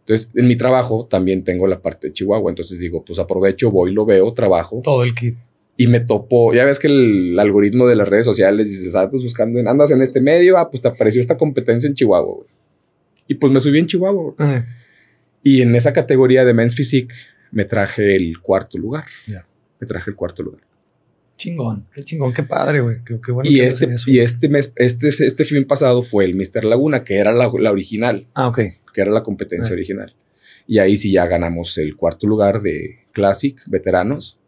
Entonces 0.00 0.30
en 0.34 0.46
mi 0.46 0.54
trabajo 0.56 1.06
también 1.06 1.42
tengo 1.44 1.66
la 1.66 1.80
parte 1.82 2.06
de 2.08 2.12
Chihuahua. 2.12 2.50
Entonces 2.50 2.78
digo, 2.78 3.04
pues 3.04 3.18
aprovecho, 3.18 3.70
voy, 3.70 3.92
lo 3.92 4.06
veo, 4.06 4.32
trabajo 4.32 4.80
Todo 4.84 5.02
el 5.02 5.14
kit. 5.14 5.36
Y 5.76 5.86
me 5.88 6.00
topo. 6.00 6.54
Ya 6.54 6.64
ves 6.64 6.78
que 6.78 6.86
el 6.88 7.38
algoritmo 7.38 7.86
de 7.86 7.96
las 7.96 8.08
redes 8.08 8.24
sociales 8.26 8.68
dices, 8.70 8.94
ah, 8.96 9.10
pues 9.10 9.22
buscando, 9.22 9.58
en- 9.58 9.68
andas 9.68 9.90
en 9.90 10.02
este 10.02 10.20
medio, 10.20 10.56
ah, 10.58 10.70
pues 10.70 10.80
te 10.82 10.88
apareció 10.88 11.20
esta 11.20 11.36
competencia 11.36 11.86
en 11.88 11.94
Chihuahua. 11.94 12.34
güey. 12.36 12.48
Y 13.26 13.34
pues 13.36 13.52
me 13.52 13.60
subí 13.60 13.78
en 13.78 13.86
Chihuahua. 13.86 14.34
Eh, 14.38 14.64
Y 15.42 15.60
en 15.62 15.74
esa 15.74 15.92
categoría 15.92 16.44
de 16.44 16.54
Men's 16.54 16.74
Physique 16.74 17.14
me 17.50 17.64
traje 17.64 18.16
el 18.16 18.40
cuarto 18.40 18.78
lugar. 18.78 19.04
Ya. 19.26 19.46
Me 19.80 19.86
traje 19.86 20.10
el 20.10 20.16
cuarto 20.16 20.42
lugar. 20.42 20.60
chingón. 21.36 21.86
Qué 21.94 22.02
chingón. 22.04 22.32
Qué 22.32 22.42
padre, 22.44 22.80
güey. 22.80 22.98
Qué, 23.04 23.20
qué 23.20 23.32
bueno 23.32 23.50
y, 23.50 23.56
que 23.56 23.66
este, 23.66 23.86
eso. 23.86 24.10
y 24.10 24.20
este 24.20 24.48
mes, 24.48 24.72
este, 24.76 25.08
este 25.08 25.44
fin 25.44 25.64
pasado 25.64 26.02
fue 26.02 26.24
el 26.24 26.34
Mr. 26.36 26.64
Laguna, 26.64 27.02
que 27.04 27.16
era 27.16 27.32
la, 27.32 27.50
la 27.58 27.72
original, 27.72 28.26
Ah, 28.34 28.46
ok. 28.48 28.60
que 28.92 29.00
era 29.00 29.10
la 29.10 29.22
competencia 29.24 29.72
Ah. 29.72 29.74
original. 29.76 30.14
Y 30.66 30.78
ahí 30.78 30.96
sí 30.96 31.10
ya 31.12 31.26
ganamos 31.26 31.76
el 31.78 31.96
cuarto 31.96 32.26
lugar 32.26 32.62
de 32.62 33.00
Classic, 33.12 33.60
veteranos. 33.66 34.38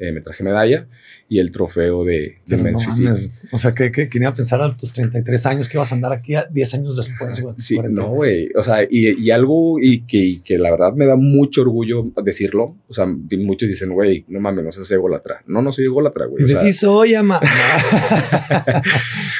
Eh, 0.00 0.12
me 0.12 0.22
traje 0.22 0.42
medalla 0.42 0.86
y 1.28 1.40
el 1.40 1.50
trofeo 1.50 2.04
de, 2.06 2.38
de 2.46 2.56
Men's 2.56 2.98
no. 3.00 3.14
O 3.52 3.58
sea, 3.58 3.72
que, 3.72 3.92
que, 3.92 4.08
¿quién 4.08 4.22
iba 4.22 4.30
a 4.30 4.34
pensar 4.34 4.60
a 4.62 4.74
tus 4.74 4.92
33 4.92 5.44
años 5.44 5.68
que 5.68 5.76
ibas 5.76 5.92
a 5.92 5.94
andar 5.94 6.12
aquí 6.12 6.34
a 6.34 6.46
10 6.50 6.74
años 6.74 6.96
después, 6.96 7.38
güey? 7.40 7.54
Sí, 7.58 7.74
40. 7.74 8.00
no, 8.00 8.08
güey. 8.08 8.48
O 8.56 8.62
sea, 8.62 8.82
y, 8.82 9.22
y 9.22 9.30
algo 9.30 9.78
y 9.78 10.06
que, 10.06 10.16
y 10.16 10.40
que 10.40 10.56
la 10.56 10.70
verdad 10.70 10.94
me 10.94 11.04
da 11.04 11.16
mucho 11.16 11.60
orgullo 11.60 12.10
decirlo. 12.24 12.76
O 12.88 12.94
sea, 12.94 13.04
muchos 13.06 13.68
dicen, 13.68 13.92
güey, 13.92 14.24
no 14.28 14.40
mames, 14.40 14.64
no 14.64 14.72
seas 14.72 14.90
ególatra. 14.90 15.42
No, 15.46 15.60
no 15.60 15.70
soy 15.70 15.84
ególatra, 15.84 16.24
güey. 16.24 16.44
O 16.44 16.46
Dices, 16.46 16.60
sea, 16.62 16.72
sí 16.72 16.78
soy, 16.78 17.14
ama. 17.14 17.38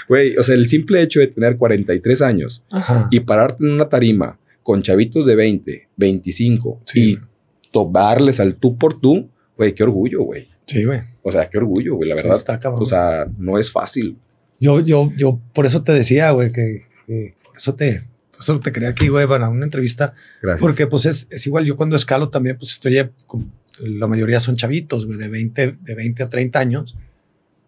Güey, 0.08 0.36
o 0.36 0.42
sea, 0.42 0.54
el 0.56 0.68
simple 0.68 1.00
hecho 1.02 1.20
de 1.20 1.28
tener 1.28 1.56
43 1.56 2.22
años 2.22 2.64
Ajá. 2.70 3.08
y 3.10 3.20
pararte 3.20 3.64
en 3.64 3.70
una 3.72 3.88
tarima 3.88 4.38
con 4.62 4.82
chavitos 4.82 5.24
de 5.24 5.34
20, 5.36 5.88
25 5.96 6.80
Sí, 6.84 7.12
y 7.12 7.18
tomarles 7.72 8.40
al 8.40 8.56
tú 8.56 8.76
por 8.76 9.00
tú, 9.00 9.29
güey, 9.60 9.74
qué 9.74 9.82
orgullo, 9.82 10.22
güey. 10.22 10.48
Sí, 10.66 10.84
güey. 10.84 11.00
O 11.22 11.30
sea, 11.30 11.50
qué 11.50 11.58
orgullo, 11.58 11.96
güey, 11.96 12.08
la 12.08 12.16
Sí, 12.16 12.22
verdad. 12.22 12.38
está 12.38 12.58
cabrón. 12.58 12.82
o 12.82 12.86
sea, 12.86 13.26
no 13.36 13.58
es 13.58 13.70
fácil. 13.70 14.16
Yo, 14.58 14.80
yo, 14.80 15.12
yo, 15.16 15.38
por 15.52 15.66
eso 15.66 15.82
te 15.82 15.92
decía, 15.92 16.30
güey, 16.30 16.50
que, 16.52 16.86
que 17.06 17.34
por 17.44 17.56
eso 17.56 17.74
te, 17.74 18.04
por 18.30 18.40
eso 18.40 18.58
te 18.60 18.72
quería 18.72 18.88
aquí, 18.88 19.08
güey, 19.08 19.26
para 19.26 19.48
una 19.50 19.64
entrevista, 19.64 20.14
Gracias. 20.42 20.60
porque 20.62 20.86
pues 20.86 21.04
es, 21.06 21.26
es 21.30 21.46
igual, 21.46 21.64
yo 21.66 21.76
cuando 21.76 21.94
escalo 21.96 22.30
también, 22.30 22.56
pues 22.58 22.72
estoy, 22.72 22.96
eh, 22.98 23.10
la 23.80 24.06
mayoría 24.06 24.40
son 24.40 24.56
chavitos, 24.56 25.04
güey, 25.06 25.18
de 25.18 25.28
20, 25.28 25.76
de 25.80 25.94
20 25.94 26.22
a 26.22 26.28
30 26.28 26.58
años. 26.58 26.96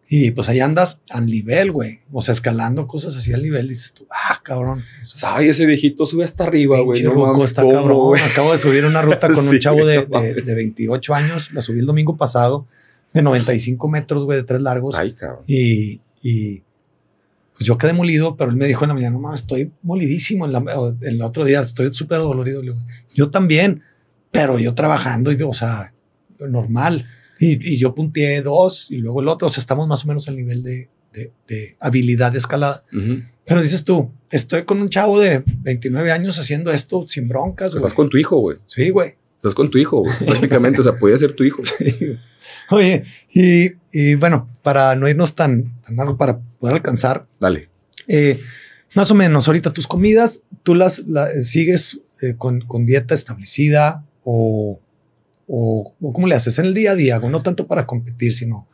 Y 0.09 0.31
pues 0.33 0.49
ahí 0.49 0.61
andas 0.61 1.01
al 1.09 1.27
nivel, 1.27 1.73
güey. 1.73 2.01
O 2.13 2.21
sea, 2.21 2.33
escalando 2.33 2.87
cosas 2.87 3.17
así 3.17 3.33
al 3.33 3.43
nivel, 3.43 3.69
dices 3.69 3.93
tú, 3.95 4.07
ah, 4.11 4.41
cabrón. 4.43 4.85
Ay, 5.23 5.49
ese 5.49 5.65
viejito 5.65 6.05
sube 6.05 6.25
hasta 6.25 6.45
arriba, 6.45 6.81
güey. 6.81 7.03
No 7.03 7.15
mames, 7.15 7.45
está 7.45 7.63
¿cómo, 7.63 7.75
cabrón. 7.75 7.99
güey? 7.99 8.23
Acabo 8.23 8.53
de 8.53 8.59
subir 8.59 8.85
una 8.85 9.01
ruta 9.01 9.29
con 9.29 9.45
Sí, 9.49 9.55
un 9.55 9.59
chavo 9.59 9.87
de, 9.87 10.07
no 10.07 10.21
de, 10.21 10.35
de 10.35 10.55
28 10.55 11.15
años. 11.15 11.53
La 11.53 11.63
subí 11.63 11.79
el 11.79 11.87
domingo 11.87 12.17
pasado, 12.17 12.67
de 13.15 13.23
95 13.23 13.89
metros, 13.89 14.25
güey, 14.25 14.39
de 14.39 14.45
tres 14.45 14.61
largos. 14.61 14.97
Ay, 14.99 15.15
cabrón. 15.15 15.45
Y, 15.47 16.03
y 16.21 16.63
pues 17.55 17.67
yo 17.67 17.79
quedé 17.79 17.95
molido, 17.95 18.37
pero 18.37 18.51
él 18.51 18.57
me 18.57 18.67
dijo 18.67 18.85
en 18.85 18.89
la 18.89 18.95
mañana, 18.95 19.15
no 19.15 19.21
mames, 19.21 19.41
estoy 19.41 19.73
molidísimo. 19.83 20.45
En 20.45 20.53
la, 20.53 20.59
o 20.59 20.95
el 21.01 21.23
otro 21.23 21.45
día 21.45 21.61
estoy 21.61 21.93
súper 21.95 22.19
dolorido. 22.19 22.61
Yo 23.15 23.31
también, 23.31 23.83
pero 24.31 24.59
yo 24.59 24.75
trabajando, 24.75 25.33
y, 25.33 25.41
o 25.43 25.55
sea, 25.55 25.95
normal. 26.39 27.07
Y, 27.45 27.75
y 27.75 27.79
yo 27.79 27.95
punteé 27.95 28.41
dos 28.43 28.91
y 28.91 28.99
luego 28.99 29.21
el 29.21 29.29
otro. 29.29 29.49
O 29.49 29.51
sea, 29.51 29.61
estamos 29.61 29.89
más 29.89 30.05
o 30.05 30.09
menos 30.09 30.29
al 30.29 30.37
nivel 30.37 30.63
de, 30.63 30.89
de, 31.13 31.33
de 31.49 31.77
habilidad 31.81 32.31
de 32.33 32.39
escalada. 32.39 32.85
Pero 33.45 33.61
dices 33.61 33.83
tú, 33.85 34.13
estoy 34.31 34.63
con 34.63 34.81
un 34.81 34.89
chavo 34.89 35.19
de 35.19 35.43
29 35.63 36.13
años 36.13 36.39
haciendo 36.39 36.71
esto 36.71 37.05
sin 37.09 37.27
broncas. 37.29 37.75
Estás 37.75 37.95
con 37.95 38.09
tu 38.09 38.17
hijo, 38.17 38.39
güey. 38.39 38.59
Sí, 38.67 38.91
güey. 38.91 39.15
Estás 39.37 39.55
con 39.55 39.69
tu 39.71 39.79
hijo, 39.79 39.99
güey. 40.03 40.17
Prácticamente, 40.27 40.81
o 40.81 40.85
sea, 40.85 40.97
podía 40.97 41.19
ser 41.19 41.33
tu 41.33 41.43
hijo. 41.43 41.63
Sí. 41.65 42.17
Oye, 42.71 43.03
y, 43.33 43.73
y 43.93 44.15
bueno, 44.15 44.49
para 44.63 44.95
no 44.95 45.09
irnos 45.09 45.35
tan, 45.35 45.81
tan 45.83 45.97
largo, 45.97 46.17
para 46.17 46.39
poder 46.61 46.77
alcanzar, 46.77 47.27
Dale. 47.41 47.69
eh, 48.07 48.39
más 48.95 49.11
o 49.11 49.15
menos, 49.17 49.49
ahorita 49.49 49.73
tus 49.73 49.87
comidas, 49.89 50.43
tú 50.63 50.75
las, 50.77 51.01
la- 51.07 51.29
sigues 51.43 51.99
eh, 52.21 52.35
con, 52.39 52.61
con 52.61 52.87
dieta 52.87 53.15
establecida 53.15 54.05
o, 54.23 54.81
o, 55.47 55.95
o 56.01 56.13
cómo 56.13 56.27
le 56.27 56.35
haces 56.35 56.59
en 56.59 56.67
el 56.67 56.75
día 56.75 56.93
a 56.93 56.95
día, 56.95 57.19
no 57.19 57.43
tanto 57.43 57.67
para 57.67 57.87
competir, 57.87 58.33
sino, 58.33 58.69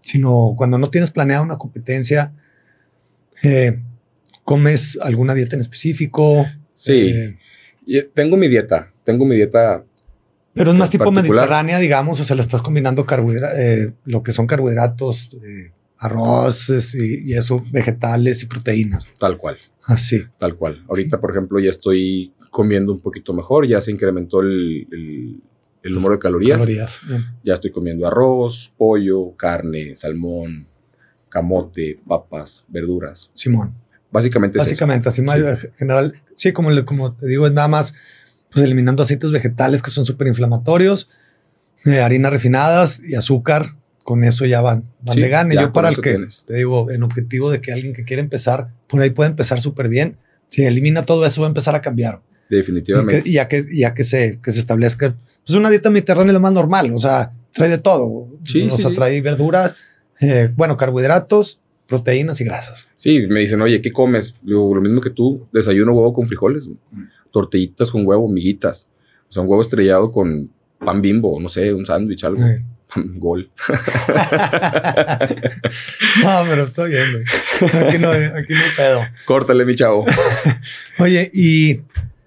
sino 0.00 0.54
cuando 0.56 0.78
no 0.78 0.90
tienes 0.90 1.10
planeada 1.10 1.42
una 1.42 1.58
competencia, 1.58 2.32
eh, 3.42 3.80
comes 4.44 4.98
alguna 5.02 5.34
dieta 5.34 5.56
en 5.56 5.60
específico. 5.62 6.46
Sí. 6.74 7.12
Eh, 7.86 8.10
tengo 8.14 8.36
mi 8.36 8.48
dieta. 8.48 8.92
Tengo 9.04 9.24
mi 9.26 9.36
dieta. 9.36 9.84
pero 10.54 10.70
es 10.72 10.76
más 10.78 10.90
tipo 10.90 11.04
particular. 11.04 11.32
mediterránea, 11.42 11.78
digamos, 11.78 12.20
o 12.20 12.24
sea, 12.24 12.36
le 12.36 12.42
estás 12.42 12.62
combinando 12.62 13.04
carbohidratos, 13.06 13.58
lo 14.04 14.22
que 14.22 14.32
son 14.32 14.46
carbohidratos, 14.46 15.34
eh, 15.44 15.72
arroces 15.98 16.94
y, 16.94 17.30
y 17.30 17.34
eso, 17.34 17.64
vegetales 17.70 18.42
y 18.42 18.46
proteínas. 18.46 19.06
Tal 19.18 19.36
cual. 19.38 19.58
Así. 19.86 20.20
Tal 20.38 20.56
cual. 20.56 20.82
Ahorita, 20.88 21.20
por 21.20 21.30
ejemplo, 21.30 21.58
ya 21.60 21.70
estoy 21.70 22.32
comiendo 22.50 22.92
un 22.92 23.00
poquito 23.00 23.32
mejor. 23.34 23.66
Ya 23.66 23.80
se 23.80 23.90
incrementó 23.90 24.40
el, 24.40 24.86
el- 24.92 25.42
el 25.84 25.92
número 25.92 26.14
de 26.14 26.18
calorías. 26.18 26.58
Calorías. 26.58 27.00
Ya 27.44 27.54
estoy 27.54 27.70
comiendo 27.70 28.06
arroz, 28.06 28.72
pollo, 28.76 29.36
carne, 29.36 29.94
salmón, 29.94 30.66
camote, 31.28 31.98
papas, 32.06 32.64
verduras. 32.68 33.30
Simón. 33.34 33.74
Básicamente 34.10 34.58
es 34.58 34.64
eso. 34.64 34.70
Básicamente, 34.70 35.08
así 35.08 35.22
más 35.22 35.36
Sí. 35.36 35.42
en 35.66 35.72
general. 35.74 36.22
Sí, 36.36 36.52
como, 36.52 36.70
le- 36.70 36.84
como 36.84 37.12
te 37.14 37.26
digo, 37.26 37.46
es 37.46 37.52
nada 37.52 37.68
más 37.68 37.94
pues 38.50 38.64
eliminando 38.64 39.02
aceites 39.02 39.32
vegetales 39.32 39.82
que 39.82 39.90
son 39.90 40.04
súper 40.04 40.28
inflamatorios, 40.28 41.08
eh, 41.86 42.00
harinas 42.00 42.32
refinadas 42.32 43.00
y 43.04 43.16
azúcar. 43.16 43.74
Con 44.04 44.22
eso 44.22 44.44
ya 44.46 44.60
van, 44.60 44.84
van 45.00 45.14
Sí, 45.14 45.20
de 45.22 45.28
gane. 45.28 45.54
Yo 45.56 45.72
para 45.72 45.88
el 45.88 45.92
eso 45.94 46.02
que, 46.02 46.10
tienes. 46.10 46.44
te 46.46 46.54
digo, 46.54 46.90
en 46.90 47.02
objetivo 47.02 47.50
de 47.50 47.60
que 47.60 47.72
alguien 47.72 47.94
que 47.94 48.04
quiere 48.04 48.20
empezar, 48.22 48.68
por 48.86 49.00
ahí 49.00 49.10
puede 49.10 49.30
empezar 49.30 49.60
súper 49.60 49.88
bien. 49.88 50.18
Si 50.50 50.62
elimina 50.64 51.04
todo 51.06 51.24
eso, 51.26 51.40
va 51.40 51.46
a 51.46 51.48
empezar 51.48 51.74
a 51.74 51.80
cambiar. 51.80 52.20
Y, 52.50 52.56
Definitivamente. 52.56 53.22
que- 53.22 53.28
y 53.30 53.32
ya 53.32 53.48
que, 53.48 53.64
ya 53.74 53.94
que 53.94 54.04
se, 54.04 54.38
que 54.42 54.52
se 54.52 54.60
establezca, 54.60 55.16
pues 55.46 55.56
una 55.56 55.70
dieta 55.70 55.90
mediterránea 55.90 56.30
es 56.30 56.34
lo 56.34 56.40
más 56.40 56.52
normal. 56.52 56.92
O 56.92 56.98
sea, 56.98 57.32
trae 57.52 57.68
de 57.68 57.78
todo. 57.78 58.26
Sí, 58.44 58.68
o 58.70 58.76
sea, 58.76 58.90
sí. 58.90 58.96
trae 58.96 59.20
verduras, 59.20 59.74
eh, 60.20 60.50
bueno, 60.54 60.76
carbohidratos, 60.76 61.60
proteínas 61.86 62.40
y 62.40 62.44
grasas. 62.44 62.88
Sí, 62.96 63.26
me 63.28 63.40
dicen, 63.40 63.60
oye, 63.60 63.82
¿qué 63.82 63.92
comes? 63.92 64.34
Digo, 64.42 64.74
lo 64.74 64.80
mismo 64.80 65.00
que 65.00 65.10
tú, 65.10 65.46
desayuno 65.52 65.92
huevo 65.92 66.12
con 66.12 66.26
frijoles, 66.26 66.68
tortillitas 67.30 67.90
con 67.90 68.06
huevo, 68.06 68.28
miguitas. 68.28 68.88
O 69.28 69.32
sea, 69.32 69.42
un 69.42 69.48
huevo 69.48 69.62
estrellado 69.62 70.10
con 70.10 70.50
pan 70.78 71.02
bimbo, 71.02 71.38
no 71.40 71.48
sé, 71.48 71.72
un 71.72 71.86
sándwich, 71.86 72.24
algo. 72.24 72.42
Gol. 73.16 73.50
No, 76.22 76.44
pero 76.48 76.64
está 76.64 76.84
bien, 76.84 77.04
güey. 77.12 77.24
Aquí 77.84 77.98
no, 77.98 78.10
aquí 78.10 78.52
no 78.52 78.60
hay 78.60 78.70
pedo. 78.76 79.00
Córtale, 79.24 79.64
mi 79.64 79.74
chavo. 79.74 80.04
Oye, 80.98 81.30
y 81.32 81.80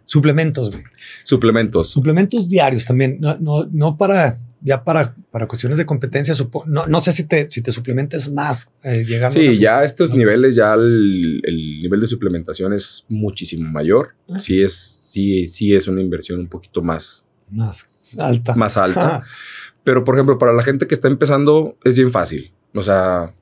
suplementos, 0.06 0.72
güey. 0.72 0.84
Suplementos. 1.28 1.90
Suplementos 1.90 2.48
diarios 2.48 2.86
también. 2.86 3.18
No, 3.20 3.36
no, 3.40 3.68
no 3.72 3.98
para, 3.98 4.40
ya 4.62 4.84
para, 4.86 5.14
para 5.30 5.46
cuestiones 5.46 5.78
de 5.78 5.86
competencia. 5.86 6.34
supo- 6.34 6.64
no, 6.66 6.88
no 6.88 7.02
sé 7.02 7.12
si 7.12 7.26
te, 7.26 7.52
si 7.52 7.62
te 7.62 7.74
suplementes 7.74 8.32
más 8.32 8.70
eh, 8.84 9.04
llegando. 9.06 9.28
a 9.28 9.30
Sí, 9.42 9.48
las- 9.48 9.60
ya 9.60 9.80
a 9.80 9.84
estos 9.84 10.12
no. 10.12 10.16
niveles, 10.16 10.56
ya 10.56 10.74
el, 10.74 11.42
el 11.44 11.82
nivel 11.82 12.00
de 12.00 12.08
suplementación 12.08 12.72
es 12.72 13.04
muchísimo 13.10 13.70
mayor. 13.70 14.16
Ah. 14.30 14.40
Sí 14.40 14.62
es, 14.62 14.74
sí, 14.74 15.48
sí 15.48 15.76
es 15.76 15.88
una 15.90 16.00
inversión 16.02 16.40
un 16.40 16.48
poquito 16.48 16.82
más, 16.82 17.26
Más 17.50 18.16
alta. 18.20 18.56
más 18.56 18.78
alta. 18.78 19.24
Pero, 19.84 20.04
por 20.06 20.16
ejemplo, 20.16 20.38
para 20.38 20.54
la 20.54 20.64
gente 20.64 20.88
que 20.88 20.96
está 20.96 21.10
empezando, 21.10 21.78
es 21.84 21.96
bien 21.98 22.12
fácil. 22.12 22.52
O 22.74 22.82
sea, 22.82 23.34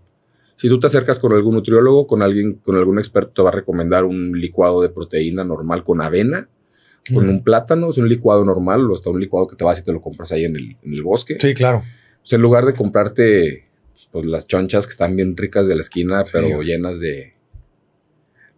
si 0.55 0.69
tú 0.69 0.79
te 0.79 0.87
acercas 0.87 1.19
con 1.19 1.33
algún 1.33 1.53
nutriólogo, 1.55 2.07
con 2.07 2.21
alguien, 2.23 2.53
con 2.63 2.75
algún 2.75 2.97
experto, 2.97 3.31
te 3.33 3.41
va 3.43 3.49
a 3.49 3.53
recomendar 3.53 4.05
un 4.05 4.31
licuado 4.39 4.81
de 4.81 4.89
proteína 4.89 5.43
normal 5.43 5.83
con 5.83 6.01
avena, 6.01 6.47
con 7.13 7.29
un 7.29 7.43
plátano, 7.43 7.89
es 7.89 7.97
un 7.97 8.09
licuado 8.09 8.43
normal, 8.43 8.89
o 8.89 8.95
hasta 8.95 9.09
un 9.09 9.19
licuado 9.19 9.47
que 9.47 9.55
te 9.55 9.63
vas 9.63 9.79
y 9.79 9.83
te 9.83 9.93
lo 9.93 10.01
compras 10.01 10.31
ahí 10.31 10.45
en 10.45 10.55
el, 10.55 10.77
en 10.83 10.93
el 10.93 11.03
bosque. 11.03 11.37
Sí, 11.39 11.53
claro. 11.53 11.79
O 11.79 12.25
sea, 12.25 12.37
en 12.37 12.41
lugar 12.41 12.65
de 12.65 12.73
comprarte 12.73 13.65
pues, 14.11 14.25
las 14.25 14.47
chonchas 14.47 14.87
que 14.87 14.91
están 14.91 15.15
bien 15.15 15.37
ricas 15.37 15.67
de 15.67 15.75
la 15.75 15.81
esquina, 15.81 16.25
Sí, 16.25 16.31
pero 16.33 16.61
llenas 16.63 16.99
de, 16.99 17.33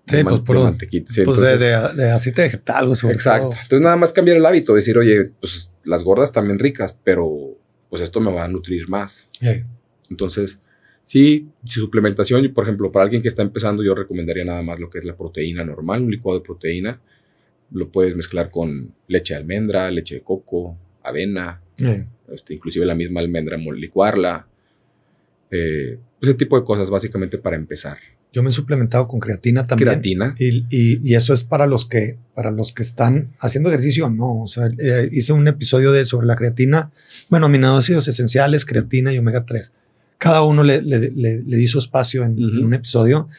Sí, 0.08 0.16
de 0.18 0.24
pues 0.24 0.40
puro- 0.40 0.60
de 0.60 0.66
mantequita. 0.66 1.12
Sí, 1.12 1.24
pues 1.26 1.40
de, 1.42 1.52
entonces- 1.54 1.96
de- 1.98 2.04
de 2.04 2.12
aceite 2.12 2.42
vegetal, 2.44 2.96
sobre 2.96 3.16
Exacto. 3.16 3.50
todo. 3.50 3.60
Entonces 3.62 3.82
nada 3.82 3.98
más 3.98 4.14
cambiar 4.14 4.38
el 4.38 4.46
hábito, 4.46 4.74
decir, 4.74 4.98
oye, 4.98 5.32
pues 5.42 5.74
las 5.84 6.04
gordas 6.04 6.32
también 6.32 6.60
ricas, 6.60 6.98
pero 7.04 7.58
pues 7.90 8.02
esto 8.02 8.22
me 8.22 8.32
va 8.32 8.46
a 8.46 8.48
nutrir 8.48 8.88
más. 8.88 9.30
Yeah. 9.42 9.66
Entonces, 10.10 10.62
sí, 11.04 11.50
si 11.66 11.80
suplementación, 11.82 12.54
por 12.54 12.64
ejemplo, 12.64 12.90
para 12.92 13.04
alguien 13.04 13.22
que 13.22 13.28
está 13.28 13.42
empezando, 13.42 13.84
yo 13.84 13.94
recomendaría 13.96 14.46
nada 14.46 14.62
más 14.62 14.80
lo 14.80 14.90
que 14.90 15.00
es 15.00 15.06
la 15.06 15.18
proteína 15.18 15.66
normal, 15.66 16.04
un 16.04 16.12
licuado 16.12 16.40
de 16.40 16.46
proteína. 16.46 17.02
Lo 17.72 17.90
puedes 17.92 18.16
mezclar 18.16 18.50
con 18.50 18.94
leche 19.08 19.34
de 19.34 19.40
almendra, 19.40 19.92
leche 19.92 20.16
de 20.16 20.22
coco, 20.22 20.78
avena, 21.04 21.62
este, 22.34 22.54
inclusive 22.54 22.86
la 22.86 22.96
misma 22.96 23.20
almendra, 23.20 23.58
licuarla. 23.58 24.48
Eh, 25.52 25.98
ese 26.22 26.34
tipo 26.34 26.60
de 26.60 26.66
cosas 26.66 26.90
básicamente 26.90 27.38
para 27.38 27.56
empezar. 27.56 27.98
Yo 28.34 28.44
me 28.44 28.50
he 28.50 28.54
suplementado 28.54 29.08
con 29.08 29.20
creatina 29.20 29.66
también. 29.66 29.90
Creatina. 29.90 30.36
Y, 30.38 30.66
y- 30.70 31.00
y 31.04 31.16
eso 31.16 31.34
es 31.34 31.44
para 31.44 31.66
los 31.66 31.86
que, 31.86 32.18
para 32.36 32.52
los 32.52 32.74
que 32.74 32.84
están 32.84 33.32
haciendo 33.40 33.70
ejercicio, 33.70 34.10
no. 34.10 34.44
O 34.44 34.48
sea, 34.48 34.68
eh, 34.78 35.10
hice 35.12 35.32
un 35.34 35.48
episodio 35.48 35.92
de 35.92 36.06
sobre 36.06 36.28
la 36.28 36.36
creatina, 36.36 36.92
bueno, 37.30 37.46
aminoácidos 37.46 38.08
esenciales, 38.08 38.66
creatina 38.66 39.14
y 39.14 39.18
omega 39.18 39.46
3. 39.46 39.72
Cada 40.18 40.44
uno 40.44 40.64
le, 40.64 40.82
le, 40.82 41.00
le- 41.12 41.44
le 41.44 41.58
di 41.58 41.68
su 41.68 41.80
espacio 41.80 42.24
en 42.24 42.38
un 42.66 42.74
episodio. 42.74 43.30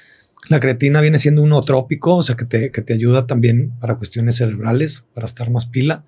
La 0.49 0.61
creatina 0.61 1.01
viene 1.01 1.19
siendo 1.19 1.43
un 1.43 1.65
trópico, 1.65 2.17
o 2.17 2.23
sea, 2.23 2.37
que 2.37 2.45
te, 2.45 2.71
que 2.71 2.81
te 2.83 2.95
ayuda 2.95 3.27
también 3.27 3.73
para 3.81 3.97
cuestiones 3.97 4.37
cerebrales, 4.37 5.05
para 5.15 5.27
estar 5.27 5.51
más 5.51 5.67
pila 5.67 6.05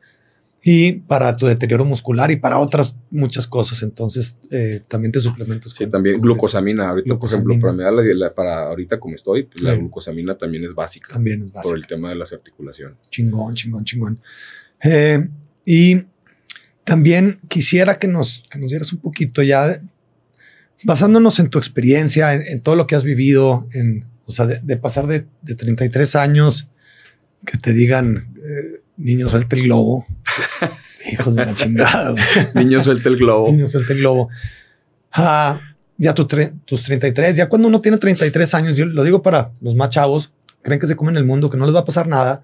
y 0.63 0.93
para 0.93 1.37
tu 1.37 1.47
deterioro 1.47 1.85
muscular 1.85 2.31
y 2.31 2.37
para 2.37 2.59
otras 2.59 2.95
muchas 3.11 3.47
cosas. 3.47 3.83
Entonces, 3.83 4.37
eh, 4.51 4.83
también 4.89 5.11
te 5.13 5.21
suplementas. 5.21 5.73
Sí, 5.73 5.85
con- 5.85 5.91
también 5.91 6.17
con- 6.17 6.23
glucosamina. 6.23 6.89
Ahorita, 6.89 7.07
Glucosamina. 7.07 7.43
por 7.45 7.53
ejemplo, 7.53 7.77
para, 7.85 8.03
mí 8.03 8.15
la- 8.15 8.27
la- 8.27 8.35
para 8.35 8.67
ahorita 8.69 9.01
como 9.01 9.15
estoy, 9.15 9.43
pues, 9.45 9.63
la 9.63 9.73
Sí. 9.75 9.79
glucosamina 9.81 10.39
también 10.39 10.65
es 10.65 10.75
básica 10.75 11.09
También 11.13 11.41
es 11.43 11.47
por 11.51 11.55
básico. 11.57 11.77
el 11.77 11.87
tema 11.87 12.09
de 12.11 12.15
las 12.17 12.33
articulaciones. 12.33 12.97
Chingón, 13.11 13.55
chingón, 13.55 13.85
chingón. 13.85 14.21
Eh, 14.85 15.29
y 15.67 16.05
también 16.85 17.41
quisiera 17.49 17.99
que 17.99 18.09
nos, 18.09 18.45
que 18.51 18.59
nos 18.59 18.69
dieras 18.69 18.93
un 18.93 19.01
poquito 19.01 19.43
ya, 19.43 19.67
de- 19.69 19.81
basándonos 20.85 21.39
en 21.41 21.49
tu 21.49 21.59
experiencia, 21.59 22.33
en, 22.35 22.43
en 22.47 22.61
todo 22.61 22.75
lo 22.77 22.87
que 22.87 22.95
has 22.97 23.05
vivido, 23.05 23.67
en, 23.75 24.07
o 24.31 24.33
sea, 24.33 24.47
de, 24.47 24.61
de 24.63 24.77
pasar 24.77 25.07
de, 25.07 25.27
de 25.43 25.55
33 25.55 26.17
años, 26.17 26.69
que 27.45 27.59
te 27.59 27.73
digan, 27.73 28.33
eh, 28.37 28.83
niño, 28.97 29.29
suelta 29.29 29.57
el 29.57 29.65
globo. 29.65 30.07
Hijos 31.13 31.35
de 31.35 31.47
la 31.47 31.55
chingada. 31.55 32.15
Niño, 32.55 32.81
suelta 32.81 33.09
el 33.09 33.17
globo. 33.17 33.51
Niño, 33.51 33.67
suelta 33.67 33.93
el 33.93 33.99
globo. 34.01 34.29
Ah, 35.13 35.61
ya 35.97 36.15
tu 36.15 36.27
tus 36.27 36.83
33, 36.85 37.37
ya 37.37 37.49
cuando 37.49 37.69
uno 37.69 37.81
tiene 37.81 37.99
33 37.99 38.55
años, 38.55 38.77
yo 38.77 38.87
lo 38.87 39.03
digo 39.03 39.23
para 39.23 39.51
los 39.61 39.75
más 39.75 39.91
chavos, 39.91 40.33
creen 40.63 40.79
que 40.79 40.87
se 40.87 40.97
comen 40.97 41.17
el 41.17 41.25
mundo, 41.25 41.51
que 41.51 41.57
no 41.57 41.67
les 41.67 41.75
va 41.75 41.81
a 41.81 41.85
pasar 41.85 42.07
nada. 42.07 42.43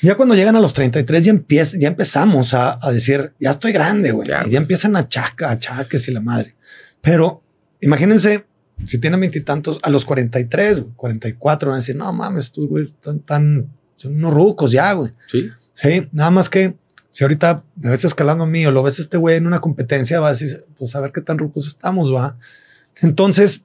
Ya 0.00 0.16
cuando 0.16 0.34
llegan 0.34 0.56
a 0.56 0.60
los 0.60 0.72
33 0.72 1.24
ya, 1.24 1.30
empieza, 1.30 1.76
ya 1.78 1.88
empezamos 1.88 2.54
a, 2.54 2.78
a 2.80 2.90
decir, 2.90 3.34
ya 3.38 3.50
estoy 3.50 3.72
grande, 3.72 4.12
güey. 4.12 4.28
Ya. 4.28 4.46
Y 4.46 4.50
ya 4.50 4.58
empiezan 4.58 4.96
a 4.96 5.08
chaca, 5.08 5.50
achaques 5.50 6.08
y 6.08 6.12
la 6.12 6.20
madre. 6.20 6.54
Pero 7.02 7.42
imagínense, 7.80 8.46
si 8.84 8.98
tienen 8.98 9.20
veintitantos, 9.20 9.78
a 9.82 9.90
los 9.90 10.04
43, 10.04 10.80
güey, 10.80 10.92
44, 10.96 11.68
van 11.70 11.76
a 11.76 11.80
decir, 11.80 11.96
no 11.96 12.12
mames, 12.12 12.44
estos 12.44 12.66
güey 12.68 12.84
están 12.84 13.20
tan, 13.20 13.68
son 13.96 14.16
unos 14.16 14.32
rucos 14.34 14.72
ya, 14.72 14.92
güey. 14.92 15.10
Sí. 15.28 15.48
Sí, 15.74 16.08
nada 16.12 16.30
más 16.30 16.50
que 16.50 16.74
si 17.08 17.24
ahorita 17.24 17.64
me 17.76 17.90
ves 17.90 18.04
escalando 18.04 18.44
a 18.44 18.46
mí 18.46 18.64
o 18.66 18.70
lo 18.70 18.82
ves 18.82 18.98
a 18.98 19.02
este 19.02 19.16
güey 19.16 19.36
en 19.36 19.46
una 19.46 19.60
competencia, 19.60 20.20
va 20.20 20.28
a 20.28 20.32
decir, 20.32 20.64
pues 20.76 20.94
a 20.94 21.00
ver 21.00 21.12
qué 21.12 21.20
tan 21.20 21.38
rucos 21.38 21.66
estamos, 21.66 22.12
va. 22.14 22.36
Entonces, 23.02 23.62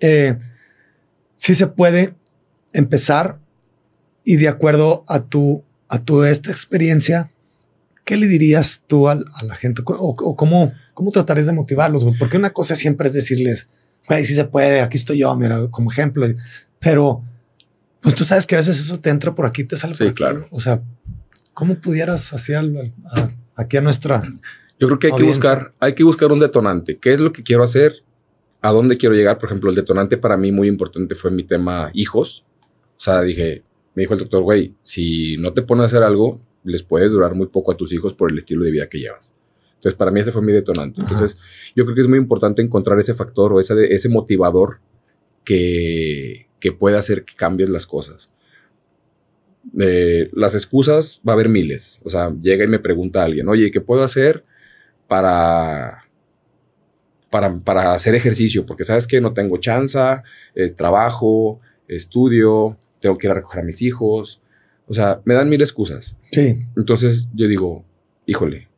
eh, 0.00 0.38
sí 1.36 1.54
se 1.54 1.66
puede 1.66 2.14
empezar 2.72 3.38
y 4.24 4.36
de 4.36 4.48
acuerdo 4.48 5.04
a 5.08 5.20
tu, 5.22 5.62
a 5.88 5.98
tu 6.00 6.22
esta 6.24 6.50
experiencia, 6.50 7.30
¿qué 8.04 8.16
le 8.16 8.26
dirías 8.26 8.82
tú 8.86 9.08
al- 9.08 9.24
a, 9.34 9.44
la 9.44 9.54
gente 9.54 9.82
o, 9.86 9.94
o 10.18 10.36
cómo, 10.36 10.72
cómo 10.94 11.10
tratarías 11.12 11.46
de 11.46 11.52
motivarlos? 11.52 12.04
Porque 12.18 12.36
una 12.36 12.50
cosa 12.50 12.76
siempre 12.76 13.08
es 13.08 13.14
decirles, 13.14 13.68
güey, 14.08 14.24
sí 14.24 14.34
se 14.34 14.44
puede, 14.44 14.80
aquí 14.80 14.96
estoy 14.96 15.18
yo, 15.18 15.34
mira, 15.36 15.58
como 15.70 15.90
ejemplo, 15.90 16.26
pero 16.78 17.22
pues 18.00 18.14
tú 18.14 18.24
sabes 18.24 18.46
que 18.46 18.54
a 18.54 18.58
veces 18.58 18.78
eso 18.80 19.00
te 19.00 19.10
entra 19.10 19.34
por 19.34 19.46
aquí, 19.46 19.64
te 19.64 19.76
sale 19.76 19.94
Sí, 19.94 20.04
por 20.04 20.08
aquí. 20.08 20.14
claro. 20.16 20.46
O 20.50 20.60
sea, 20.60 20.82
¿cómo 21.54 21.74
pudieras 21.80 22.32
hacer 22.32 22.56
al- 22.56 22.92
a- 23.10 23.28
aquí 23.56 23.76
a 23.76 23.80
nuestra... 23.80 24.22
Yo 24.78 24.86
creo 24.88 24.98
que 24.98 25.06
hay 25.08 25.12
que 25.14 25.22
buscar, 25.22 25.72
hay 25.80 25.94
que 25.94 26.04
buscar 26.04 26.30
un 26.30 26.38
detonante. 26.38 26.98
¿Qué 26.98 27.12
es 27.14 27.20
lo 27.20 27.32
que 27.32 27.42
quiero 27.42 27.64
hacer? 27.64 28.04
¿A 28.60 28.70
dónde 28.72 28.98
quiero 28.98 29.14
llegar? 29.14 29.38
Por 29.38 29.48
ejemplo, 29.48 29.70
el 29.70 29.76
detonante 29.76 30.18
para 30.18 30.36
mí 30.36 30.52
muy 30.52 30.68
importante 30.68 31.14
fue 31.14 31.30
mi 31.30 31.44
tema 31.44 31.90
hijos. 31.94 32.44
O 32.96 33.00
sea, 33.00 33.22
dije, 33.22 33.62
me 33.94 34.02
dijo 34.02 34.12
el 34.12 34.20
doctor, 34.20 34.42
güey, 34.42 34.74
si 34.82 35.36
no 35.38 35.54
te 35.54 35.62
pones 35.62 35.84
a 35.84 35.86
hacer 35.86 36.02
algo, 36.02 36.40
les 36.62 36.82
puedes 36.82 37.10
durar 37.10 37.34
muy 37.34 37.46
poco 37.46 37.72
a 37.72 37.76
tus 37.76 37.90
hijos 37.92 38.12
por 38.12 38.30
el 38.30 38.36
estilo 38.38 38.64
de 38.64 38.70
vida 38.70 38.86
que 38.88 38.98
llevas. 38.98 39.32
Entonces, 39.76 39.94
para 39.96 40.10
mí 40.10 40.20
ese 40.20 40.32
fue 40.32 40.42
mi 40.42 40.52
detonante. 40.52 41.00
Ajá. 41.00 41.10
Entonces, 41.10 41.38
yo 41.74 41.84
creo 41.84 41.94
que 41.94 42.00
es 42.00 42.08
muy 42.08 42.18
importante 42.18 42.62
encontrar 42.62 42.98
ese 42.98 43.14
factor 43.14 43.52
o 43.52 43.60
ese, 43.60 43.92
ese 43.92 44.08
motivador 44.08 44.80
que, 45.44 46.48
que 46.60 46.72
pueda 46.72 46.98
hacer 46.98 47.24
que 47.24 47.34
cambies 47.34 47.68
las 47.68 47.86
cosas. 47.86 48.30
Eh, 49.78 50.30
las 50.32 50.54
excusas 50.54 51.20
va 51.26 51.32
a 51.32 51.34
haber 51.34 51.48
miles. 51.48 52.00
O 52.04 52.10
sea, 52.10 52.34
llega 52.40 52.64
y 52.64 52.68
me 52.68 52.78
pregunta 52.78 53.22
alguien, 53.22 53.48
oye, 53.48 53.70
¿qué 53.70 53.80
puedo 53.80 54.02
hacer 54.02 54.44
para, 55.08 56.04
para, 57.30 57.58
para 57.60 57.94
hacer 57.94 58.14
ejercicio? 58.14 58.66
Porque 58.66 58.84
sabes 58.84 59.06
que 59.06 59.20
no 59.20 59.32
tengo 59.32 59.58
chance, 59.58 59.98
eh, 60.54 60.70
trabajo, 60.70 61.60
estudio, 61.88 62.76
tengo 63.00 63.16
que 63.16 63.26
ir 63.26 63.30
a 63.30 63.34
recoger 63.34 63.60
a 63.60 63.64
mis 63.64 63.82
hijos. 63.82 64.40
O 64.88 64.94
sea, 64.94 65.20
me 65.24 65.34
dan 65.34 65.48
mil 65.48 65.60
excusas. 65.60 66.16
Sí, 66.22 66.54
Entonces 66.76 67.28
yo 67.34 67.48
digo, 67.48 67.84
híjole, 68.24 68.68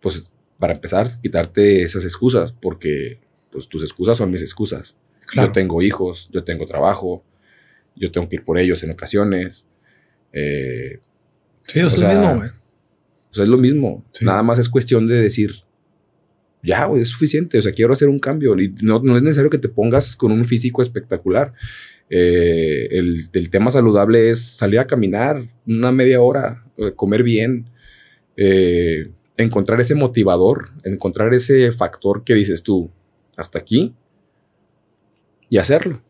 pues 0.00 0.32
para 0.58 0.72
empezar, 0.74 1.08
quitarte 1.22 1.82
esas 1.82 2.04
excusas, 2.04 2.52
porque 2.52 3.20
pues 3.50 3.68
tus 3.68 3.82
excusas 3.82 4.18
son 4.18 4.30
mis 4.30 4.42
excusas. 4.42 4.96
claro. 5.26 5.48
Yo 5.48 5.52
tengo 5.54 5.82
hijos, 5.82 6.28
yo 6.32 6.44
tengo 6.44 6.66
trabajo, 6.66 7.24
yo 7.96 8.10
tengo 8.10 8.28
que 8.28 8.36
ir 8.36 8.44
por 8.44 8.58
ellos 8.58 8.82
en 8.82 8.90
ocasiones. 8.90 9.66
Eh, 10.32 11.00
Sí, 11.66 11.80
es 11.80 11.92
sea, 11.92 12.14
lo 12.14 12.20
mismo, 12.20 12.36
güey. 12.36 12.48
o 13.30 13.34
sea, 13.34 13.44
es 13.44 13.50
lo 13.50 13.58
mismo. 13.58 14.04
Sí. 14.12 14.24
Nada 14.24 14.42
más 14.42 14.58
es 14.58 14.68
cuestión 14.70 15.06
de 15.06 15.16
decir, 15.20 15.50
ya, 16.62 16.86
güey, 16.86 17.02
es 17.02 17.08
suficiente. 17.08 17.58
O 17.58 17.62
sea, 17.62 17.72
quiero 17.72 17.92
hacer 17.92 18.08
un 18.08 18.18
cambio. 18.18 18.58
Y 18.58 18.74
no, 18.82 19.00
no 19.00 19.16
es 19.16 19.22
necesario 19.22 19.50
que 19.50 19.58
te 19.58 19.68
pongas 19.68 20.16
con 20.16 20.32
un 20.32 20.44
físico 20.46 20.80
espectacular. 20.80 21.52
Eh, 22.10 22.88
el, 22.90 23.16
el 23.34 23.50
tema 23.50 23.70
saludable 23.70 24.30
es 24.30 24.42
salir 24.42 24.78
a 24.80 24.86
caminar 24.86 25.46
una 25.66 25.92
media 25.92 26.22
hora, 26.22 26.64
eh, 26.78 26.92
comer 26.96 27.22
bien, 27.22 27.68
eh, 28.36 29.10
encontrar 29.38 29.80
ese 29.80 29.94
motivador, 29.94 30.70
encontrar 30.84 31.32
ese 31.32 31.72
factor 31.72 32.24
que 32.24 32.34
dices 32.34 32.62
tú, 32.62 32.90
hasta 33.36 33.58
aquí, 33.58 33.94
y 35.48 35.58
hacerlo. 35.58 36.02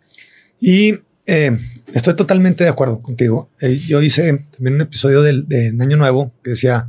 Y 0.60 0.94
eh, 1.26 1.56
estoy 1.92 2.16
totalmente 2.16 2.64
de 2.64 2.70
acuerdo 2.70 3.00
contigo. 3.00 3.50
Eh, 3.60 3.76
yo 3.76 4.02
hice 4.02 4.46
también 4.50 4.74
un 4.74 4.80
episodio 4.80 5.22
del, 5.22 5.46
de 5.46 5.76
Año 5.78 5.96
Nuevo 5.96 6.32
que 6.42 6.50
decía 6.50 6.88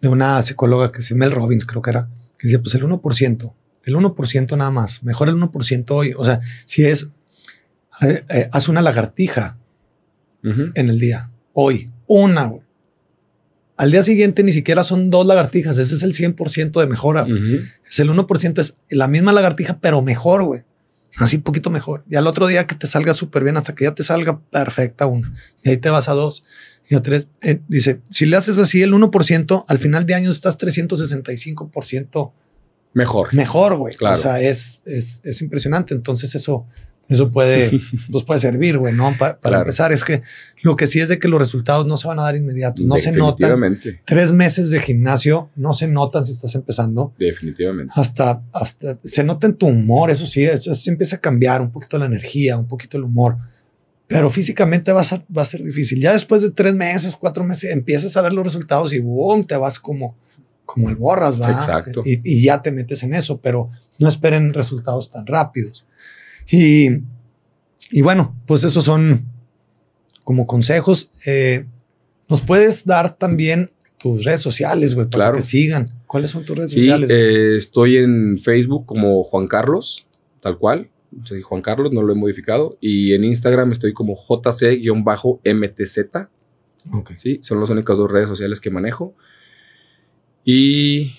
de 0.00 0.08
una 0.08 0.42
psicóloga 0.42 0.92
que 0.92 1.00
se 1.00 1.14
llama 1.14 1.26
Mel 1.26 1.34
Robbins, 1.34 1.64
creo 1.64 1.80
que 1.80 1.90
era, 1.90 2.08
que 2.38 2.48
decía, 2.48 2.60
pues 2.60 2.74
el 2.74 2.82
1%, 2.82 3.54
el 3.84 3.94
1% 3.94 4.56
nada 4.56 4.70
más, 4.70 5.02
mejor 5.02 5.28
el 5.28 5.36
1% 5.36 5.90
hoy. 5.90 6.12
O 6.16 6.24
sea, 6.24 6.40
si 6.66 6.84
es, 6.84 7.08
eh, 8.02 8.48
haz 8.52 8.68
una 8.68 8.82
lagartija 8.82 9.58
en 10.42 10.88
el 10.88 10.98
día, 10.98 11.30
hoy, 11.52 11.92
una. 12.08 12.52
Al 13.82 13.90
día 13.90 14.04
siguiente 14.04 14.44
ni 14.44 14.52
siquiera 14.52 14.84
son 14.84 15.10
dos 15.10 15.26
lagartijas, 15.26 15.76
ese 15.76 15.96
es 15.96 16.04
el 16.04 16.14
100% 16.14 16.78
de 16.80 16.86
mejora. 16.86 17.26
Es 17.90 17.98
el 17.98 18.10
1%, 18.10 18.60
es 18.60 18.74
la 18.90 19.08
misma 19.08 19.32
lagartija, 19.32 19.80
pero 19.80 20.02
mejor, 20.02 20.44
güey. 20.44 20.60
Así 21.16 21.38
un 21.38 21.42
poquito 21.42 21.68
mejor. 21.68 22.04
Y 22.08 22.14
al 22.14 22.28
otro 22.28 22.46
día 22.46 22.64
que 22.68 22.76
te 22.76 22.86
salga 22.86 23.12
súper 23.12 23.42
bien, 23.42 23.56
hasta 23.56 23.74
que 23.74 23.82
ya 23.82 23.92
te 23.92 24.04
salga 24.04 24.38
perfecta 24.38 25.06
una. 25.06 25.34
Y 25.64 25.70
ahí 25.70 25.78
te 25.78 25.90
vas 25.90 26.08
a 26.08 26.12
dos 26.12 26.44
y 26.88 26.94
a 26.94 27.02
tres. 27.02 27.26
Eh, 27.40 27.58
dice, 27.66 28.00
si 28.08 28.24
le 28.24 28.36
haces 28.36 28.58
así 28.58 28.82
el 28.82 28.92
1%, 28.92 29.64
al 29.66 29.78
final 29.80 30.06
de 30.06 30.14
año 30.14 30.30
estás 30.30 30.58
365% 30.58 32.32
Mejor. 32.94 33.34
mejor, 33.34 33.76
güey. 33.78 33.94
Claro. 33.96 34.14
O 34.14 34.16
sea, 34.16 34.40
es, 34.40 34.82
es, 34.86 35.20
es 35.24 35.42
impresionante. 35.42 35.92
Entonces 35.92 36.36
eso, 36.36 36.68
eso 37.12 37.30
puede, 37.30 37.70
pues 38.10 38.24
puede 38.24 38.40
servir, 38.40 38.78
güey, 38.78 38.92
¿no? 38.94 39.10
Pa- 39.18 39.38
para 39.38 39.40
Claro. 39.40 39.58
empezar, 39.62 39.92
es 39.92 40.04
que 40.04 40.22
lo 40.62 40.76
que 40.76 40.86
sí 40.86 41.00
es 41.00 41.08
de 41.08 41.18
que 41.18 41.28
los 41.28 41.38
resultados 41.40 41.86
no 41.86 41.96
se 41.96 42.08
van 42.08 42.18
a 42.18 42.22
dar 42.22 42.36
inmediatos. 42.36 42.84
No 42.84 42.96
se 42.96 43.12
notan. 43.12 43.78
Tres 44.04 44.32
meses 44.32 44.70
de 44.70 44.80
gimnasio 44.80 45.50
no 45.56 45.72
se 45.74 45.86
notan 45.88 46.24
si 46.24 46.32
estás 46.32 46.54
empezando 46.54 47.12
Definitivamente. 47.18 47.92
hasta, 47.96 48.42
hasta 48.52 48.98
se 49.04 49.24
nota 49.24 49.46
en 49.46 49.54
tu 49.54 49.66
humor, 49.66 50.10
eso 50.10 50.26
sí, 50.26 50.44
eso, 50.44 50.74
sí 50.74 50.90
empieza 50.90 51.16
a 51.16 51.20
cambiar 51.20 51.62
un 51.62 51.70
poquito 51.70 51.98
la 51.98 52.06
energía, 52.06 52.56
un 52.56 52.68
poquito 52.68 52.96
el 52.96 53.04
humor, 53.04 53.36
pero 54.06 54.28
físicamente 54.30 54.92
va 54.92 55.00
a 55.00 55.04
ser, 55.04 55.24
va 55.36 55.42
a 55.42 55.46
ser 55.46 55.62
difícil. 55.62 55.98
Ya 56.00 56.12
después 56.12 56.42
de 56.42 56.50
tres 56.50 56.74
meses, 56.74 57.16
cuatro 57.16 57.44
meses, 57.44 57.70
empiezas 57.72 58.16
a 58.16 58.22
ver 58.22 58.32
los 58.32 58.44
resultados 58.44 58.92
y 58.92 59.00
boom, 59.00 59.44
te 59.44 59.56
vas 59.56 59.78
como, 59.78 60.16
como 60.66 60.90
el 60.90 60.96
borras, 60.96 61.40
va. 61.40 61.50
Exacto. 61.50 62.02
Y, 62.04 62.20
y 62.22 62.42
ya 62.44 62.60
te 62.62 62.72
metes 62.72 63.02
en 63.02 63.14
eso, 63.14 63.40
pero 63.40 63.70
no 63.98 64.08
esperen 64.08 64.52
resultados 64.52 65.10
tan 65.10 65.26
rápidos. 65.26 65.86
Y, 66.50 66.88
y 67.90 68.02
bueno, 68.02 68.36
pues 68.46 68.64
esos 68.64 68.84
son 68.84 69.26
como 70.24 70.46
consejos. 70.46 71.08
Eh, 71.26 71.66
Nos 72.28 72.40
puedes 72.42 72.84
dar 72.86 73.16
también 73.18 73.70
tus 73.98 74.24
redes 74.24 74.40
sociales, 74.40 74.94
güey, 74.94 75.06
para 75.06 75.16
Claro. 75.24 75.34
que 75.34 75.40
te 75.42 75.46
sigan. 75.46 75.92
¿Cuáles 76.06 76.30
son 76.30 76.44
tus 76.44 76.56
redes 76.56 76.72
Sí, 76.72 76.80
sociales? 76.80 77.10
eh, 77.12 77.56
estoy 77.58 77.98
en 77.98 78.38
Facebook 78.38 78.86
como 78.86 79.22
Juan 79.24 79.46
Carlos, 79.46 80.06
tal 80.40 80.58
cual. 80.58 80.88
Soy 81.24 81.42
Juan 81.42 81.60
Carlos, 81.60 81.92
no 81.92 82.00
lo 82.02 82.12
he 82.12 82.16
modificado. 82.16 82.78
Y 82.80 83.12
en 83.12 83.24
Instagram 83.24 83.72
estoy 83.72 83.92
como 83.92 84.16
JC-MTZ. 84.16 86.28
Ok. 86.92 87.12
Sí, 87.16 87.38
son 87.42 87.60
las 87.60 87.68
únicas 87.70 87.96
dos 87.98 88.10
redes 88.10 88.28
sociales 88.28 88.60
que 88.60 88.70
manejo. 88.70 89.14
Y 90.44 91.12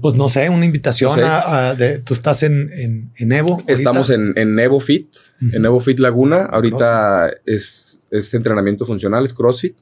pues 0.00 0.14
no 0.14 0.28
sé, 0.28 0.48
una 0.48 0.64
invitación 0.64 1.10
No 1.10 1.16
sé. 1.16 1.22
a, 1.24 1.68
a- 1.70 1.74
de, 1.74 1.98
tú 1.98 2.14
estás 2.14 2.42
en, 2.42 2.68
en, 2.76 3.10
en 3.16 3.32
Evo. 3.32 3.52
ahorita. 3.54 3.72
estamos 3.72 4.10
en, 4.10 4.32
en 4.36 4.58
Evo 4.58 4.80
Fit, 4.80 5.08
en 5.52 5.64
Evo 5.64 5.78
Fit 5.80 5.98
Laguna. 5.98 6.44
Ahorita 6.46 7.30
es, 7.44 8.00
es 8.10 8.32
entrenamiento 8.34 8.84
funcional, 8.86 9.24
es 9.24 9.34
CrossFit. 9.34 9.76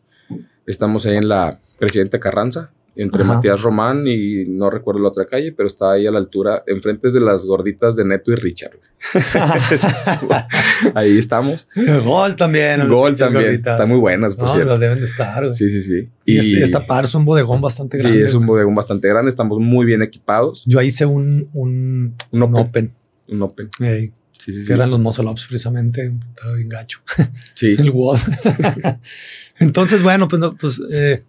Estamos 0.66 1.07
ahí 1.07 1.16
en 1.16 1.28
la 1.28 1.59
Presidenta 1.78 2.18
Carranza, 2.20 2.70
entre 2.95 3.22
Ajá. 3.22 3.34
Matías 3.34 3.62
Román 3.62 4.05
y 4.07 4.45
no 4.47 4.68
recuerdo 4.70 5.01
la 5.01 5.09
otra 5.09 5.26
calle, 5.26 5.53
pero 5.53 5.66
está 5.66 5.93
ahí 5.93 6.07
a 6.07 6.11
la 6.11 6.18
altura, 6.18 6.62
enfrente 6.66 7.11
de 7.11 7.20
las 7.20 7.47
gorditas 7.47 7.97
de 7.97 8.05
Neto 8.05 8.32
y 8.32 8.34
Richard. 8.36 8.78
ahí 10.95 11.18
estamos. 11.18 11.66
Gol 12.05 12.36
también. 12.36 12.88
Gol 12.88 13.16
también. 13.16 13.45
gorditas. 13.45 13.74
Están 13.74 13.88
muy 13.88 13.99
buenas, 13.99 14.34
por 14.34 14.45
No, 14.47 14.53
cierto. 14.55 14.70
las 14.72 14.80
deben 14.80 14.99
de 14.99 15.05
estar. 15.07 15.43
güey. 15.45 15.55
Sí, 15.55 15.70
sí, 15.70 15.82
sí. 15.82 16.09
Y, 16.26 16.38
este- 16.38 16.49
y 16.51 16.62
está 16.62 16.86
padre, 16.86 17.07
es 17.07 17.14
un 17.14 17.24
bodegón 17.24 17.61
bastante 17.61 17.99
Sí, 17.99 18.07
grande. 18.07 18.24
es 18.24 18.34
un 18.34 18.47
bodegón 18.47 18.74
bastante 18.74 19.09
grande. 19.09 19.28
Estamos 19.28 19.59
muy 19.59 19.86
bien 19.86 20.03
equipados. 20.03 20.64
Yo 20.66 20.80
hice 20.82 21.07
un, 21.07 21.49
un, 21.55 22.14
Un 22.30 22.43
un 22.43 22.55
open. 22.57 22.93
Un 23.28 23.43
open. 23.43 23.70
ey, 23.80 24.12
Sí, 24.38 24.51
sí, 24.53 24.59
que 24.61 24.64
sí. 24.66 24.72
eran 24.72 24.90
los 24.90 24.99
muscle 24.99 25.24
ups 25.26 25.47
precisamente. 25.47 26.03
Estaba 26.34 26.55
bien 26.57 26.68
gacho. 26.68 26.99
Sí. 27.55 27.74
El 27.78 27.90
WOD. 27.93 28.18
Entonces, 29.59 30.03
bueno, 30.03 30.26
pues, 30.26 30.40
no, 30.40 30.57
pues 30.57 30.80
eh, 30.93 31.22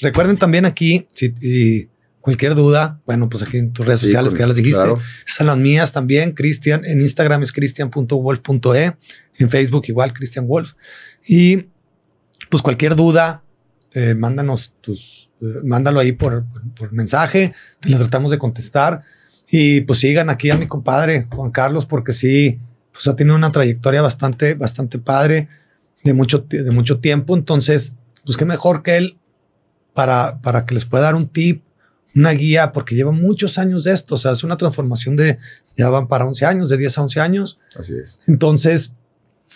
recuerden 0.00 0.36
también 0.36 0.64
aquí, 0.64 1.06
si 1.12 1.34
y 1.40 1.88
cualquier 2.20 2.54
duda, 2.54 3.00
bueno, 3.06 3.28
pues 3.28 3.42
aquí 3.42 3.56
en 3.58 3.72
tus 3.72 3.86
redes 3.86 4.00
Sí, 4.00 4.06
sociales 4.06 4.30
con- 4.30 4.36
que 4.36 4.42
ya 4.42 4.46
las 4.48 4.56
dijiste, 4.56 4.82
claro. 4.82 4.98
están 5.26 5.46
las 5.46 5.56
mías 5.56 5.92
también, 5.92 6.32
Cristian, 6.32 6.84
en 6.84 7.00
Instagram 7.00 7.42
es 7.42 7.52
cristian.wolf.e, 7.52 8.92
en 9.38 9.50
Facebook 9.50 9.84
igual, 9.88 10.12
Cristian 10.12 10.46
Wolf. 10.46 10.72
Y 11.26 11.66
pues 12.50 12.62
cualquier 12.62 12.96
duda, 12.96 13.42
eh, 13.94 14.14
mándanos 14.14 14.72
tus, 14.80 15.30
eh, 15.40 15.46
mándalo 15.64 16.00
ahí 16.00 16.12
por, 16.12 16.44
por, 16.50 16.74
por 16.74 16.92
mensaje, 16.92 17.54
te 17.80 17.88
lo 17.90 17.98
tratamos 17.98 18.30
de 18.30 18.38
contestar. 18.38 19.02
Y 19.50 19.80
pues 19.82 20.00
sigan 20.00 20.28
aquí 20.28 20.50
a 20.50 20.56
mi 20.58 20.66
compadre 20.66 21.26
Juan 21.30 21.50
Carlos, 21.50 21.86
porque 21.86 22.12
sí, 22.12 22.58
pues 22.92 23.06
ha 23.08 23.16
tenido 23.16 23.36
una 23.36 23.50
trayectoria 23.52 24.02
bastante, 24.02 24.54
bastante 24.54 24.98
padre 24.98 25.48
de 26.04 26.12
mucho, 26.12 26.44
de 26.50 26.70
mucho 26.70 27.00
tiempo. 27.00 27.34
Entonces, 27.36 27.94
pues 28.26 28.36
qué 28.36 28.44
mejor 28.44 28.82
que 28.82 28.96
él 28.98 29.16
para, 29.98 30.40
para 30.42 30.64
que 30.64 30.74
les 30.74 30.84
pueda 30.84 31.02
dar 31.02 31.16
un 31.16 31.26
tip, 31.26 31.64
una 32.14 32.30
guía, 32.30 32.70
porque 32.70 32.94
lleva 32.94 33.10
muchos 33.10 33.58
años 33.58 33.82
de 33.82 33.92
esto. 33.92 34.14
O 34.14 34.18
sea, 34.18 34.30
es 34.30 34.44
una 34.44 34.56
transformación 34.56 35.16
de, 35.16 35.38
ya 35.76 35.88
van 35.90 36.06
para 36.06 36.24
11 36.24 36.46
años, 36.46 36.68
de 36.68 36.76
10 36.76 36.98
a 36.98 37.02
11 37.02 37.20
años. 37.20 37.58
Así 37.76 37.94
es. 38.00 38.20
Entonces, 38.28 38.92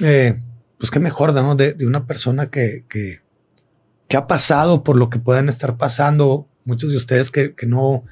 eh, 0.01 0.35
pues 0.79 0.91
qué 0.91 0.99
mejor, 0.99 1.33
¿no? 1.33 1.55
De, 1.55 1.75
de 1.75 1.87
una 1.87 2.09
persona 2.09 2.51
que, 2.51 2.85
que, 2.89 3.21
que 4.09 4.17
ha 4.17 4.27
pasado 4.27 4.83
por 4.83 4.97
lo 4.97 5.09
que 5.11 5.21
pueden 5.21 5.49
estar 5.49 5.77
pasando. 5.77 6.49
Muchos 6.65 6.91
de 6.91 6.97
ustedes 6.97 7.31
que, 7.31 7.55
que 7.55 7.67
no, 7.69 8.03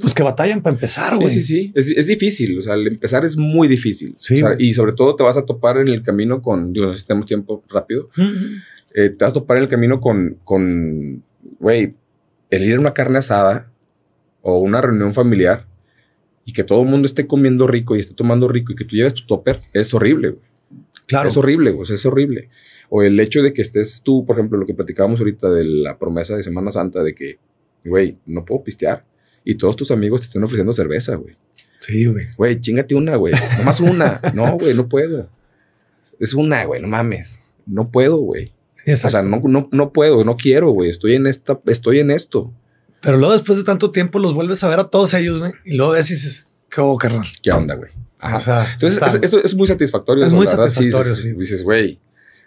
pues 0.00 0.14
que 0.14 0.22
batallan 0.22 0.62
para 0.62 0.72
empezar, 0.76 1.12
Sí, 1.12 1.18
güey. 1.20 1.34
sí, 1.34 1.42
sí. 1.42 1.72
Es, 1.74 1.88
es 1.88 2.06
difícil. 2.06 2.58
O 2.58 2.62
sea, 2.62 2.72
el 2.72 2.86
empezar 2.86 3.26
es 3.26 3.36
muy 3.36 3.68
difícil. 3.68 4.16
Sí, 4.18 4.36
O 4.36 4.38
sea, 4.38 4.54
güey. 4.54 4.68
y 4.68 4.72
sobre 4.72 4.94
todo 4.94 5.14
te 5.14 5.24
vas 5.24 5.36
a 5.36 5.44
topar 5.44 5.76
en 5.76 5.88
el 5.88 6.02
camino 6.02 6.40
con, 6.40 6.72
digo, 6.72 6.96
si 6.96 7.04
tenemos 7.04 7.26
tiempo 7.26 7.62
rápido, 7.68 8.08
eh, 8.94 9.10
te 9.10 9.24
vas 9.24 9.32
a 9.32 9.34
topar 9.34 9.58
en 9.58 9.64
el 9.64 9.68
camino 9.68 10.00
con, 10.00 10.38
con, 10.42 11.22
güey, 11.58 11.94
el 12.50 12.64
ir 12.64 12.76
a 12.76 12.80
una 12.80 12.94
carne 12.94 13.18
asada 13.18 13.70
o 14.42 14.58
una 14.58 14.80
reunión 14.80 15.14
familiar 15.14 15.66
y 16.44 16.52
que 16.52 16.64
todo 16.64 16.82
el 16.82 16.88
mundo 16.88 17.06
esté 17.06 17.26
comiendo 17.26 17.66
rico 17.66 17.96
y 17.96 18.00
esté 18.00 18.14
tomando 18.14 18.48
rico 18.48 18.72
y 18.72 18.76
que 18.76 18.84
tú 18.84 18.96
lleves 18.96 19.14
tu 19.14 19.26
topper, 19.26 19.60
es 19.72 19.92
horrible, 19.94 20.30
güey. 20.30 20.50
Claro. 21.06 21.28
Es 21.28 21.36
horrible, 21.36 21.70
güey, 21.72 21.92
es 21.92 22.06
horrible. 22.06 22.48
O 22.88 23.02
el 23.02 23.18
hecho 23.20 23.42
de 23.42 23.52
que 23.52 23.62
estés 23.62 24.02
tú, 24.02 24.24
por 24.24 24.38
ejemplo, 24.38 24.58
lo 24.58 24.66
que 24.66 24.74
platicábamos 24.74 25.20
ahorita 25.20 25.50
de 25.50 25.64
la 25.64 25.98
promesa 25.98 26.36
de 26.36 26.42
Semana 26.42 26.70
Santa, 26.70 27.02
de 27.02 27.14
que, 27.14 27.38
güey, 27.84 28.18
no 28.26 28.44
puedo 28.44 28.64
pistear 28.64 29.04
y 29.44 29.56
todos 29.56 29.76
tus 29.76 29.90
amigos 29.90 30.20
te 30.20 30.26
estén 30.26 30.44
ofreciendo 30.44 30.72
cerveza, 30.72 31.14
güey. 31.16 31.36
Sí, 31.78 32.06
güey. 32.06 32.26
Güey, 32.36 32.60
chingate 32.60 32.94
una, 32.94 33.16
güey. 33.16 33.32
Nomás 33.58 33.80
una. 33.80 34.20
No, 34.34 34.58
güey, 34.58 34.74
no 34.74 34.88
puedo. 34.88 35.30
Es 36.18 36.34
una, 36.34 36.64
güey, 36.64 36.82
no 36.82 36.88
mames. 36.88 37.54
No 37.66 37.90
puedo, 37.90 38.18
güey. 38.18 38.52
Sí, 38.96 39.06
O 39.06 39.10
sea, 39.10 39.20
exacto. 39.20 39.48
no, 39.48 39.60
no, 39.60 39.68
no 39.72 39.92
puedo, 39.92 40.24
no 40.24 40.36
quiero, 40.36 40.70
güey. 40.70 40.90
Estoy 40.90 41.14
en 41.14 41.26
esta, 41.26 41.60
estoy 41.66 41.98
en 42.00 42.10
esto. 42.10 42.52
Pero 43.00 43.16
luego 43.16 43.32
después 43.32 43.58
de 43.58 43.64
tanto 43.64 43.90
tiempo 43.90 44.18
los 44.18 44.34
vuelves 44.34 44.62
a 44.64 44.68
ver 44.68 44.78
a 44.80 44.84
todos 44.84 45.14
ellos, 45.14 45.38
güey. 45.38 45.52
Y 45.64 45.76
luego 45.76 45.92
ves 45.92 46.10
y 46.10 46.14
dices, 46.14 46.44
qué 46.68 46.80
hubo, 46.80 46.96
carnal. 46.98 47.26
¿Qué 47.42 47.50
onda, 47.52 47.74
güey? 47.74 47.90
Ajá. 48.18 48.36
O 48.36 48.40
sea, 48.40 48.66
Entonces, 48.74 49.02
es- 49.14 49.20
esto 49.22 49.42
es 49.42 49.54
muy 49.54 49.66
satisfactorio. 49.66 50.24
Es 50.24 50.28
eso, 50.28 50.36
muy 50.36 50.44
la 50.46 50.52
verdad, 50.52 50.68
satisfactorio, 50.68 51.14
dices, 51.14 51.30
sí. 51.32 51.38
Dices, 51.38 51.62
güey, 51.62 51.98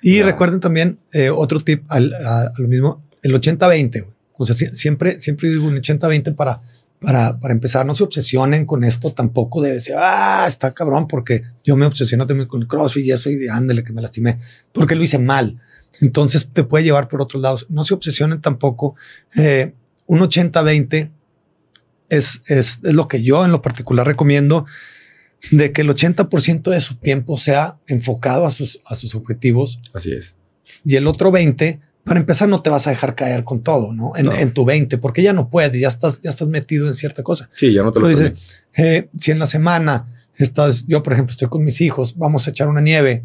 Y 0.03 0.19
No. 0.19 0.25
recuerden 0.25 0.59
también 0.59 0.99
eh, 1.13 1.29
otro 1.29 1.59
tip 1.61 1.83
al, 1.89 2.13
a, 2.13 2.41
a 2.41 2.51
lo 2.57 2.67
mismo, 2.67 3.01
el 3.21 3.33
80-20. 3.33 4.01
güey. 4.03 4.15
O 4.37 4.45
sea, 4.45 4.55
sie- 4.55 4.73
siempre, 4.75 5.19
siempre 5.19 5.49
digo 5.49 5.65
un 5.65 5.75
80-20 5.77 6.35
para, 6.35 6.61
para, 6.99 7.39
para 7.39 7.53
empezar. 7.53 7.85
No 7.85 7.95
se 7.95 8.03
obsesionen 8.03 8.65
con 8.65 8.83
esto 8.83 9.11
tampoco 9.13 9.61
de 9.61 9.73
decir, 9.73 9.95
ah, 9.97 10.45
está 10.47 10.73
cabrón, 10.73 11.07
porque 11.07 11.43
yo 11.63 11.75
me 11.75 11.85
obsesiono 11.85 12.27
también 12.27 12.47
con 12.49 12.61
el 12.61 12.67
crossfit 12.67 13.05
y 13.05 13.11
eso 13.11 13.29
y 13.29 13.35
de 13.37 13.49
ándale 13.49 13.83
que 13.83 13.93
me 13.93 14.01
lastimé, 14.01 14.39
porque 14.73 14.93
lo 14.95 15.03
hice 15.03 15.17
mal. 15.19 15.59
Entonces 16.01 16.49
te 16.51 16.63
puede 16.63 16.83
llevar 16.83 17.07
por 17.07 17.21
otros 17.21 17.41
lados. 17.41 17.65
No 17.69 17.83
se 17.83 17.93
obsesionen 17.93 18.41
tampoco. 18.41 18.95
Eh, 19.35 19.73
un 20.05 20.19
80-20 20.19 21.11
es, 22.09 22.41
es, 22.47 22.79
es 22.83 22.93
lo 22.93 23.07
que 23.07 23.23
yo 23.23 23.45
en 23.45 23.51
lo 23.51 23.61
particular 23.61 24.05
recomiendo 24.05 24.65
de 25.51 25.71
que 25.71 25.81
el 25.81 25.89
80% 25.89 26.69
de 26.69 26.79
su 26.79 26.95
tiempo 26.95 27.37
sea 27.37 27.77
enfocado 27.87 28.45
a 28.45 28.51
sus, 28.51 28.79
a 28.85 28.95
sus 28.95 29.13
objetivos 29.15 29.79
así 29.93 30.11
es. 30.13 30.35
y 30.85 30.95
el 30.95 31.05
otro 31.07 31.31
20, 31.31 31.81
para 32.05 32.19
empezar, 32.19 32.47
no 32.49 32.61
te 32.61 32.69
vas 32.69 32.87
a 32.87 32.91
dejar 32.91 33.15
caer 33.15 33.43
con 33.43 33.61
todo, 33.61 33.93
¿no? 33.93 34.13
En, 34.15 34.25
No. 34.27 34.33
en 34.33 34.53
tu 34.53 34.63
20, 34.65 34.97
porque 34.99 35.21
ya 35.21 35.33
no 35.33 35.49
puedes, 35.49 35.79
ya 35.79 35.87
estás, 35.87 36.21
ya 36.21 36.29
estás 36.29 36.47
metido 36.47 36.87
en 36.87 36.95
cierta 36.95 37.23
cosa. 37.23 37.49
Sí, 37.55 37.73
ya 37.73 37.83
no 37.83 37.91
te 37.91 37.99
lo 37.99 38.05
Pero 38.07 38.17
dice, 38.17 38.31
permito. 38.31 38.45
eh, 38.77 39.09
si 39.17 39.31
en 39.31 39.39
la 39.39 39.47
semana 39.47 40.13
estás, 40.37 40.85
yo 40.87 41.01
por 41.03 41.13
ejemplo, 41.13 41.31
estoy 41.31 41.47
con 41.49 41.63
mis 41.63 41.79
hijos, 41.81 42.17
vamos 42.17 42.47
a 42.47 42.49
echar 42.51 42.67
una 42.67 42.81
nieve 42.81 43.23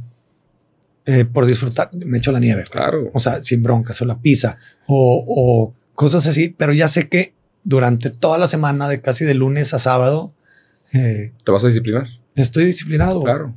eh, 1.11 1.25
por 1.25 1.47
disfrutar, 1.47 1.89
me 1.95 2.19
echo 2.19 2.33
la 2.33 2.39
nieve. 2.39 2.65
Claro. 2.71 3.11
O 3.15 3.19
sea, 3.19 3.43
sin 3.43 3.63
broncas 3.63 4.01
o 4.03 4.05
la 4.05 4.21
pizza 4.21 4.59
o, 4.87 5.25
o 5.27 5.75
cosas 5.95 6.27
así, 6.27 6.55
pero 6.57 6.75
ya 6.75 6.87
sé 6.87 7.09
que 7.09 7.33
durante 7.65 8.11
toda 8.11 8.37
la 8.37 8.47
semana, 8.47 8.89
de 8.91 9.01
casi 9.01 9.25
de 9.25 9.33
lunes 9.35 9.73
a 9.73 9.79
sábado, 9.79 10.35
eh, 10.93 11.33
Te 11.45 11.51
vas 11.51 11.65
a 11.65 11.69
disciplinar. 11.69 12.07
estoy 12.35 12.67
disciplinado. 12.67 13.23
Claro. 13.23 13.55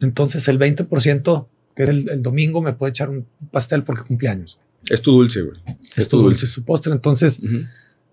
Entonces 0.00 0.46
el 0.48 0.58
20%, 0.58 1.46
que 1.74 1.82
es 1.84 1.88
el, 1.88 2.08
el 2.10 2.22
domingo, 2.22 2.60
me 2.60 2.74
puede 2.74 2.90
echar 2.90 3.08
un 3.08 3.26
pastel 3.50 3.82
porque 3.82 4.02
cumpleaños. 4.04 4.58
Es 4.88 5.00
tu 5.00 5.12
dulce, 5.12 5.40
güey. 5.42 5.58
Es 5.96 6.06
tu 6.08 6.18
dulce, 6.20 6.46
su 6.46 6.64
postre. 6.64 6.92
Entonces. 6.92 7.40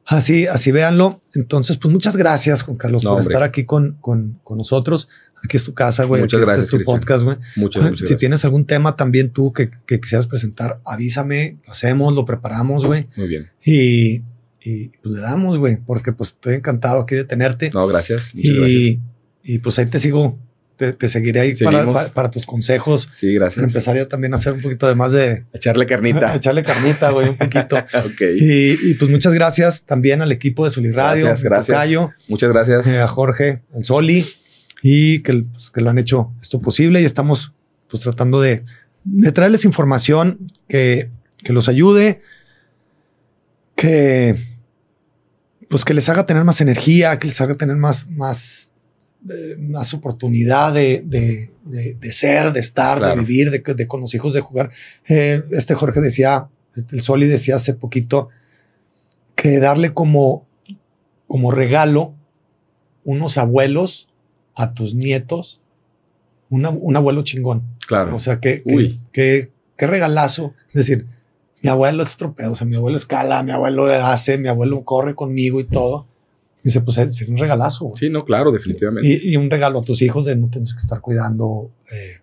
Así, 0.07 0.47
así 0.47 0.71
véanlo. 0.71 1.21
Entonces, 1.35 1.77
pues 1.77 1.91
muchas 1.91 2.17
gracias, 2.17 2.63
Juan 2.63 2.77
Carlos, 2.77 3.03
No, 3.03 3.11
por 3.11 3.19
hombre. 3.19 3.31
estar 3.33 3.43
aquí 3.43 3.65
con, 3.65 3.97
con, 4.01 4.39
con 4.43 4.57
nosotros. 4.57 5.07
Aquí 5.43 5.57
es 5.57 5.63
tu 5.63 5.73
casa, 5.75 6.03
güey. 6.05 6.21
Muchas 6.21 6.39
Aquí 6.39 6.41
este 6.41 6.51
gracias, 6.51 6.65
es 6.65 6.71
tu 6.71 6.77
Cristian. 6.77 6.99
podcast, 6.99 7.23
güey. 7.23 7.37
Muchas, 7.57 7.83
muchas 7.83 7.99
Si 7.99 8.03
gracias. 8.05 8.19
tienes 8.19 8.43
algún 8.45 8.65
tema 8.65 8.95
también 8.95 9.31
tú 9.31 9.53
que, 9.53 9.69
que 9.85 9.99
quisieras 9.99 10.25
presentar, 10.25 10.81
avísame, 10.85 11.59
lo 11.67 11.71
hacemos, 11.73 12.15
lo 12.15 12.25
preparamos, 12.25 12.83
güey. 12.85 13.07
Muy 13.15 13.27
bien. 13.27 13.49
Y, 13.63 14.23
y 14.63 14.87
pues 15.03 15.13
le 15.15 15.21
damos, 15.21 15.59
güey, 15.59 15.77
porque 15.77 16.11
pues 16.11 16.29
estoy 16.31 16.55
encantado 16.55 17.01
aquí 17.01 17.13
de 17.15 17.23
tenerte. 17.23 17.69
No, 17.71 17.85
gracias. 17.85 18.33
Muchas 18.33 18.51
gracias. 18.55 18.69
y, 18.71 18.99
y 19.43 19.59
pues 19.59 19.77
ahí 19.77 19.85
te 19.85 19.99
sigo, 19.99 20.39
te, 20.78 20.93
te 20.93 21.09
seguiré 21.09 21.39
ahí 21.41 21.55
para, 21.55 21.80
Seguimos. 21.80 21.93
para, 21.97 22.13
para 22.13 22.32
tus 22.32 22.45
consejos. 22.45 23.09
Sí, 23.13 23.34
gracias. 23.34 23.55
Para 23.55 23.67
empezar 23.67 23.95
ya 23.95 24.07
también 24.07 24.34
a 24.34 24.38
hacer 24.38 24.53
un 24.53 24.61
poquito 24.61 24.88
de 24.88 24.95
más 24.95 25.11
de 25.11 25.45
Echarle 25.53 25.86
carnita. 25.86 26.34
echarle 26.36 26.63
carnita, 26.63 27.09
güey, 27.11 27.30
un 27.30 27.38
poquito. 27.38 27.75
ok. 27.93 28.21
Y, 28.39 28.91
y, 28.91 28.93
pues 28.93 29.11
muchas 29.11 29.34
gracias 29.34 29.84
también 29.84 30.21
al 30.21 30.32
equipo 30.32 30.63
de 30.63 30.71
Soliradio, 30.71 31.25
Gracias, 31.25 31.45
a 31.45 31.49
gracias. 31.49 31.75
Tocayo, 31.75 32.11
Muchas 32.28 32.49
gracias. 32.49 32.88
eh, 32.88 33.01
a 33.01 33.07
Jorge, 33.07 33.63
al 33.75 33.84
Soli, 33.84 34.25
y 34.82 35.19
que, 35.19 35.43
pues, 35.51 35.71
que 35.71 35.82
lo 35.82 35.89
han 35.89 35.97
hecho 35.97 36.32
esto 36.41 36.61
posible. 36.61 37.01
Y 37.01 37.05
estamos 37.05 37.53
pues 37.89 38.03
tratando 38.03 38.39
de, 38.39 38.63
de 39.03 39.32
traerles 39.32 39.65
información 39.65 40.39
que, 40.69 41.09
que 41.43 41.53
los 41.53 41.67
ayude, 41.69 42.21
que 43.75 44.36
pues 45.69 45.84
que 45.84 45.93
les 45.93 46.07
haga 46.09 46.25
tener 46.25 46.43
más 46.43 46.61
energía, 46.61 47.19
que 47.19 47.28
les 47.28 47.41
haga 47.41 47.55
tener 47.55 47.75
más, 47.75 48.09
más, 48.11 48.69
eh, 49.30 49.55
más 49.59 49.93
oportunidad 49.93 50.74
de, 50.74 51.01
de, 51.05 51.51
de- 51.65 51.93
de 51.95 52.11
ser, 52.11 52.53
de 52.53 52.59
estar, 52.59 52.97
Claro. 52.99 53.15
de 53.15 53.26
vivir, 53.26 53.51
de, 53.51 53.88
con 53.88 54.01
los 54.01 54.13
hijos, 54.13 54.34
de 54.34 54.41
jugar. 54.41 54.72
Eh, 55.07 55.41
este 55.51 55.74
Jorge 55.76 56.01
decía, 56.01 56.47
el 56.91 57.01
Soli 57.01 57.28
decía 57.28 57.55
hace 57.55 57.74
poquito 57.74 58.30
que 59.36 59.59
darle 59.59 59.93
como, 59.93 60.47
como 61.28 61.51
regalo 61.51 62.13
unos 63.03 63.38
abuelos 63.38 64.07
a 64.55 64.74
tus 64.74 64.95
nietos, 64.95 65.61
una- 66.49 66.70
un 66.70 66.95
abuelo 66.95 67.24
chingón. 67.24 67.63
Claro. 67.88 68.15
O 68.15 68.20
sea, 68.20 68.39
que, 68.39 68.63
que, 68.63 68.97
que- 69.11 69.51
qué 69.78 69.88
regalazo. 69.88 70.53
Es 70.70 70.74
decir, 70.76 71.05
Mi 71.63 71.70
abuelo 71.70 72.03
es 72.03 72.13
otro 72.13 72.34
pedo. 72.36 72.51
O 72.51 72.55
sea, 72.55 72.68
mi 72.68 72.76
abuelo 72.76 72.97
escala, 72.97 73.41
mi 73.41 73.49
abuelo 73.51 73.86
hace, 73.88 74.38
mi 74.38 74.47
abuelo 74.47 74.84
corre 74.86 75.15
conmigo 75.15 75.59
y 75.59 75.63
todo. 75.63 76.07
Dice, 76.68 76.82
pues 76.82 76.97
es 76.97 77.22
un 77.30 77.38
regalazo. 77.38 77.86
güey. 77.86 77.97
Sí, 77.97 78.09
no, 78.09 78.26
claro, 78.26 78.51
definitivamente. 78.51 79.07
Y, 79.07 79.34
y 79.34 79.38
un 79.38 79.49
regalo 79.49 79.80
a 79.80 79.84
tus 79.84 80.01
hijos 80.01 80.26
de 80.26 80.36
no 80.36 80.49
tienes 80.49 80.74
que 80.74 80.80
estar 80.80 80.99
cuidando 80.99 81.72
eh, 81.91 82.20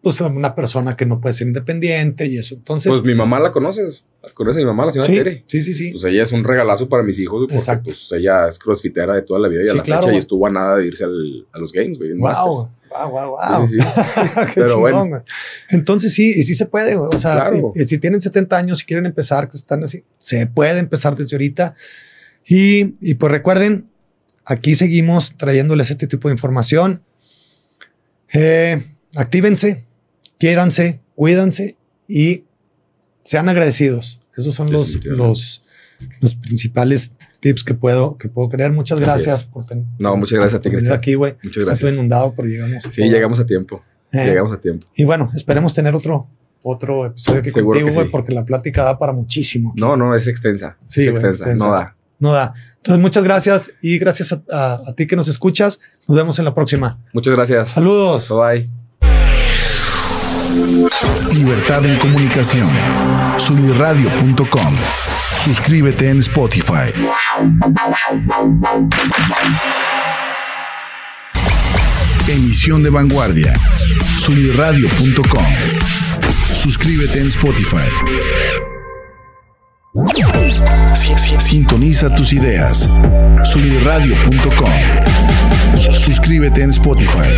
pues 0.00 0.20
a 0.20 0.26
una 0.26 0.54
persona 0.54 0.96
que 0.96 1.06
no 1.06 1.20
puede 1.20 1.32
ser 1.32 1.46
independiente 1.48 2.26
y 2.26 2.36
eso. 2.38 2.54
Entonces, 2.54 2.90
pues 2.90 3.02
mi 3.02 3.14
mamá 3.14 3.40
la 3.40 3.52
conoces. 3.52 4.04
La 4.22 4.30
conoce 4.30 4.60
mi 4.60 4.64
mamá, 4.64 4.84
la 4.86 4.92
señora 4.92 5.08
sí, 5.08 5.16
Tere. 5.16 5.42
sí, 5.46 5.62
sí, 5.62 5.74
sí. 5.74 5.90
Pues 5.92 6.04
ella 6.04 6.22
es 6.22 6.30
un 6.30 6.44
regalazo 6.44 6.88
para 6.88 7.02
mis 7.02 7.18
hijos, 7.18 7.40
porque 7.42 7.56
Exacto. 7.56 7.84
pues 7.86 8.08
ella 8.12 8.46
es 8.48 8.58
crossfitera 8.58 9.14
de 9.14 9.22
toda 9.22 9.40
la 9.40 9.48
vida 9.48 9.62
y 9.64 9.68
a 9.68 9.72
Sí, 9.72 9.76
la 9.78 9.82
claro, 9.82 10.02
fecha 10.04 10.14
y 10.14 10.18
estuvo 10.18 10.46
a 10.46 10.50
nada 10.50 10.76
de 10.76 10.86
irse 10.86 11.02
al- 11.04 11.46
a 11.52 11.58
los 11.58 11.72
games, 11.72 11.98
güey, 11.98 12.12
wow, 12.12 12.70
wow, 12.90 13.10
wow, 13.10 13.30
wow. 13.30 13.66
Sí, 13.66 13.78
sí, 13.78 13.84
sí. 13.84 13.84
Qué 14.46 14.50
Pero 14.54 14.66
chingón, 14.68 14.80
bueno. 14.80 15.06
güey. 15.08 15.22
Entonces 15.70 16.12
sí, 16.12 16.32
y 16.36 16.42
sí 16.44 16.54
se 16.54 16.66
puede. 16.66 16.94
güey. 16.96 17.10
O 17.12 17.18
sea, 17.18 17.34
Claro. 17.48 17.72
y- 17.74 17.82
y 17.82 17.86
si 17.86 17.98
tienen 17.98 18.20
70 18.20 18.56
años 18.56 18.82
y 18.82 18.86
quieren 18.86 19.06
empezar, 19.06 19.48
que 19.48 19.56
están 19.56 19.82
así, 19.82 20.04
se 20.20 20.46
puede 20.46 20.78
empezar 20.78 21.16
desde 21.16 21.34
ahorita. 21.36 21.74
Y, 22.46 22.96
y 23.00 23.14
pues 23.14 23.30
recuerden, 23.32 23.88
aquí 24.44 24.74
seguimos 24.74 25.34
trayéndoles 25.36 25.90
este 25.90 26.06
tipo 26.06 26.28
de 26.28 26.34
información. 26.34 27.02
Eh, 28.32 28.82
actívense, 29.14 29.86
quiéranse, 30.38 31.00
cuídanse 31.14 31.76
y 32.08 32.44
sean 33.24 33.48
agradecidos. 33.48 34.20
Esos 34.36 34.54
son 34.54 34.72
los, 34.72 35.04
los, 35.04 35.62
los 36.20 36.34
principales 36.36 37.12
tips 37.40 37.64
que 37.64 37.74
puedo, 37.74 38.16
que 38.16 38.28
puedo 38.28 38.48
crear. 38.48 38.72
Muchas 38.72 38.98
gracias 39.00 39.44
por, 39.44 39.66
No, 39.98 40.16
muchas 40.16 40.38
gracias 40.38 40.58
a 40.58 40.62
ti, 40.62 40.70
Cristian. 40.70 40.96
aquí, 40.96 41.14
güey. 41.14 41.36
Muchas 41.42 41.66
gracias. 41.66 41.92
inundado, 41.92 42.34
pero 42.34 42.48
llegamos. 42.48 42.86
a 42.86 42.90
Sí, 42.90 43.02
todo. 43.02 43.10
llegamos 43.10 43.40
a 43.40 43.46
tiempo. 43.46 43.82
Eh, 44.12 44.26
Llegamos 44.26 44.52
a 44.52 44.60
tiempo. 44.60 44.86
y 44.94 45.04
bueno, 45.04 45.30
esperemos 45.34 45.72
tener 45.72 45.94
otro, 45.94 46.28
otro 46.62 47.06
episodio 47.06 47.40
aquí 47.40 47.48
Seguro 47.50 47.70
contigo, 47.80 47.88
que 47.88 47.94
güey, 47.94 48.06
sí. 48.06 48.10
porque 48.12 48.32
la 48.34 48.44
plática 48.44 48.84
da 48.84 48.98
para 48.98 49.14
muchísimo. 49.14 49.72
No, 49.74 49.96
no, 49.96 50.14
es 50.14 50.26
extensa. 50.26 50.76
Sí, 50.86 51.00
es 51.00 51.08
extensa. 51.08 51.44
extensa. 51.44 51.64
No 51.66 51.72
da. 51.72 51.96
No 52.22 52.32
da. 52.32 52.54
Entonces, 52.76 53.02
muchas 53.02 53.24
gracias 53.24 53.70
y 53.82 53.98
gracias 53.98 54.32
a, 54.32 54.40
a- 54.52 54.80
a 54.88 54.92
ti 54.94 55.06
que 55.06 55.16
nos 55.16 55.26
escuchas. 55.28 55.80
Nos 56.08 56.16
vemos 56.16 56.38
en 56.38 56.44
la 56.44 56.54
próxima. 56.54 56.98
Muchas 57.12 57.34
gracias. 57.34 57.70
Saludos. 57.70 58.28
Bye. 58.28 58.70
Libertad 61.34 61.84
en 61.84 61.98
comunicación. 61.98 62.70
Sunirradio.com. 63.38 64.76
Suscríbete 65.44 66.08
en 66.10 66.18
Spotify. 66.20 66.92
Emisión 72.28 72.82
de 72.82 72.90
vanguardia. 72.90 73.52
Sunirradio.com. 74.18 75.44
Suscríbete 76.54 77.20
en 77.20 77.26
Spotify. 77.28 77.88
Si- 80.94 81.18
si- 81.18 81.38
Sintoniza 81.40 82.14
tus 82.14 82.32
ideas. 82.32 82.88
Sunirradio.com. 83.44 84.70
Suscríbete 85.98 86.62
en 86.62 86.70
Spotify. 86.70 87.28